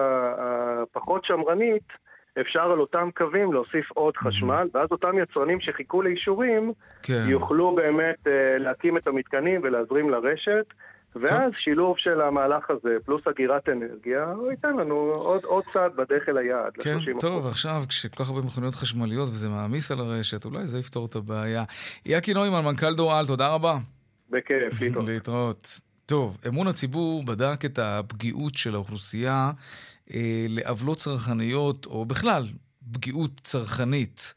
הפחות 0.82 1.24
שמרנית, 1.24 1.88
אפשר 2.40 2.72
על 2.72 2.80
אותם 2.80 3.08
קווים 3.16 3.52
להוסיף 3.52 3.90
עוד 3.90 4.16
חשמל, 4.16 4.68
ואז 4.74 4.88
אותם 4.90 5.18
יצרנים 5.18 5.60
שחיכו 5.60 6.02
לאישורים, 6.02 6.72
כן. 7.02 7.24
יוכלו 7.28 7.74
באמת 7.74 8.18
uh, 8.26 8.30
להקים 8.58 8.96
את 8.96 9.06
המתקנים 9.06 9.60
ולהזרים 9.64 10.10
לרשת. 10.10 10.66
ואז 11.16 11.28
טוב. 11.30 11.54
שילוב 11.58 11.94
של 11.98 12.20
המהלך 12.20 12.70
הזה, 12.70 12.96
פלוס 13.04 13.22
אגירת 13.26 13.68
אנרגיה, 13.68 14.24
הוא 14.24 14.50
ייתן 14.50 14.76
לנו 14.76 14.94
עוד, 14.94 15.44
עוד 15.44 15.64
צעד 15.72 15.96
בדרך 15.96 16.28
אל 16.28 16.38
היעד. 16.38 16.72
כן, 16.82 16.98
טוב, 17.20 17.46
עכשיו 17.46 17.82
כשכל 17.88 18.24
כך 18.24 18.30
הרבה 18.30 18.42
מכוניות 18.46 18.74
חשמליות 18.74 19.28
וזה 19.28 19.48
מעמיס 19.48 19.90
על 19.90 20.00
הרשת, 20.00 20.44
אולי 20.44 20.66
זה 20.66 20.78
יפתור 20.78 21.06
את 21.06 21.14
הבעיה. 21.16 21.64
יאקי 22.06 22.34
נוימן, 22.34 22.64
מנכ"ל 22.64 22.94
דורל, 22.94 23.24
תודה 23.26 23.54
רבה. 23.54 23.76
בכיף, 24.30 24.80
להתראות. 24.80 25.08
להתראות. 25.08 25.89
טוב, 26.10 26.38
אמון 26.48 26.66
הציבור 26.66 27.24
בדק 27.24 27.64
את 27.64 27.78
הפגיעות 27.78 28.54
של 28.54 28.74
האוכלוסייה 28.74 29.50
אה, 30.14 30.46
לעוולות 30.48 30.98
צרכניות, 30.98 31.86
או 31.86 32.04
בכלל, 32.04 32.48
פגיעות 32.92 33.40
צרכנית. 33.42 34.34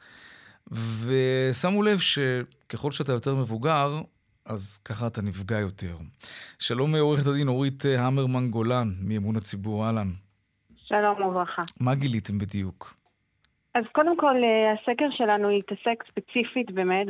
ושמו 0.71 1.83
לב 1.83 1.99
שככל 1.99 2.91
שאתה 2.91 3.11
יותר 3.11 3.35
מבוגר, 3.35 4.01
אז 4.45 4.79
ככה 4.85 5.07
אתה 5.07 5.21
נפגע 5.21 5.59
יותר. 5.59 5.97
שלום 6.59 6.95
עורכת 6.95 7.27
הדין 7.27 7.47
אורית 7.47 7.83
המרמן 7.97 8.49
גולן, 8.49 8.93
מאמון 9.01 9.35
הציבור, 9.35 9.85
אהלן. 9.85 10.11
שלום 10.75 11.21
וברכה. 11.21 11.63
מה 11.79 11.95
גיליתם 11.95 12.37
בדיוק? 12.37 13.02
אז 13.73 13.83
קודם 13.91 14.17
כל, 14.17 14.43
אה, 14.43 14.71
הסקר 14.71 15.07
שלנו 15.11 15.49
התעסק 15.49 16.03
ספציפית 16.07 16.71
באמת 16.71 17.07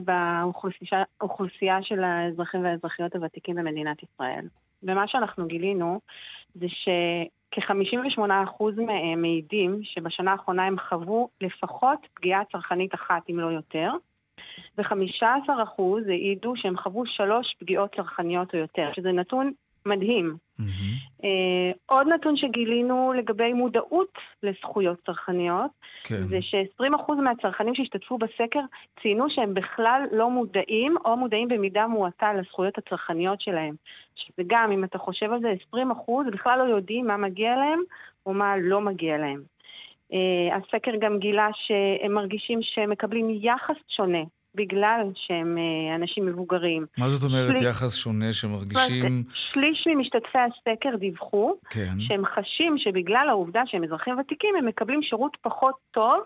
באוכלוסייה 1.20 1.84
של 1.84 2.04
האזרחים 2.04 2.64
והאזרחיות 2.64 3.16
הוותיקים 3.16 3.56
במדינת 3.56 3.98
ישראל. 4.04 4.46
ומה 4.84 5.08
שאנחנו 5.08 5.48
גילינו 5.48 6.00
זה 6.56 6.66
שכ-58% 6.70 8.64
מהם 8.78 9.22
מעידים 9.22 9.80
שבשנה 9.84 10.32
האחרונה 10.32 10.66
הם 10.66 10.76
חוו 10.90 11.30
לפחות 11.42 12.00
פגיעה 12.14 12.42
צרכנית 12.52 12.96
אחת, 12.96 13.30
אם 13.30 13.40
לא 13.40 13.48
יותר, 13.48 13.92
ו-15% 14.78 15.82
העידו 16.08 16.54
שהם 16.56 16.78
חוו 16.78 17.06
שלוש 17.06 17.56
פגיעות 17.60 17.96
צרכניות 17.96 18.54
או 18.54 18.60
יותר, 18.60 18.90
שזה 18.96 19.12
נתון 19.12 19.52
מדהים. 19.86 20.36
Mm-hmm. 20.60 21.28
עוד 21.86 22.08
נתון 22.08 22.38
שגילינו 22.38 23.14
לגבי 23.14 23.54
מודעות 23.54 24.18
לזכויות 24.44 24.98
צרכניות, 25.06 25.72
כן. 26.04 26.24
זה 26.24 26.42
ש-20% 26.42 27.14
מהצרכנים 27.14 27.76
שהשתתפו 27.76 28.18
בסקר 28.18 28.60
ציינו 29.02 29.30
שהם 29.30 29.54
בכלל 29.54 30.02
לא 30.12 30.30
מודעים 30.30 30.96
או 31.06 31.18
מודעים 31.18 31.48
במידה 31.48 31.88
מועטה 31.88 32.34
לזכויות 32.34 32.78
הצרכניות 32.78 33.42
שלהם. 33.42 33.76
שזה 34.16 34.44
גם, 34.48 34.72
אם 34.72 34.84
אתה 34.84 34.98
חושב 34.98 35.32
על 35.32 35.42
זה, 35.42 35.54
20% 35.74 35.78
בכלל 36.32 36.60
לא 36.60 36.76
יודעים 36.76 37.08
מה 37.08 37.18
מגיע 37.18 37.56
להם 37.56 37.80
או 38.26 38.34
מה 38.34 38.58
לא 38.58 38.82
מגיע 38.82 39.18
להם. 39.18 39.42
Uh, 40.12 40.56
הסקר 40.56 40.92
גם 41.00 41.20
גילה 41.20 41.50
שהם 41.54 42.14
מרגישים 42.14 42.60
שהם 42.62 42.90
מקבלים 42.90 43.28
יחס 43.30 43.76
שונה 43.88 44.24
בגלל 44.56 45.02
שהם 45.16 45.58
אה, 45.58 45.96
אנשים 45.96 46.26
מבוגרים. 46.26 46.86
מה 46.98 47.10
זאת 47.10 47.32
אומרת 47.32 47.58
שליש... 47.58 47.70
יחס 47.70 47.96
שונה 47.96 48.34
שמרגישים... 48.34 49.24
שליש 49.30 49.88
ממשתתפי 49.88 50.38
הסקר 50.38 50.96
דיווחו 50.96 51.54
כן. 51.70 52.00
שהם 52.00 52.26
חשים 52.26 52.78
שבגלל 52.78 53.26
העובדה 53.30 53.62
שהם 53.66 53.84
אזרחים 53.84 54.20
ותיקים, 54.20 54.56
הם 54.60 54.66
מקבלים 54.66 55.02
שירות 55.02 55.38
פחות 55.42 55.76
טוב 55.92 56.20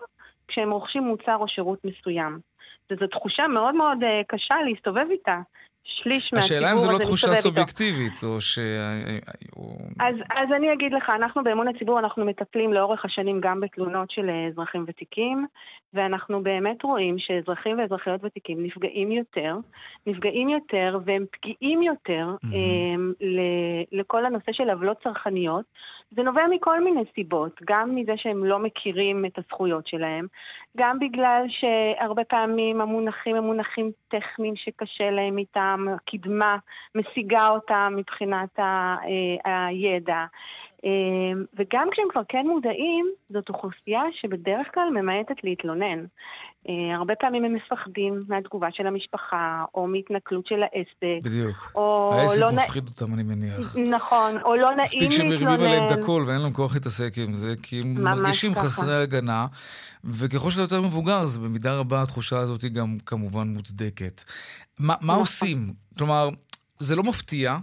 כשהם 0.48 0.70
רוכשים 0.70 1.02
מוצר 1.02 1.36
או 1.36 1.48
שירות 1.48 1.78
מסוים. 1.84 2.38
וזו 2.90 3.06
תחושה 3.06 3.46
מאוד 3.46 3.74
מאוד 3.74 3.98
אה, 4.02 4.20
קשה 4.28 4.54
להסתובב 4.66 5.06
איתה. 5.10 5.40
שליש 5.88 6.32
מהציבור 6.32 6.38
הזה 6.38 6.54
השאלה 6.54 6.72
אם 6.72 6.78
זו 6.78 6.92
לא 6.92 6.98
תחושה 6.98 7.34
סובייקטיבית, 7.34 8.20
או 8.24 8.40
ש... 8.40 8.58
אז, 10.00 10.16
אז 10.30 10.48
אני 10.56 10.72
אגיד 10.72 10.92
לך, 10.92 11.10
אנחנו 11.10 11.44
באמון 11.44 11.68
הציבור, 11.68 11.98
אנחנו 11.98 12.24
מטפלים 12.24 12.72
לאורך 12.72 13.04
השנים 13.04 13.40
גם 13.40 13.60
בתלונות 13.60 14.10
של 14.10 14.28
אה, 14.28 14.46
אזרחים 14.46 14.84
ותיקים, 14.88 15.46
ואנחנו 15.94 16.42
באמת 16.42 16.82
רואים 16.82 17.18
שאזרחים 17.18 17.78
ואזרחיות 17.78 18.24
ותיקים 18.24 18.64
נפגעים 18.64 19.12
יותר, 19.12 19.56
נפגעים 20.06 20.48
יותר 20.48 20.98
והם 21.04 21.24
פגיעים 21.32 21.82
יותר 21.82 22.34
mm-hmm. 22.44 23.24
לכל 23.92 24.26
הנושא 24.26 24.52
של 24.52 24.70
עוולות 24.70 24.96
צרכניות. 25.04 25.64
זה 26.10 26.22
נובע 26.22 26.46
מכל 26.50 26.84
מיני 26.84 27.02
סיבות, 27.14 27.60
גם 27.64 27.94
מזה 27.94 28.12
שהם 28.16 28.44
לא 28.44 28.58
מכירים 28.58 29.24
את 29.24 29.38
הזכויות 29.38 29.86
שלהם, 29.86 30.26
גם 30.76 30.98
בגלל 30.98 31.44
שהרבה 31.48 32.24
פעמים 32.24 32.80
המונחים 32.80 33.36
הם 33.36 33.44
מונחים 33.44 33.90
טכניים 34.08 34.56
שקשה 34.56 35.10
להם 35.10 35.38
איתם, 35.38 35.86
הקדמה 35.94 36.56
משיגה 36.94 37.48
אותם 37.48 37.94
מבחינת 37.96 38.58
אה, 38.58 38.96
הידע. 39.44 40.24
אה, 40.84 40.90
וגם 41.58 41.88
כשהם 41.92 42.06
כבר 42.12 42.22
כן 42.28 42.46
מודעים, 42.46 43.06
זאת 43.30 43.48
אוכלוסייה 43.48 44.02
שבדרך 44.20 44.66
כלל 44.74 44.88
ממעטת 44.94 45.44
להתלונן. 45.44 46.04
אה, 46.68 46.96
הרבה 46.96 47.14
פעמים 47.14 47.44
הם 47.44 47.54
מפחדים 47.54 48.24
מהתגובה 48.28 48.68
של 48.72 48.86
המשפחה, 48.86 49.64
או 49.74 49.86
מהתנכלות 49.86 50.46
של 50.46 50.62
העסק. 50.62 51.24
בדיוק. 51.24 51.72
העסק 52.12 52.40
לא 52.40 52.52
מפחיד 52.52 52.84
נ... 52.84 52.86
אותם, 52.86 53.14
אני 53.14 53.22
מניח. 53.22 53.76
נכון, 53.76 54.40
או 54.44 54.56
לא 54.56 54.74
נעים 54.74 54.76
להתלונן. 54.76 54.82
מספיק 54.82 55.10
שמרימים 55.10 55.48
עליהם 55.48 55.86
את 55.86 55.90
הכל 55.90 56.24
ואין 56.26 56.40
להם 56.40 56.52
כוח 56.52 56.74
להתעסק 56.74 57.18
עם 57.18 57.34
זה, 57.34 57.54
כי 57.62 57.80
הם 57.80 58.04
מרגישים 58.04 58.54
ככה. 58.54 58.62
חסרי 58.62 59.02
הגנה, 59.02 59.46
וככל 60.04 60.50
שאתה 60.50 60.62
יותר 60.62 60.82
מבוגר, 60.82 61.18
אז 61.18 61.38
במידה 61.38 61.78
רבה 61.78 62.02
התחושה 62.02 62.38
הזאת 62.38 62.62
היא 62.62 62.70
גם 62.70 62.98
כמובן 63.06 63.48
מוצדקת. 63.48 64.22
מה, 64.78 64.94
מה 65.00 65.12
נכון. 65.12 65.20
עושים? 65.20 65.72
כלומר, 65.98 66.28
זה 66.78 66.96
לא 66.96 67.02
מפתיע 67.02 67.56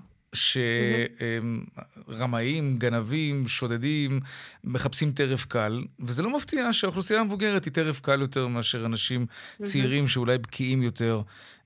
שרמאים, 2.07 2.77
גנבים, 2.77 3.47
שודדים, 3.47 4.19
מחפשים 4.63 5.11
טרף 5.11 5.45
קל, 5.45 5.83
וזה 5.99 6.23
לא 6.23 6.37
מפתיע 6.37 6.73
שהאוכלוסייה 6.73 7.19
המבוגרת 7.19 7.65
היא 7.65 7.73
טרף 7.73 7.99
קל 7.99 8.21
יותר 8.21 8.47
מאשר 8.47 8.85
אנשים 8.85 9.25
צעירים 9.63 10.07
שאולי 10.07 10.37
בקיאים 10.37 10.81
יותר, 10.81 11.21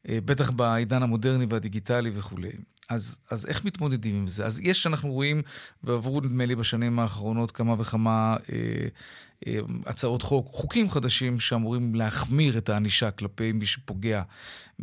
אה, 0.10 0.20
בטח 0.26 0.52
בעידן 0.52 1.04
המודרני 1.04 1.46
והדיגיטלי 1.50 2.12
וכולי. 2.14 2.52
אז, 2.90 3.28
אז 3.32 3.46
איך 3.50 3.66
מתמודדים 3.66 4.16
עם 4.16 4.28
זה? 4.28 4.46
אז 4.46 4.62
יש, 4.62 4.88
אנחנו 4.88 5.10
רואים, 5.10 5.42
ועברו 5.84 6.22
נדמה 6.22 6.46
לי 6.46 6.56
בשנים 6.56 7.00
האחרונות 7.00 7.52
כמה 7.52 7.74
וכמה 7.80 8.36
אה, 8.54 8.88
אה, 9.48 9.60
הצעות 9.86 10.22
חוק, 10.22 10.46
חוקים 10.46 10.90
חדשים 10.90 11.40
שאמורים 11.40 11.96
להחמיר 11.96 12.54
את 12.58 12.70
הענישה 12.70 13.12
כלפי 13.12 13.52
מי 13.52 13.66
שפוגע 13.66 14.22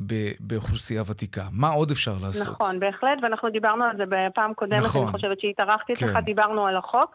ב, 0.06 0.14
באוכלוסייה 0.40 1.02
ותיקה. 1.10 1.42
מה 1.52 1.68
עוד 1.68 1.90
אפשר 1.90 2.14
לעשות? 2.22 2.60
נכון, 2.60 2.80
בהחלט, 2.80 3.18
ואנחנו 3.22 3.50
דיברנו 3.50 3.84
על 3.84 3.96
זה 3.96 4.04
בפעם 4.08 4.54
קודמת, 4.54 4.78
נכון. 4.78 5.02
אני 5.02 5.12
חושבת 5.12 5.40
שהתארחתי 5.40 5.94
כן. 5.94 6.06
אצלך, 6.06 6.24
דיברנו 6.24 6.66
על 6.66 6.76
החוק. 6.76 7.14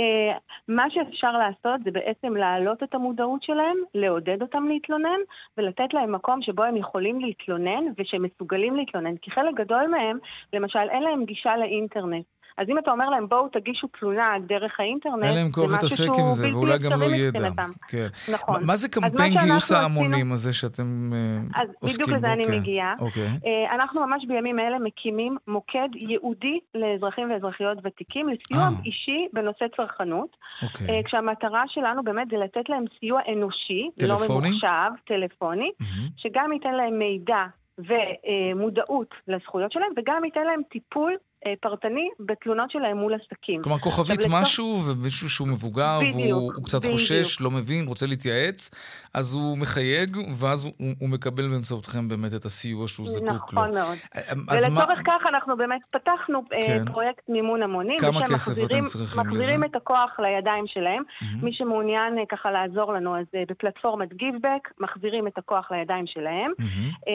Uh, 0.00 0.38
מה 0.68 0.84
שאפשר 0.90 1.32
לעשות 1.32 1.84
זה 1.84 1.90
בעצם 1.90 2.36
להעלות 2.36 2.82
את 2.82 2.94
המודעות 2.94 3.42
שלהם, 3.42 3.76
לעודד 3.94 4.42
אותם 4.42 4.68
להתלונן 4.68 5.20
ולתת 5.58 5.94
להם 5.94 6.12
מקום 6.12 6.42
שבו 6.42 6.64
הם 6.64 6.76
יכולים 6.76 7.20
להתלונן 7.20 7.84
ושהם 7.98 8.22
מסוגלים 8.22 8.76
להתלונן. 8.76 9.16
כי 9.16 9.30
חלק 9.30 9.54
גדול 9.54 9.86
מהם, 9.86 10.18
למשל, 10.52 10.88
אין 10.90 11.02
להם 11.02 11.24
גישה 11.24 11.56
לאינטרנט. 11.56 12.24
אז 12.58 12.66
אם 12.70 12.78
אתה 12.78 12.90
אומר 12.90 13.08
להם, 13.08 13.28
בואו 13.28 13.48
תגישו 13.48 13.88
תלונה 13.98 14.34
דרך 14.46 14.80
האינטרנט, 14.80 15.22
אין 15.22 15.34
להם 15.34 15.50
כוח 15.50 15.70
להתעסק 15.72 16.08
עם 16.18 16.30
זה, 16.30 16.54
ואולי 16.54 16.78
גם 16.78 17.00
לא 17.00 17.06
ידע. 17.06 17.48
כן. 17.88 18.06
נכון. 18.32 18.64
מה 18.64 18.76
זה 18.76 18.88
קמפיין 18.88 19.34
גיוס 19.44 19.72
ההמונים 19.72 20.32
הזה 20.32 20.52
שאתם 20.52 21.10
עוסקים 21.12 21.80
בו? 21.80 21.86
אז 21.86 21.92
בדיוק 21.94 22.08
לזה 22.08 22.32
אני 22.32 22.58
מגיעה. 22.58 22.94
אוקיי. 23.00 23.28
Uh, 23.28 23.74
אנחנו 23.74 24.06
ממש 24.06 24.24
בימים 24.28 24.58
אלה 24.58 24.78
מקימים 24.78 25.36
מוקד 25.48 25.88
ייעודי 25.94 26.58
לאזרחים 26.74 27.30
ואזרחיות 27.30 27.78
ותיקים, 27.84 28.28
לסיוע 28.28 28.68
oh. 28.68 28.84
אישי 28.84 29.26
בנושא 29.32 29.64
צרכנות. 29.76 30.36
אוקיי. 30.62 31.00
Uh, 31.00 31.06
כשהמטרה 31.06 31.64
שלנו 31.68 32.04
באמת 32.04 32.28
זה 32.30 32.36
לתת 32.36 32.68
להם 32.68 32.84
סיוע 33.00 33.20
אנושי, 33.32 33.88
לא 34.02 34.16
טלפוני? 34.16 34.28
לא 34.28 34.50
ממוחשב, 34.50 34.90
טלפוני, 35.04 35.70
mm-hmm. 35.82 36.12
שגם 36.16 36.52
ייתן 36.52 36.74
להם 36.74 36.98
מידע 36.98 37.46
ומודעות 37.78 39.14
לזכויות 39.28 39.72
שלהם, 39.72 39.92
וגם 39.96 40.24
ייתן 40.24 40.44
להם 40.44 40.62
טיפול 40.70 41.16
פרטני 41.60 42.08
בתלונות 42.20 42.70
שלהם 42.70 42.96
מול 42.96 43.14
עסקים. 43.14 43.62
כלומר, 43.62 43.78
כוכבית 43.78 44.18
לצור... 44.18 44.40
משהו, 44.40 44.82
ומישהו 44.86 45.30
שהוא 45.30 45.48
מבוגר, 45.48 45.98
בדיוק, 46.00 46.52
והוא 46.52 46.64
קצת 46.64 46.78
בדיוק. 46.78 46.92
חושש, 46.92 47.40
לא 47.40 47.50
מבין, 47.50 47.86
רוצה 47.86 48.06
להתייעץ, 48.06 48.70
אז 49.14 49.34
הוא 49.34 49.58
מחייג, 49.58 50.16
ואז 50.40 50.64
הוא, 50.64 50.72
הוא 51.00 51.08
מקבל 51.08 51.48
באמצעותכם 51.48 52.08
באמת 52.08 52.34
את 52.36 52.44
הסיוע 52.44 52.88
שהוא 52.88 53.08
זקוק 53.08 53.28
נכון 53.28 53.38
לו. 53.54 53.60
נכון 53.60 53.74
מאוד. 53.74 53.96
אה, 54.16 54.22
ולצורך 54.48 54.98
מה... 54.98 55.04
כך 55.04 55.26
אנחנו 55.28 55.56
באמת 55.56 55.80
פתחנו 55.90 56.42
אה, 56.52 56.60
כן. 56.62 56.92
פרויקט 56.92 57.28
מימון 57.28 57.62
המונים. 57.62 57.98
כמה 57.98 58.20
כסף 58.22 58.32
מחזירים, 58.32 58.66
אתם 58.66 58.82
צריכים 58.82 59.20
לזה? 59.20 59.30
מחזירים 59.30 59.64
את 59.64 59.76
הכוח 59.76 60.10
לידיים 60.18 60.64
שלהם. 60.66 61.02
Mm-hmm. 61.02 61.44
מי 61.44 61.52
שמעוניין 61.52 62.12
ככה 62.28 62.50
לעזור 62.50 62.92
לנו, 62.92 63.18
אז 63.18 63.26
בפלטפורמת 63.48 64.14
גיבבק, 64.14 64.68
מחזירים 64.80 65.26
את 65.26 65.38
הכוח 65.38 65.72
לידיים 65.72 66.06
שלהם. 66.06 66.52
Mm-hmm. 66.60 67.10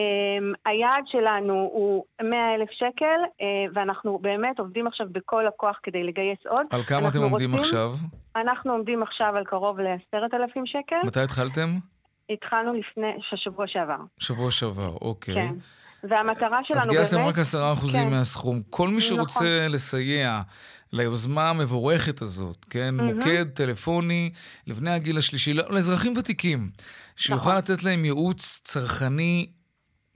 היעד 0.66 1.04
שלנו 1.06 1.54
הוא 1.54 2.04
100 2.22 2.54
אלף 2.54 2.70
שקל, 2.70 3.46
ואנחנו 3.74 4.18
באמת 4.22 4.58
עובדים 4.58 4.86
עכשיו 4.86 5.06
בכל 5.12 5.46
הכוח 5.46 5.76
כדי 5.82 6.04
לגייס 6.04 6.38
עוד. 6.48 6.66
על 6.70 6.84
כמה 6.84 7.08
אתם 7.08 7.22
עומדים 7.22 7.52
רוצים, 7.52 7.54
עכשיו? 7.54 7.92
אנחנו 8.36 8.72
עומדים 8.72 9.02
עכשיו 9.02 9.32
על 9.36 9.44
קרוב 9.44 9.80
לעשרת 9.80 10.34
אלפים 10.34 10.66
שקל. 10.66 10.96
מתי 11.06 11.20
התחלתם? 11.20 11.78
התחלנו 12.30 12.72
לפני, 12.74 13.06
שבוע 13.36 13.66
שעבר. 13.68 13.96
שבוע 14.18 14.50
שעבר, 14.50 14.96
אוקיי. 15.00 15.34
כן. 15.34 15.54
והמטרה 16.02 16.58
שלנו 16.64 16.80
באמת... 16.80 16.88
אז 16.88 16.88
גייסתם 16.88 17.20
רק 17.20 17.38
עשרה 17.38 17.72
אחוזים 17.72 18.04
כן. 18.04 18.10
מהסכום. 18.10 18.62
כל 18.70 18.88
מי 18.88 19.00
שרוצה 19.00 19.44
נכון. 19.44 19.72
לסייע 19.72 20.40
ליוזמה 20.92 21.50
המבורכת 21.50 22.22
הזאת, 22.22 22.64
כן? 22.70 22.94
Mm-hmm. 22.98 23.02
מוקד 23.02 23.50
טלפוני 23.50 24.30
לבני 24.66 24.90
הגיל 24.90 25.18
השלישי, 25.18 25.54
לאזרחים 25.54 26.12
ותיקים, 26.18 26.68
שיוכל 27.16 27.48
נכון. 27.48 27.56
לתת 27.56 27.84
להם 27.84 28.04
ייעוץ 28.04 28.60
צרכני 28.64 29.46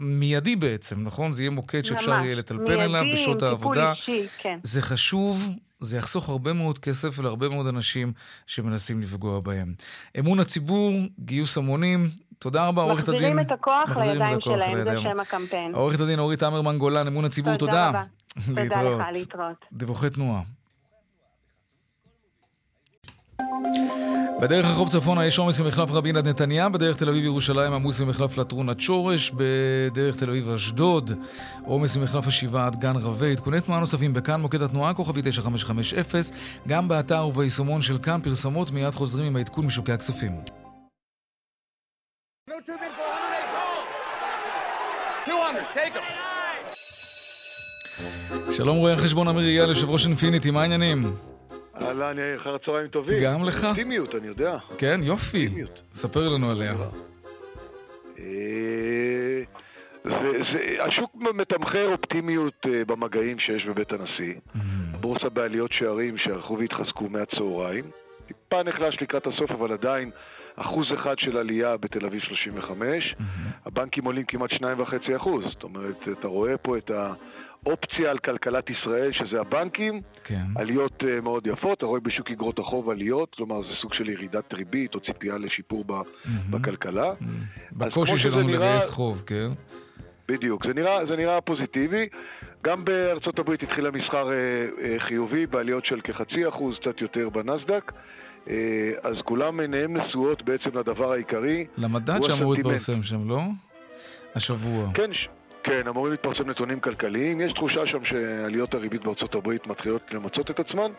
מיידי 0.00 0.56
בעצם, 0.56 1.02
נכון? 1.02 1.32
זה 1.32 1.42
יהיה 1.42 1.50
מוקד 1.50 1.84
שאפשר 1.84 2.10
יהיה 2.10 2.34
לטלפן 2.34 2.80
אליו 2.80 3.04
בשעות 3.12 3.42
העבודה. 3.42 3.92
אישי, 3.92 4.26
כן. 4.38 4.58
זה 4.62 4.82
חשוב, 4.82 5.50
זה 5.80 5.96
יחסוך 5.96 6.28
הרבה 6.28 6.52
מאוד 6.52 6.78
כסף 6.78 7.18
להרבה 7.18 7.48
מאוד 7.48 7.66
אנשים 7.66 8.12
שמנסים 8.46 9.00
לפגוע 9.00 9.40
בהם. 9.40 9.74
אמון 10.18 10.40
הציבור, 10.40 10.92
גיוס 11.18 11.58
המונים, 11.58 12.10
תודה 12.38 12.68
רבה, 12.68 12.82
עורכת 12.82 13.08
הדין. 13.08 13.18
מחזירים 13.18 13.40
את 13.40 13.52
הכוח 13.52 13.96
לידיים 13.96 14.40
שלהם, 14.40 14.84
זה 14.84 15.00
שם 15.02 15.20
הקמפיין. 15.20 15.74
עורכת 15.74 16.00
הדין 16.00 16.18
אורית 16.18 16.42
עמרמן 16.42 16.78
גולן, 16.78 17.06
אמון 17.06 17.24
הציבור, 17.24 17.56
תודה. 17.56 17.72
תודה 17.72 17.88
רבה. 17.88 18.68
תודה 18.68 18.82
לך, 18.82 19.04
להתראות. 19.12 19.66
דיווחי 19.72 20.10
תנועה. 20.10 20.42
בדרך 24.40 24.66
רחוב 24.66 24.88
צפונה 24.88 25.26
יש 25.26 25.38
עומס 25.38 25.60
ממחלף 25.60 25.90
רבין 25.90 26.16
עד 26.16 26.28
נתניה, 26.28 26.68
בדרך 26.68 26.96
תל 26.96 27.08
אביב 27.08 27.24
ירושלים 27.24 27.72
עמוס 27.72 28.00
ממחלף 28.00 28.38
לטרון 28.38 28.68
עד 28.68 28.80
שורש, 28.80 29.30
בדרך 29.30 30.16
תל 30.16 30.30
אביב 30.30 30.48
אשדוד 30.48 31.12
עומס 31.64 31.96
ממחלף 31.96 32.26
השבעה 32.26 32.66
עד 32.66 32.80
גן 32.80 32.96
רבי. 32.96 33.32
עדכוני 33.32 33.60
תנועה 33.60 33.80
נוספים 33.80 34.12
בכאן, 34.12 34.40
מוקד 34.40 34.62
התנועה, 34.62 34.94
כוכבי 34.94 35.20
9550, 35.24 36.22
גם 36.68 36.88
באתר 36.88 37.26
וביישומון 37.26 37.80
של 37.80 37.98
כאן 37.98 38.20
פרסמות, 38.22 38.70
מיד 38.70 38.94
חוזרים 38.94 39.26
עם 39.26 39.36
העדכון 39.36 39.66
משוקי 39.66 39.92
הכספים. 39.92 40.32
שלום 48.50 48.76
רואי 48.76 48.92
החשבון 48.92 49.28
אמיר 49.28 49.44
אייל, 49.44 49.68
יושב 49.68 49.90
ראש 49.90 50.06
אינפיניטי, 50.06 50.50
מה 50.50 50.62
העניינים? 50.62 51.16
אהלן, 51.82 52.18
יאיר, 52.18 52.40
אחר 52.40 52.54
הצהריים 52.54 52.88
טובים. 52.88 53.18
גם 53.22 53.44
לך? 53.44 53.64
אופטימיות, 53.64 54.14
אני 54.14 54.26
יודע. 54.26 54.56
כן, 54.78 55.00
יופי. 55.02 55.48
ספר 55.92 56.28
לנו 56.28 56.50
עליה. 56.50 56.74
אה, 58.18 59.42
השוק 60.80 61.14
מתמחר 61.34 61.92
אופטימיות 61.92 62.66
אה, 62.66 62.84
במגעים 62.84 63.38
שיש 63.38 63.64
בבית 63.66 63.92
הנשיא. 63.92 64.34
Mm-hmm. 64.34 64.60
הבורסה 64.94 65.28
בעליות 65.28 65.72
שערים 65.72 66.18
שערכו 66.18 66.58
והתחזקו 66.58 67.08
מהצהריים. 67.08 67.84
טיפה 68.26 68.62
נחלש 68.62 68.96
לקראת 69.00 69.26
הסוף, 69.26 69.50
אבל 69.50 69.72
עדיין 69.72 70.10
אחוז 70.56 70.86
אחד 70.94 71.14
של 71.18 71.36
עלייה 71.36 71.76
בתל 71.76 72.06
אביב 72.06 72.20
35. 72.20 73.14
Mm-hmm. 73.18 73.22
הבנקים 73.66 74.04
עולים 74.04 74.24
כמעט 74.24 74.50
2.5 74.50 75.16
אחוז. 75.16 75.44
זאת 75.44 75.62
אומרת, 75.62 76.08
אתה 76.20 76.28
רואה 76.28 76.56
פה 76.56 76.78
את 76.78 76.90
האופציה 76.90 78.10
על 78.10 78.18
כלכלת 78.18 78.70
ישראל, 78.70 79.12
שזה 79.12 79.40
הבנקים, 79.40 80.00
כן. 80.24 80.44
עליות 80.54 81.02
uh, 81.02 81.06
מאוד 81.22 81.46
יפות. 81.46 81.78
אתה 81.78 81.86
רואה 81.86 82.00
בשוק 82.00 82.30
אגרות 82.30 82.58
החוב 82.58 82.90
עליות, 82.90 83.34
כלומר 83.34 83.62
זה 83.62 83.74
סוג 83.80 83.94
של 83.94 84.08
ירידת 84.08 84.52
ריבית 84.52 84.94
או 84.94 85.00
ציפייה 85.00 85.38
לשיפור 85.38 85.84
ב-. 85.86 85.92
בכלכלה. 86.50 87.12
בקושי 87.72 88.18
שלנו. 88.18 88.48
לגייס 88.48 88.90
חוב, 88.90 89.22
כן. 89.26 89.48
בדיוק, 90.28 90.66
זה 90.66 90.74
נראה, 90.74 91.06
זה 91.06 91.16
נראה 91.16 91.40
פוזיטיבי. 91.40 92.08
גם 92.64 92.84
בארצות 92.84 93.38
הברית 93.38 93.62
התחיל 93.62 93.86
המסחר 93.86 94.30
אה, 94.30 94.34
אה, 94.84 94.96
חיובי 94.98 95.46
בעליות 95.46 95.86
של 95.86 96.00
כחצי 96.00 96.48
אחוז, 96.48 96.76
קצת 96.80 97.00
יותר 97.00 97.28
בנסדק. 97.28 97.92
אה, 98.50 98.54
אז 99.02 99.16
כולם 99.24 99.60
עיניהם 99.60 99.96
נשואות 99.96 100.42
בעצם 100.42 100.78
לדבר 100.78 101.12
העיקרי. 101.12 101.66
למדד 101.78 102.22
שאמור 102.22 102.54
להתפרסם 102.54 103.02
שם, 103.02 103.28
לא? 103.28 103.40
השבוע. 104.34 104.86
כן, 104.94 105.10
כן, 105.62 105.88
אמורים 105.88 106.12
להתפרסם 106.12 106.50
נתונים 106.50 106.80
כלכליים. 106.80 107.40
יש 107.40 107.52
תחושה 107.52 107.86
שם 107.86 108.04
שעליות 108.04 108.74
הריבית 108.74 109.04
בארצות 109.04 109.34
הברית 109.34 109.66
מתחילות 109.66 110.02
למצות 110.12 110.50
את 110.50 110.60
עצמן. 110.60 110.90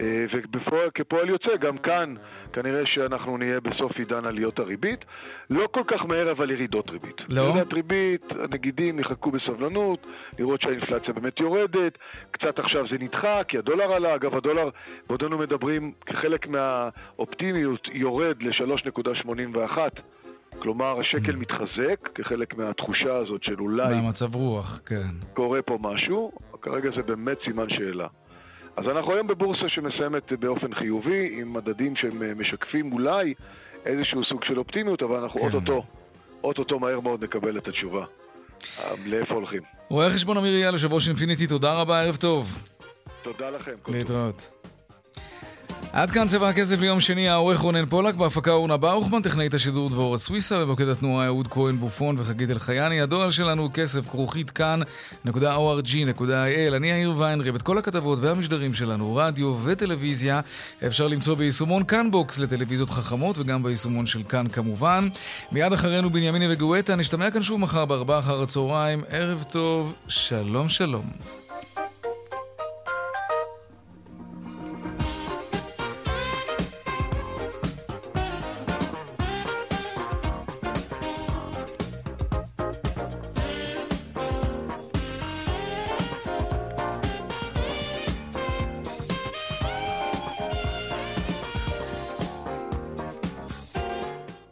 אה, 0.00 0.24
וכפועל 0.30 1.28
יוצא, 1.28 1.56
גם 1.60 1.78
כאן 1.78 2.14
כנראה 2.52 2.82
שאנחנו 2.86 3.38
נהיה 3.38 3.60
בסוף 3.60 3.96
עידן 3.96 4.24
עליות 4.24 4.58
הריבית. 4.58 5.04
לא 5.50 5.68
כל 5.72 5.82
כך 5.86 6.04
מהר, 6.04 6.30
אבל 6.30 6.50
ירידות 6.50 6.90
ריבית. 6.90 7.20
לא? 7.32 7.40
ירידת 7.40 7.72
ריבית, 7.72 8.24
הנגידים 8.44 8.98
יחכו 8.98 9.30
בסבלנות, 9.30 10.06
לראות 10.38 10.60
שהאינפלציה 10.60 11.14
באמת 11.14 11.40
יורדת. 11.40 11.98
קצת 12.30 12.58
עכשיו 12.58 12.88
זה 12.90 12.96
נדחה, 13.00 13.44
כי 13.44 13.58
הדולר 13.58 13.92
עלה. 13.92 14.14
אגב, 14.14 14.34
הדולר, 14.34 14.68
בעודנו 15.08 15.38
מדברים, 15.38 15.92
כחלק 16.06 16.48
מהאופטימיות, 16.48 17.88
יורד 17.92 18.42
ל-3.81. 18.42 19.78
כלומר, 20.58 21.00
השקל 21.00 21.32
mm. 21.32 21.36
מתחזק 21.36 22.08
כחלק 22.14 22.54
מהתחושה 22.54 23.14
הזאת 23.14 23.42
של 23.44 23.60
אולי... 23.60 23.94
מהמצב 23.94 24.34
רוח, 24.34 24.80
כן. 24.86 25.34
קורה 25.34 25.62
פה 25.62 25.78
משהו, 25.80 26.32
כרגע 26.62 26.90
זה 26.90 27.02
באמת 27.02 27.38
סימן 27.44 27.68
שאלה. 27.68 28.06
אז 28.76 28.84
אנחנו 28.86 29.14
היום 29.14 29.26
בבורסה 29.26 29.68
שמסיימת 29.68 30.32
באופן 30.32 30.74
חיובי, 30.74 31.40
עם 31.40 31.52
מדדים 31.52 31.96
שהם 31.96 32.40
משקפים 32.40 32.92
אולי 32.92 33.34
איזשהו 33.86 34.24
סוג 34.24 34.44
של 34.44 34.58
אופטימיות, 34.58 35.02
אבל 35.02 35.16
אנחנו 35.16 35.40
כן. 35.40 35.46
אוטוטו, 35.46 35.82
אוטוטו 36.44 36.78
מהר 36.78 37.00
מאוד 37.00 37.24
נקבל 37.24 37.58
את 37.58 37.68
התשובה. 37.68 38.04
לאיפה 39.04 39.34
הולכים. 39.34 39.62
רואה 39.88 40.10
חשבון 40.10 40.36
אמיר 40.36 40.54
אייל, 40.54 40.74
יושב 40.74 40.92
ראש 40.92 41.08
אינפיניטי, 41.08 41.46
תודה 41.46 41.80
רבה, 41.80 42.02
ערב 42.02 42.16
טוב. 42.16 42.68
תודה 43.22 43.50
לכם. 43.50 43.72
להתראות. 43.88 44.55
עד 45.96 46.10
כאן 46.10 46.26
צבע 46.26 46.48
הכסף 46.48 46.80
ליום 46.80 47.00
שני, 47.00 47.28
העורך 47.28 47.58
רונן 47.58 47.86
פולק, 47.86 48.14
בהפקה 48.14 48.50
אורנה 48.50 48.76
באוכמן, 48.76 49.22
טכנאית 49.22 49.54
השידור 49.54 49.90
דבורה 49.90 50.18
סוויסה, 50.18 50.58
במוקד 50.58 50.88
התנועה 50.88 51.26
אהוד 51.26 51.48
כהן 51.48 51.76
בופון 51.76 52.16
וחגית 52.18 52.50
אלחייני. 52.50 53.00
הדואל 53.00 53.30
שלנו 53.30 53.68
כסף 53.74 54.06
כרוכית 54.06 54.50
כאן.org.il. 54.50 56.76
אני 56.76 56.90
יאיר 56.90 57.14
ויינרב. 57.16 57.54
את 57.54 57.62
כל 57.62 57.78
הכתבות 57.78 58.18
והמשדרים 58.22 58.74
שלנו, 58.74 59.16
רדיו 59.16 59.56
וטלוויזיה, 59.64 60.40
אפשר 60.86 61.08
למצוא 61.08 61.34
ביישומון 61.34 61.84
כאן 61.84 62.10
בוקס 62.10 62.38
לטלוויזיות 62.38 62.90
חכמות 62.90 63.38
וגם 63.38 63.62
ביישומון 63.62 64.06
של 64.06 64.22
כאן 64.22 64.48
כמובן. 64.48 65.08
מיד 65.52 65.72
אחרינו 65.72 66.10
בנימיני 66.10 66.52
וגואטה, 66.52 66.96
נשתמע 66.96 67.30
כאן 67.30 67.42
שוב 67.42 67.60
מחר 67.60 67.84
בארבעה 67.84 68.18
אחר 68.18 68.42
הצהריים. 68.42 69.04
ערב 69.08 69.42
טוב, 69.42 69.94
שלום 70.08 70.68
שלום. 70.68 71.45